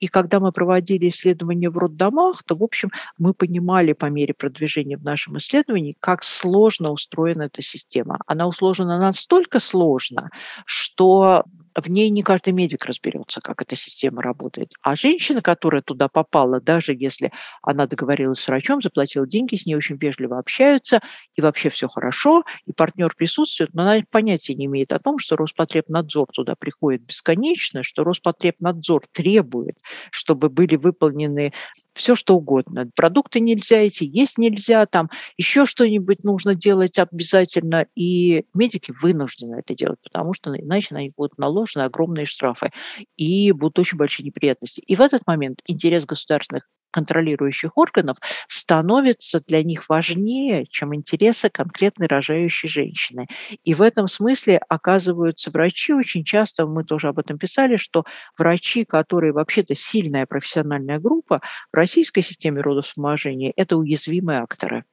И 0.00 0.08
когда 0.08 0.40
мы 0.40 0.52
проводили 0.52 1.08
исследования 1.08 1.70
в 1.70 1.78
роддомах, 1.78 2.42
то, 2.44 2.56
в 2.56 2.62
общем, 2.62 2.90
мы 3.18 3.34
понимали 3.34 3.92
по 3.92 4.06
мере 4.06 4.34
продвижения 4.34 4.96
в 4.96 5.04
нашем 5.04 5.38
исследовании, 5.38 5.96
как 6.00 6.22
сложно 6.22 6.90
устроена 6.90 7.44
эта 7.44 7.62
система. 7.62 8.20
Она 8.26 8.46
усложена 8.46 8.98
настолько 8.98 9.60
сложно, 9.60 10.30
что 10.64 11.44
в 11.76 11.90
ней 11.90 12.08
не 12.08 12.22
каждый 12.22 12.52
медик 12.54 12.86
разберется, 12.86 13.40
как 13.40 13.60
эта 13.60 13.76
система 13.76 14.22
работает. 14.22 14.72
А 14.82 14.96
женщина, 14.96 15.42
которая 15.42 15.82
туда 15.82 16.08
попала, 16.08 16.60
даже 16.60 16.94
если 16.94 17.32
она 17.62 17.86
договорилась 17.86 18.40
с 18.40 18.48
врачом, 18.48 18.80
заплатила 18.80 19.26
деньги, 19.26 19.56
с 19.56 19.66
ней 19.66 19.74
очень 19.74 19.96
вежливо 19.96 20.38
общаются, 20.38 21.00
и 21.34 21.42
вообще 21.42 21.68
все 21.68 21.86
хорошо, 21.86 22.44
и 22.64 22.72
партнер 22.72 23.14
присутствует, 23.14 23.74
но 23.74 23.82
она 23.82 24.02
понятия 24.10 24.54
не 24.54 24.64
имеет 24.66 24.92
о 24.92 24.98
том, 24.98 25.18
что 25.18 25.36
Роспотребнадзор 25.36 26.28
туда 26.32 26.54
приходит 26.58 27.02
бесконечно, 27.02 27.82
что 27.82 28.04
Роспотребнадзор 28.04 29.04
требует, 29.12 29.76
чтобы 30.10 30.48
были 30.48 30.76
выполнены 30.76 31.52
все, 31.92 32.14
что 32.14 32.36
угодно. 32.36 32.90
Продукты 32.96 33.40
нельзя 33.40 33.86
идти, 33.86 34.06
есть 34.06 34.38
нельзя, 34.38 34.86
там 34.86 35.10
еще 35.36 35.66
что-нибудь 35.66 36.24
нужно 36.24 36.54
делать 36.54 36.98
обязательно, 36.98 37.86
и 37.94 38.44
медики 38.54 38.94
вынуждены 38.98 39.56
это 39.56 39.74
делать, 39.74 39.98
потому 40.02 40.32
что 40.32 40.54
иначе 40.54 40.94
на 40.94 41.02
них 41.02 41.12
будут 41.16 41.36
наложены 41.36 41.65
наложены 41.66 41.82
огромные 41.82 42.26
штрафы 42.26 42.70
и 43.16 43.52
будут 43.52 43.78
очень 43.78 43.98
большие 43.98 44.24
неприятности. 44.24 44.80
И 44.80 44.96
в 44.96 45.00
этот 45.00 45.26
момент 45.26 45.60
интерес 45.66 46.06
государственных 46.06 46.68
контролирующих 46.92 47.76
органов 47.76 48.16
становится 48.48 49.40
для 49.40 49.62
них 49.62 49.88
важнее, 49.88 50.64
чем 50.66 50.94
интересы 50.94 51.50
конкретной 51.50 52.06
рожающей 52.06 52.70
женщины. 52.70 53.26
И 53.64 53.74
в 53.74 53.82
этом 53.82 54.08
смысле 54.08 54.58
оказываются 54.68 55.50
врачи, 55.50 55.92
очень 55.92 56.24
часто 56.24 56.66
мы 56.66 56.84
тоже 56.84 57.08
об 57.08 57.18
этом 57.18 57.38
писали, 57.38 57.76
что 57.76 58.04
врачи, 58.38 58.84
которые 58.86 59.34
вообще-то 59.34 59.74
сильная 59.74 60.24
профессиональная 60.24 60.98
группа, 60.98 61.42
в 61.70 61.76
российской 61.76 62.22
системе 62.22 62.62
родовспоможения– 62.62 63.52
это 63.56 63.76
уязвимые 63.76 64.38
акторы. 64.38 64.84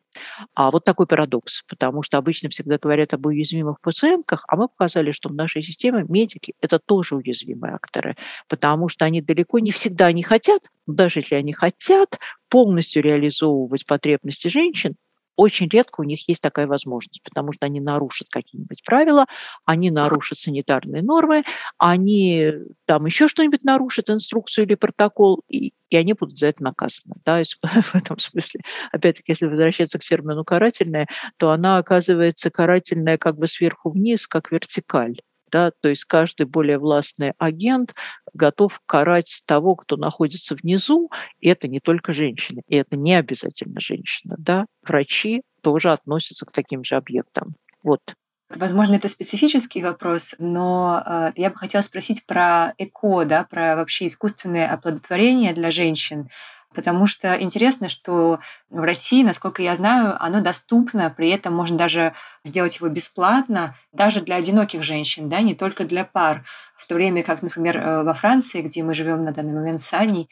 А 0.54 0.72
вот 0.72 0.84
такой 0.86 1.08
парадокс, 1.08 1.64
потому 1.68 2.04
что 2.04 2.18
обычно 2.18 2.50
всегда 2.50 2.78
говорят 2.78 3.14
об 3.14 3.26
уязвимых 3.26 3.80
пациентках, 3.82 4.46
а 4.48 4.56
мы 4.56 4.68
показали, 4.68 5.12
что 5.12 5.30
в 5.30 5.34
нашей 5.34 5.62
системе 5.62 6.06
медики– 6.08 6.54
это 6.62 6.80
тоже 6.80 7.16
уязвимые 7.16 7.76
акторы, 7.76 8.16
потому 8.48 8.90
что 8.90 9.06
они 9.06 9.22
далеко 9.22 9.60
не 9.60 9.72
всегда 9.72 10.12
не 10.12 10.24
хотят, 10.24 10.64
даже 10.88 11.20
если 11.20 11.36
они 11.36 11.54
хотят 11.54 12.20
полностью 12.50 13.02
реализовывать 13.02 13.86
потребности 13.86 14.48
женщин, 14.48 14.96
очень 15.36 15.68
редко 15.68 16.02
у 16.02 16.04
них 16.04 16.28
есть 16.28 16.42
такая 16.42 16.68
возможность, 16.68 17.22
потому 17.24 17.52
что 17.54 17.66
они 17.66 17.80
нарушат 17.80 18.30
какие-нибудь 18.30 18.84
правила, 18.84 19.26
они 19.66 19.92
нарушат 19.92 20.38
санитарные 20.38 21.02
нормы, 21.02 21.44
они 21.78 22.52
там 22.86 23.06
еще 23.06 23.28
что-нибудь 23.28 23.64
нарушат, 23.64 24.10
инструкцию 24.10 24.66
или 24.66 24.76
протокол, 24.76 25.44
и, 25.50 25.74
и 25.90 25.96
они 25.96 26.14
будут 26.14 26.38
за 26.38 26.48
это 26.48 26.64
наказаны. 26.64 27.16
Да? 27.26 27.42
в 27.64 27.96
этом 27.96 28.20
смысле, 28.20 28.62
опять-таки, 28.92 29.32
если 29.32 29.48
возвращаться 29.48 30.00
к 30.00 30.04
термину 30.04 30.44
«карательная», 30.44 31.08
то 31.38 31.52
она 31.52 31.78
оказывается 31.78 32.50
карательная 32.50 33.18
как 33.18 33.38
бы 33.38 33.48
сверху 33.48 33.92
вниз, 33.92 34.28
как 34.28 34.52
вертикаль. 34.52 35.18
Да, 35.54 35.70
то 35.82 35.90
есть 35.90 36.06
каждый 36.06 36.48
более 36.48 36.80
властный 36.80 37.34
агент 37.38 37.94
готов 38.34 38.82
карать 38.88 39.44
того, 39.46 39.76
кто 39.76 39.98
находится 39.98 40.56
внизу, 40.56 41.12
и 41.40 41.48
это 41.48 41.68
не 41.68 41.80
только 41.80 42.12
женщины, 42.12 42.64
и 42.68 42.76
это 42.76 42.98
не 42.98 43.14
обязательно 43.14 43.80
женщина. 43.80 44.34
Да? 44.40 44.66
Врачи 44.82 45.44
тоже 45.62 45.92
относятся 45.92 46.48
к 46.48 46.52
таким 46.52 46.84
же 46.84 46.96
объектам. 46.96 47.54
Вот. 47.84 48.02
Возможно, 48.50 48.96
это 48.96 49.08
специфический 49.10 49.84
вопрос, 49.84 50.34
но 50.40 51.04
э, 51.06 51.32
я 51.36 51.52
бы 51.52 51.56
хотела 51.56 51.84
спросить 51.84 52.26
про 52.26 52.74
ЭКО, 52.80 53.26
да, 53.26 53.44
про 53.44 53.76
вообще 53.76 54.08
искусственное 54.08 54.68
оплодотворение 54.72 55.54
для 55.54 55.70
женщин. 55.70 56.30
Потому 56.74 57.08
что 57.08 57.40
интересно, 57.40 57.90
что 57.90 58.40
в 58.70 58.82
России, 58.82 59.24
насколько 59.24 59.62
я 59.62 59.76
знаю, 59.76 60.16
оно 60.20 60.42
доступно, 60.42 61.10
при 61.10 61.30
этом 61.30 61.54
можно 61.54 61.78
даже 61.78 62.14
сделать 62.44 62.78
его 62.78 62.90
бесплатно, 62.90 63.76
даже 63.92 64.22
для 64.22 64.36
одиноких 64.36 64.84
женщин, 64.84 65.30
да, 65.30 65.42
не 65.42 65.56
только 65.56 65.86
для 65.86 66.06
пар. 66.06 66.44
В 66.76 66.88
то 66.88 66.96
время 66.96 67.24
как, 67.24 67.42
например, 67.42 67.78
э, 67.78 68.04
во 68.04 68.14
Франции, 68.14 68.62
где 68.62 68.84
мы 68.84 68.94
живем 68.94 69.24
на 69.24 69.32
данный 69.32 69.54
момент 69.54 69.82
с 69.82 69.94
Аней, 69.94 70.30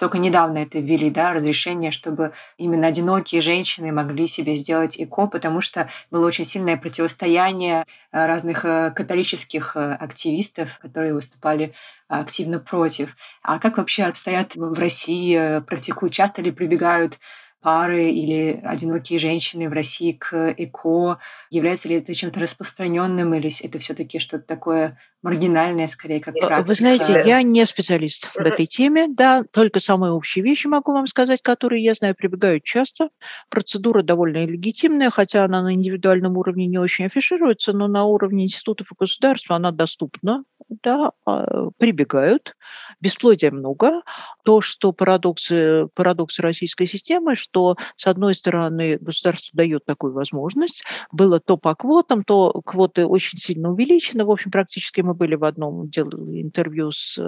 только 0.00 0.16
недавно 0.16 0.56
это 0.56 0.78
ввели, 0.78 1.10
да, 1.10 1.34
разрешение, 1.34 1.90
чтобы 1.90 2.32
именно 2.56 2.86
одинокие 2.86 3.42
женщины 3.42 3.92
могли 3.92 4.26
себе 4.26 4.54
сделать 4.54 4.98
ЭКО, 4.98 5.26
потому 5.26 5.60
что 5.60 5.90
было 6.10 6.26
очень 6.26 6.46
сильное 6.46 6.78
противостояние 6.78 7.84
э, 8.10 8.26
разных 8.26 8.64
э, 8.64 8.92
католических 8.92 9.76
э, 9.76 9.92
активистов, 9.92 10.78
которые 10.78 11.12
выступали 11.12 11.74
активно 12.08 12.60
против. 12.60 13.14
А 13.42 13.58
как 13.58 13.76
вообще 13.76 14.04
обстоят 14.04 14.56
в 14.56 14.72
России, 14.72 15.60
практикуют, 15.66 16.14
часто 16.14 16.40
ли 16.40 16.50
прибегают 16.50 17.18
пары 17.60 18.10
или 18.10 18.60
одинокие 18.64 19.18
женщины 19.18 19.68
в 19.68 19.72
России 19.72 20.12
к 20.12 20.54
ЭКО? 20.56 21.18
Является 21.50 21.88
ли 21.88 21.96
это 21.96 22.14
чем-то 22.14 22.40
распространенным 22.40 23.34
или 23.34 23.50
это 23.62 23.78
все-таки 23.78 24.18
что-то 24.18 24.44
такое 24.44 24.98
маргинальное, 25.22 25.88
скорее, 25.88 26.20
как 26.20 26.34
практика? 26.34 26.66
Вы 26.66 26.74
знаете, 26.74 27.22
я 27.26 27.42
не 27.42 27.66
специалист 27.66 28.26
в 28.26 28.38
этой 28.38 28.66
теме, 28.66 29.06
да, 29.08 29.44
только 29.52 29.80
самые 29.80 30.12
общие 30.12 30.42
вещи 30.44 30.66
могу 30.66 30.92
вам 30.92 31.06
сказать, 31.06 31.42
которые, 31.42 31.84
я 31.84 31.94
знаю, 31.94 32.14
прибегают 32.14 32.64
часто. 32.64 33.10
Процедура 33.50 34.02
довольно 34.02 34.46
легитимная, 34.46 35.10
хотя 35.10 35.44
она 35.44 35.62
на 35.62 35.74
индивидуальном 35.74 36.36
уровне 36.36 36.66
не 36.66 36.78
очень 36.78 37.06
афишируется, 37.06 37.72
но 37.72 37.88
на 37.88 38.04
уровне 38.04 38.44
институтов 38.44 38.88
и 38.92 38.94
государства 38.98 39.56
она 39.56 39.70
доступна, 39.70 40.44
да, 40.82 41.12
а, 41.26 41.70
прибегают. 41.78 42.54
Бесплодия 43.00 43.50
много. 43.50 44.02
То, 44.44 44.60
что 44.60 44.92
парадоксы, 44.92 45.88
парадоксы 45.94 46.42
российской 46.42 46.86
системы, 46.86 47.36
что, 47.36 47.76
с 47.96 48.06
одной 48.06 48.34
стороны, 48.34 48.98
государство 49.00 49.50
дает 49.56 49.84
такую 49.84 50.12
возможность, 50.12 50.84
было 51.12 51.40
то 51.40 51.56
по 51.56 51.74
квотам, 51.74 52.24
то 52.24 52.52
квоты 52.64 53.06
очень 53.06 53.38
сильно 53.38 53.70
увеличены, 53.70 54.24
в 54.24 54.30
общем, 54.30 54.50
практически 54.50 55.00
мы 55.00 55.14
были 55.14 55.34
в 55.34 55.44
одном, 55.44 55.88
делали 55.88 56.42
интервью 56.42 56.92
с 56.92 57.18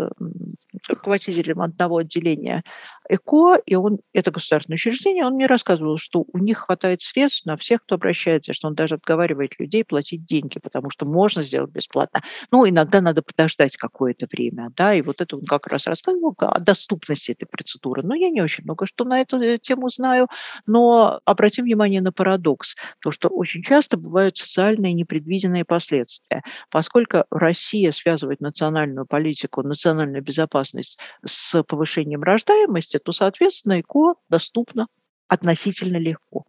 руководителем 0.88 1.60
одного 1.60 1.98
отделения 1.98 2.62
ЭКО, 3.08 3.60
и 3.66 3.74
он, 3.74 3.98
это 4.12 4.30
государственное 4.30 4.76
учреждение, 4.76 5.24
он 5.24 5.34
мне 5.34 5.46
рассказывал, 5.46 5.98
что 5.98 6.24
у 6.32 6.38
них 6.38 6.58
хватает 6.58 7.02
средств 7.02 7.44
на 7.46 7.56
всех, 7.56 7.82
кто 7.82 7.96
обращается, 7.96 8.52
что 8.52 8.68
он 8.68 8.74
даже 8.74 8.94
отговаривает 8.94 9.58
людей 9.58 9.84
платить 9.84 10.24
деньги, 10.24 10.58
потому 10.58 10.90
что 10.90 11.06
можно 11.06 11.42
сделать 11.42 11.70
бесплатно. 11.70 12.22
Ну, 12.50 12.68
иногда 12.68 13.00
надо 13.00 13.22
подождать 13.32 13.76
какое-то 13.76 14.26
время, 14.30 14.70
да, 14.76 14.94
и 14.94 15.02
вот 15.02 15.20
это 15.20 15.36
он 15.36 15.44
как 15.44 15.66
раз 15.66 15.86
рассказывал 15.86 16.34
о 16.38 16.60
доступности 16.60 17.32
этой 17.32 17.46
процедуры. 17.46 18.02
Но 18.02 18.14
я 18.14 18.30
не 18.30 18.42
очень 18.42 18.64
много 18.64 18.86
что 18.86 19.04
на 19.04 19.20
эту 19.20 19.40
э, 19.40 19.58
тему 19.58 19.88
знаю, 19.88 20.28
но 20.66 21.20
обратим 21.24 21.64
внимание 21.64 22.00
на 22.00 22.12
парадокс, 22.12 22.76
то, 23.00 23.10
что 23.10 23.28
очень 23.28 23.62
часто 23.62 23.96
бывают 23.96 24.36
социальные 24.36 24.92
непредвиденные 24.92 25.64
последствия. 25.64 26.42
Поскольку 26.70 27.24
Россия 27.30 27.92
связывает 27.92 28.40
национальную 28.40 29.06
политику, 29.06 29.62
национальную 29.62 30.22
безопасность 30.22 30.98
с 31.24 31.62
повышением 31.64 32.22
рождаемости, 32.22 32.98
то, 32.98 33.12
соответственно, 33.12 33.80
ЭКО 33.80 34.14
доступно 34.28 34.86
относительно 35.28 35.96
легко 35.96 36.44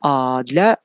а 0.00 0.42
для 0.44 0.78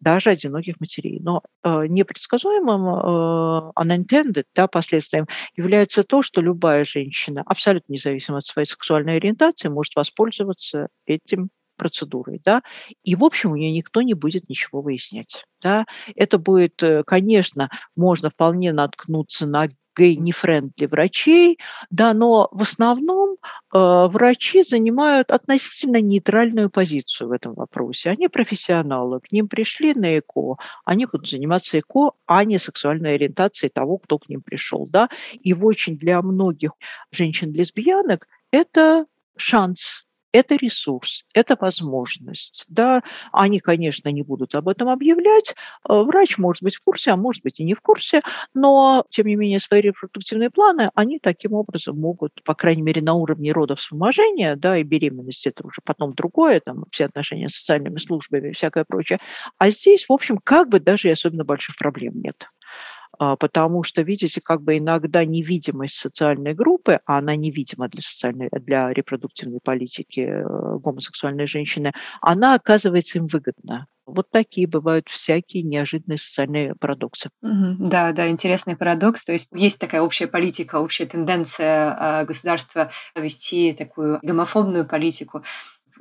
даже 0.00 0.30
одиноких 0.30 0.80
матерей. 0.80 1.20
Но 1.20 1.42
э, 1.64 1.86
непредсказуемым 1.88 2.86
э, 2.88 3.72
unintended 3.82 4.44
да, 4.54 4.66
последствием 4.68 5.26
является 5.56 6.04
то, 6.04 6.22
что 6.22 6.40
любая 6.40 6.84
женщина, 6.84 7.42
абсолютно 7.46 7.92
независимо 7.92 8.38
от 8.38 8.44
своей 8.44 8.66
сексуальной 8.66 9.16
ориентации, 9.16 9.68
может 9.68 9.96
воспользоваться 9.96 10.88
этим 11.06 11.50
процедурой, 11.76 12.40
да, 12.44 12.62
и, 13.02 13.16
в 13.16 13.24
общем, 13.24 13.50
у 13.52 13.56
нее 13.56 13.72
никто 13.72 14.02
не 14.02 14.14
будет 14.14 14.48
ничего 14.48 14.80
выяснять, 14.80 15.44
да. 15.62 15.86
Это 16.14 16.38
будет, 16.38 16.82
э, 16.82 17.02
конечно, 17.04 17.68
можно 17.96 18.30
вполне 18.30 18.72
наткнуться 18.72 19.46
на 19.46 19.68
гей-нефрендли 19.96 20.86
врачей, 20.86 21.58
да, 21.90 22.14
но 22.14 22.48
в 22.52 22.62
основном 22.62 23.36
э, 23.36 23.36
врачи 23.72 24.62
занимают 24.62 25.30
относительно 25.30 26.00
нейтральную 26.00 26.70
позицию 26.70 27.28
в 27.28 27.32
этом 27.32 27.54
вопросе. 27.54 28.10
Они 28.10 28.28
профессионалы, 28.28 29.20
к 29.20 29.32
ним 29.32 29.48
пришли 29.48 29.94
на 29.94 30.18
ЭКО, 30.18 30.56
они 30.84 31.06
будут 31.06 31.28
заниматься 31.28 31.78
ЭКО, 31.78 32.12
а 32.26 32.44
не 32.44 32.58
сексуальной 32.58 33.14
ориентацией 33.14 33.70
того, 33.70 33.98
кто 33.98 34.18
к 34.18 34.28
ним 34.28 34.42
пришел, 34.42 34.86
да. 34.88 35.08
И 35.32 35.52
очень 35.54 35.96
для 35.96 36.20
многих 36.22 36.72
женщин-лесбиянок 37.10 38.26
это 38.50 39.06
шанс 39.36 40.03
это 40.34 40.56
ресурс, 40.56 41.24
это 41.34 41.56
возможность. 41.58 42.64
Да, 42.68 43.02
они, 43.32 43.60
конечно, 43.60 44.10
не 44.10 44.22
будут 44.22 44.54
об 44.54 44.68
этом 44.68 44.88
объявлять. 44.90 45.54
Э, 45.88 46.02
врач 46.02 46.38
может 46.38 46.62
быть 46.62 46.76
в 46.76 46.82
курсе, 46.84 47.12
а 47.12 47.16
может 47.16 47.42
быть 47.42 47.60
и 47.60 47.64
не 47.64 47.74
в 47.74 47.80
курсе, 47.80 48.20
но, 48.54 49.04
тем 49.10 49.26
не 49.26 49.36
менее, 49.36 49.60
свои 49.60 49.80
репродуктивные 49.80 50.50
планы 50.50 50.90
они 50.94 51.18
таким 51.18 51.54
образом 51.54 51.98
могут, 51.98 52.32
по 52.44 52.54
крайней 52.54 52.82
мере, 52.82 53.02
на 53.02 53.14
уровне 53.14 53.52
родов 53.52 53.78
вспоможения, 53.80 54.56
да, 54.56 54.76
и 54.78 54.82
беременности, 54.82 55.48
это 55.48 55.66
уже 55.66 55.80
потом 55.84 56.14
другое, 56.14 56.60
там, 56.60 56.84
все 56.90 57.06
отношения 57.06 57.48
с 57.48 57.54
социальными 57.56 57.98
службами 57.98 58.50
и 58.50 58.52
всякое 58.52 58.84
прочее. 58.84 59.18
А 59.58 59.70
здесь, 59.70 60.06
в 60.08 60.12
общем, 60.12 60.38
как 60.42 60.68
бы 60.68 60.80
даже 60.80 61.08
и 61.08 61.12
особенно 61.12 61.44
больших 61.44 61.76
проблем 61.76 62.20
нет. 62.20 62.48
А, 63.18 63.36
потому 63.36 63.82
что, 63.82 64.02
видите, 64.02 64.40
как 64.42 64.62
бы 64.62 64.78
иногда 64.78 65.24
невидимость 65.24 65.96
социальной 65.96 66.54
группы, 66.54 67.00
а 67.06 67.18
она 67.18 67.36
невидима 67.36 67.88
для, 67.88 68.02
социальной, 68.02 68.48
для 68.52 68.92
репродуктивной 68.92 69.60
политики 69.62 70.20
э, 70.20 70.78
гомосексуальной 70.78 71.46
женщины, 71.46 71.92
она 72.20 72.54
оказывается 72.54 73.18
им 73.18 73.26
выгодна. 73.26 73.86
Вот 74.06 74.30
такие 74.30 74.66
бывают 74.66 75.08
всякие 75.08 75.62
неожиданные 75.62 76.18
социальные 76.18 76.74
парадоксы. 76.74 77.30
Да, 77.40 78.12
да, 78.12 78.28
интересный 78.28 78.76
парадокс. 78.76 79.24
То 79.24 79.32
есть 79.32 79.48
есть 79.54 79.78
такая 79.78 80.02
общая 80.02 80.26
политика, 80.26 80.76
общая 80.76 81.06
тенденция 81.06 81.96
а, 81.98 82.24
государства 82.24 82.90
вести 83.16 83.72
такую 83.72 84.18
гомофобную 84.22 84.84
политику 84.84 85.42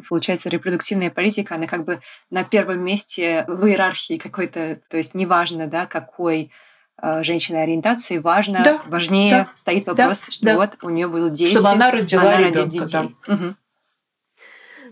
получается, 0.10 0.50
репродуктивная 0.50 1.12
политика, 1.12 1.54
она 1.56 1.68
как 1.68 1.86
бы 1.86 2.02
на 2.30 2.44
первом 2.44 2.84
месте 2.84 3.46
в 3.48 3.68
иерархии 3.68 4.18
какой-то, 4.18 4.82
то 4.90 4.98
есть 4.98 5.14
неважно, 5.14 5.68
да, 5.68 5.86
какой 5.86 6.52
Э, 7.02 7.24
женщиной 7.24 7.64
ориентации 7.64 8.20
важно, 8.20 8.62
да, 8.64 8.80
важнее 8.86 9.32
да, 9.32 9.50
стоит 9.56 9.88
вопрос, 9.88 10.26
да, 10.26 10.32
что 10.32 10.46
да. 10.46 10.56
вот 10.56 10.70
у 10.84 10.90
нее 10.90 11.08
было 11.08 11.30
дети, 11.30 11.52
чтобы 11.52 11.70
она 11.70 11.92
родила 11.92 12.22
она 12.22 12.38
ребенка, 12.38 12.66
детей. 12.66 13.16
Да. 13.28 13.34
Угу. 13.34 13.54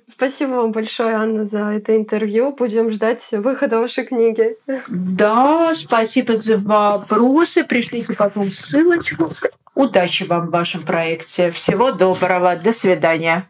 Спасибо 0.08 0.52
вам 0.52 0.72
большое, 0.72 1.16
Анна, 1.16 1.46
за 1.46 1.60
это 1.60 1.96
интервью. 1.96 2.54
Будем 2.54 2.92
ждать 2.92 3.26
выхода 3.32 3.80
вашей 3.80 4.04
книги. 4.04 4.58
Да, 4.90 5.74
спасибо 5.76 6.36
за 6.36 6.58
вопросы. 6.58 7.64
Пришлите 7.64 8.14
потом 8.18 8.52
ссылочку. 8.52 9.32
Удачи 9.74 10.24
вам 10.24 10.48
в 10.48 10.52
вашем 10.52 10.82
проекте. 10.82 11.52
Всего 11.52 11.92
доброго. 11.92 12.58
До 12.58 12.74
свидания. 12.74 13.48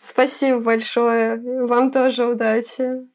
Спасибо 0.00 0.60
большое. 0.60 1.36
Вам 1.66 1.90
тоже 1.90 2.26
удачи. 2.26 3.11